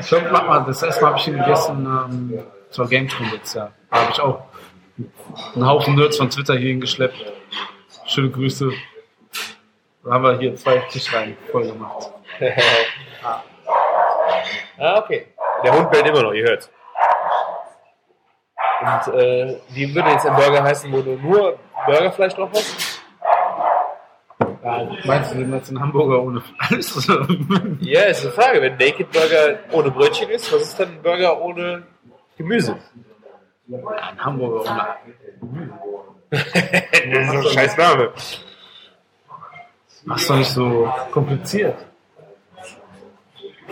Ich 0.00 0.06
glaube, 0.06 0.28
mach 0.32 0.46
mal, 0.46 0.64
das 0.64 0.82
erste 0.82 1.02
Mal 1.02 1.08
habe 1.10 1.18
ich 1.18 1.28
ihn 1.28 1.38
gegessen 1.38 1.86
ähm, 1.86 2.42
zur 2.70 2.88
Gamescom 2.88 3.30
letztes 3.32 3.54
Jahr. 3.54 3.72
Da 3.90 4.00
habe 4.00 4.12
ich 4.12 4.20
auch 4.20 4.42
einen 5.54 5.66
Haufen 5.66 5.96
Nerds 5.96 6.16
von 6.16 6.30
Twitter 6.30 6.54
hier 6.56 6.70
hingeschleppt. 6.70 7.16
Schöne 8.06 8.30
Grüße. 8.30 8.70
Da 10.04 10.12
haben 10.12 10.24
wir 10.24 10.38
hier 10.38 10.54
zwei 10.56 10.78
Tischreihen 10.90 11.36
voll 11.50 11.66
gemacht. 11.66 12.10
ah, 14.78 14.98
okay. 14.98 15.26
Der 15.64 15.72
Hund 15.72 15.90
bellt 15.90 16.06
immer 16.06 16.22
noch, 16.22 16.32
ihr 16.32 16.44
hört. 16.44 16.70
Und 18.80 19.14
äh, 19.14 19.56
wie 19.70 19.94
würde 19.94 20.10
jetzt 20.10 20.26
ein 20.26 20.36
Burger 20.36 20.62
heißen, 20.62 20.92
wo 20.92 21.00
du 21.00 21.16
nur 21.16 21.58
Burgerfleisch 21.86 22.34
drauf 22.34 22.50
hast? 22.52 23.00
Ja, 24.62 24.88
meinst 25.04 25.34
du, 25.34 25.38
meinst 25.38 25.70
einen 25.70 25.80
Hamburger 25.80 26.22
ohne 26.22 26.42
alles? 26.58 27.06
Ja, 27.80 28.02
ist 28.02 28.24
eine 28.24 28.32
Frage. 28.32 28.62
Wenn 28.62 28.76
Naked 28.76 29.10
Burger 29.10 29.58
ohne 29.72 29.90
Brötchen 29.90 30.28
ist, 30.30 30.52
was 30.52 30.62
ist 30.62 30.80
dann 30.80 30.88
ein 30.88 31.02
Burger 31.02 31.40
ohne 31.40 31.84
Gemüse? 32.36 32.76
Ein 33.70 34.24
Hamburger 34.24 34.70
ohne. 35.40 35.78
das 36.30 36.42
ist 36.42 37.30
ein 37.30 37.42
scheiß 37.44 37.76
Name. 37.76 38.12
Mach's 40.04 40.26
doch 40.26 40.36
nicht 40.36 40.50
so 40.50 40.92
kompliziert. 41.10 41.76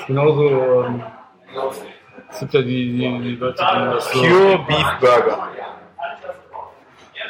Genauso. 0.06 0.84
Ähm, 0.84 1.02
es 2.30 2.40
gibt 2.40 2.54
ja 2.54 2.62
die, 2.62 2.92
die, 2.92 3.18
die 3.22 3.36
Leute, 3.36 3.54
die 3.56 3.84
das 3.94 4.12
so. 4.12 4.18
Pure 4.20 4.58
Beef 4.66 4.86
Burger. 5.00 5.48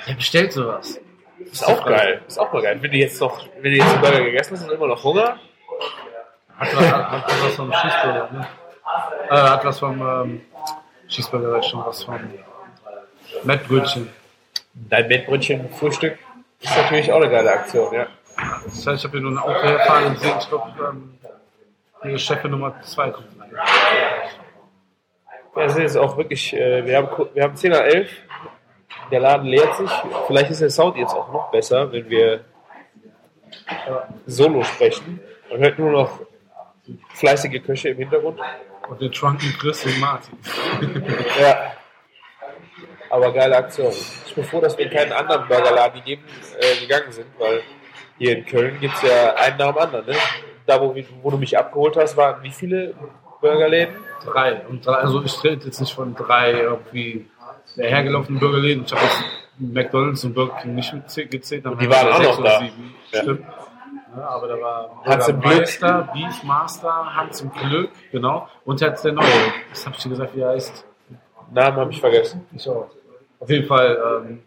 Wer 0.06 0.14
bestellt 0.14 0.52
sowas? 0.52 0.98
Ist 1.38 1.64
auch 1.66 1.84
geil. 1.86 2.22
Ist 2.26 2.38
auch 2.38 2.52
mal 2.52 2.62
geil. 2.62 2.78
Wenn 2.80 2.90
du 2.90 2.96
jetzt 2.96 3.20
noch, 3.20 3.38
wenn 3.60 3.72
du 3.72 3.78
jetzt 3.78 3.88
einen 3.90 4.00
Burger 4.00 4.20
gegessen 4.24 4.56
hast 4.56 4.64
und 4.68 4.72
immer 4.74 4.86
noch 4.88 5.02
Hunger, 5.04 5.36
Hat, 6.58 6.76
was- 6.76 6.90
hat, 6.92 7.10
hat 7.10 7.24
was 7.44 7.54
vom 7.56 7.70
Cheeseburger, 7.72 8.28
ne? 8.32 8.46
Äh, 9.30 9.34
hat 9.34 9.64
was 9.64 9.78
vom 9.78 10.00
ähm, 10.00 10.40
Cheeseburger, 11.08 11.52
weiß 11.52 11.66
schon 11.66 11.84
was 11.84 12.02
vom 12.04 12.18
Mettbrötchen. 13.44 14.08
dein 14.74 15.08
Mettbrötchen 15.08 15.68
Frühstück 15.70 16.18
ist 16.60 16.76
natürlich 16.76 17.12
auch 17.12 17.16
eine 17.16 17.30
geile 17.30 17.50
Aktion, 17.52 17.92
ja. 17.94 18.06
Das 18.64 18.86
heißt, 18.86 18.98
ich 18.98 19.04
habe 19.04 19.18
hier 19.18 19.20
nur 19.20 19.32
eine 19.32 19.42
Auffahren 19.42 20.14
gesehen, 20.14 20.36
ich 20.40 20.48
glaube, 20.48 20.70
ähm, 20.88 21.18
ihre 22.04 22.18
Chefin 22.18 22.50
Nummer 22.50 22.80
2 22.82 23.10
kommt 23.10 23.28
rein. 23.40 23.50
Ja, 25.54 25.64
es 25.64 25.76
ist 25.76 25.96
auch 25.96 26.16
wirklich, 26.16 26.54
äh, 26.54 26.84
wir 26.86 26.96
haben, 26.96 27.28
wir 27.34 27.42
haben 27.42 27.54
10 27.56 27.72
nach 27.72 27.80
11, 27.80 28.10
der 29.10 29.20
Laden 29.20 29.46
leert 29.46 29.74
sich. 29.76 29.90
Vielleicht 30.26 30.50
ist 30.50 30.62
der 30.62 30.70
Sound 30.70 30.96
jetzt 30.96 31.14
auch 31.14 31.30
noch 31.32 31.50
besser, 31.50 31.92
wenn 31.92 32.08
wir 32.08 32.44
solo 34.26 34.62
sprechen. 34.62 35.20
Man 35.50 35.60
hört 35.60 35.78
nur 35.78 35.90
noch 35.90 36.20
fleißige 37.14 37.62
Köche 37.62 37.90
im 37.90 37.98
Hintergrund. 37.98 38.40
Und 38.88 39.00
den 39.00 39.12
Drunken 39.12 39.54
Chris 39.58 39.84
und 39.84 40.00
Martin. 40.00 40.38
Ja. 41.40 41.72
Aber 43.10 43.30
geile 43.30 43.56
Aktion. 43.56 43.92
Ich 44.26 44.34
bin 44.34 44.42
froh, 44.44 44.60
dass 44.60 44.76
wir 44.78 44.86
in 44.86 44.90
keinen 44.90 45.12
anderen 45.12 45.46
Burgerladen 45.46 46.00
gegeben, 46.00 46.24
äh, 46.58 46.80
gegangen 46.80 47.12
sind, 47.12 47.26
weil 47.38 47.60
hier 48.16 48.38
in 48.38 48.46
Köln 48.46 48.80
gibt 48.80 48.94
es 48.94 49.02
ja 49.02 49.34
einen 49.34 49.58
nach 49.58 49.72
dem 49.72 49.78
anderen. 49.78 50.06
Ne? 50.06 50.14
Da, 50.64 50.80
wo, 50.80 50.94
wo 51.22 51.30
du 51.30 51.36
mich 51.36 51.58
abgeholt 51.58 51.96
hast, 51.96 52.16
waren 52.16 52.42
wie 52.42 52.50
viele 52.50 52.94
Burgerläden? 53.42 53.94
Drei. 54.24 54.62
Und 54.68 54.86
drei, 54.86 54.94
also 54.94 55.22
ich 55.22 55.44
rede 55.44 55.66
jetzt 55.66 55.80
nicht 55.80 55.92
von 55.92 56.14
drei 56.14 56.52
irgendwie 56.52 57.26
hergelaufenen 57.76 58.40
Burgerläden. 58.40 58.84
Ich 58.86 58.92
habe 58.92 59.02
jetzt 59.04 59.22
McDonalds 59.58 60.24
und 60.24 60.34
Burger 60.34 60.56
King 60.62 60.74
nicht 60.76 60.92
gezählt. 61.30 61.66
Dann 61.66 61.76
Die 61.78 61.90
waren 61.90 62.08
auch 62.12 62.16
sechs 62.16 62.28
noch 62.30 62.38
oder 62.38 62.48
da. 62.50 62.58
sieben. 62.60 62.94
Ja. 63.12 63.22
Stimmt. 63.22 63.44
Ja, 64.16 64.28
aber 64.28 64.48
da 64.48 64.60
war 64.60 65.02
Hans 65.04 65.28
im 65.28 65.40
Glück. 65.40 65.58
Meister, 65.58 66.08
Beef 66.12 66.42
Master, 66.44 67.16
Hans 67.16 67.40
im 67.40 67.50
Glück, 67.52 67.90
genau. 68.10 68.48
Und 68.64 68.80
jetzt 68.80 69.04
der 69.04 69.12
neue. 69.12 69.24
Das 69.70 69.86
habe 69.86 69.96
ich 69.96 70.02
dir 70.02 70.08
gesagt, 70.10 70.36
wie 70.36 70.40
er 70.40 70.50
heißt. 70.50 70.84
Namen 71.52 71.76
habe 71.76 71.90
ich 71.90 72.00
vergessen. 72.00 72.46
Ich 72.54 72.68
auch. 72.68 72.88
Auf 73.40 73.48
jeden 73.50 73.66
Fall, 73.66 74.22
ähm, 74.22 74.42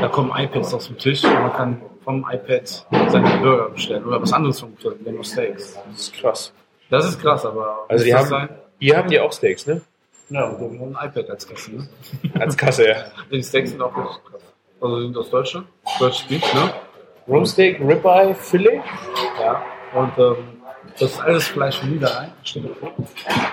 da 0.00 0.08
kommen 0.08 0.32
iPads 0.34 0.74
auf 0.74 0.86
den 0.86 0.96
Tisch 0.96 1.24
und 1.24 1.34
man 1.34 1.52
kann 1.52 1.82
vom 2.04 2.26
iPad 2.30 2.68
seine 3.08 3.38
Burger 3.38 3.68
bestellen 3.70 4.04
oder 4.04 4.22
was 4.22 4.32
anderes 4.32 4.60
vom 4.60 4.76
Grill, 4.76 4.96
nämlich 5.04 5.26
Steaks. 5.28 5.78
Das 5.90 6.00
ist 6.00 6.14
krass. 6.14 6.52
Das 6.90 7.06
ist 7.06 7.20
krass, 7.20 7.44
aber 7.46 7.84
Also 7.88 8.04
die 8.04 8.14
haben, 8.14 8.26
sein? 8.28 8.48
hier 8.78 8.96
haben 8.98 9.08
die 9.08 9.18
auch 9.20 9.32
Steaks, 9.32 9.66
ne? 9.66 9.80
Ja, 10.28 10.44
und 10.44 10.72
wir 10.72 10.80
haben 10.80 10.96
ein 10.96 11.08
iPad 11.08 11.30
als 11.30 11.46
Kasse, 11.46 11.72
ne? 11.72 11.88
Als 12.40 12.56
Kasse, 12.56 12.88
ja. 12.88 12.96
Die 13.30 13.42
Steaks 13.42 13.70
sind 13.70 13.82
auch 13.82 13.94
richtig 13.96 14.24
krass. 14.30 14.40
Also 14.80 15.00
sind 15.00 15.16
aus 15.16 15.30
Deutschland, 15.30 15.66
deutsches 15.98 16.26
Beef, 16.28 16.54
ne? 16.54 16.72
Rumsteak, 17.28 17.78
Ribeye, 17.80 18.34
Filet. 18.34 18.80
Ja. 19.40 19.62
Und 19.94 20.18
ähm, 20.18 20.62
Das 20.98 21.12
ist 21.12 21.20
alles 21.20 21.46
Fleisch 21.48 21.78
von 21.78 21.90
Niederrhein. 21.90 22.32
Stimmt. 22.42 22.76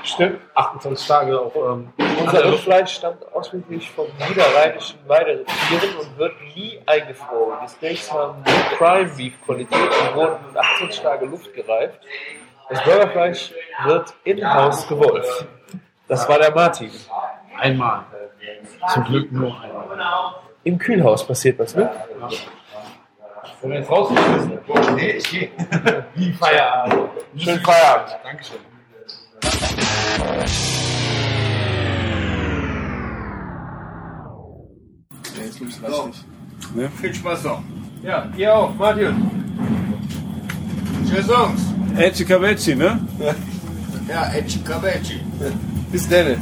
Stimmt. 0.04 0.40
28 0.56 1.08
Tage 1.08 1.40
auf 1.40 1.56
ähm, 1.56 1.90
Unser 2.20 2.46
Rindfleisch 2.46 2.94
stammt 2.96 3.24
ausschließlich 3.34 3.90
von 3.92 4.08
niederrheinischen 4.28 4.98
Weidetieren 5.08 5.98
und 6.00 6.18
wird 6.18 6.34
nie 6.56 6.80
eingefroren. 6.86 7.60
Die 7.64 7.70
Steaks 7.70 8.12
haben 8.12 8.44
Prime 8.78 9.10
Beef 9.16 9.34
Qualität 9.46 9.78
und 9.78 10.16
wurden 10.16 10.58
28 10.58 11.02
Tage 11.02 11.26
luftgereift. 11.26 12.00
Das 12.70 12.84
Burgerfleisch 12.84 13.52
wird 13.86 14.14
in-house 14.24 14.88
gewolft. 14.88 15.48
Das 16.08 16.30
war 16.30 16.38
der 16.38 16.54
Martin. 16.54 16.92
einmal. 17.58 18.06
Zum 18.94 19.04
Glück 19.06 19.32
nur 19.32 19.60
einmal. 19.60 20.36
Im 20.64 20.78
Kühlhaus 20.78 21.26
passiert 21.26 21.60
das, 21.60 21.76
ne? 21.76 21.90
Wenn 23.62 23.72
wir 23.72 23.80
jetzt 23.80 23.90
rausgehen, 23.90 24.60
Nee, 24.96 25.12
ich 25.12 25.30
gehe. 25.32 25.50
wie 26.16 26.32
Feierabend. 26.34 27.10
Schönen 27.38 27.60
Feierabend. 27.60 28.18
Dankeschön. 28.24 28.58
Viel 37.02 37.14
Spaß 37.14 37.44
noch. 37.46 37.64
Ja, 38.04 38.30
ihr 38.38 38.54
auch, 38.56 38.74
Martin. 38.76 39.30
Tschüss, 41.08 41.28
Jungs. 41.28 41.69
Ecce 41.98 42.26
Cavecci, 42.26 42.76
ne? 42.76 43.00
Ja, 44.10 44.32
Etchi 44.34 44.60
Kabetschi. 44.60 45.20
Bis 45.92 46.10
dann. 46.10 46.36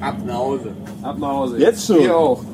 Ab 0.00 0.16
nach 0.24 0.34
Hause. 0.34 0.70
Ab 1.02 1.18
nach 1.18 1.28
Hause. 1.28 1.58
Jetzt 1.58 1.86
schon? 1.86 2.00
Ihr 2.00 2.16
auch. 2.16 2.44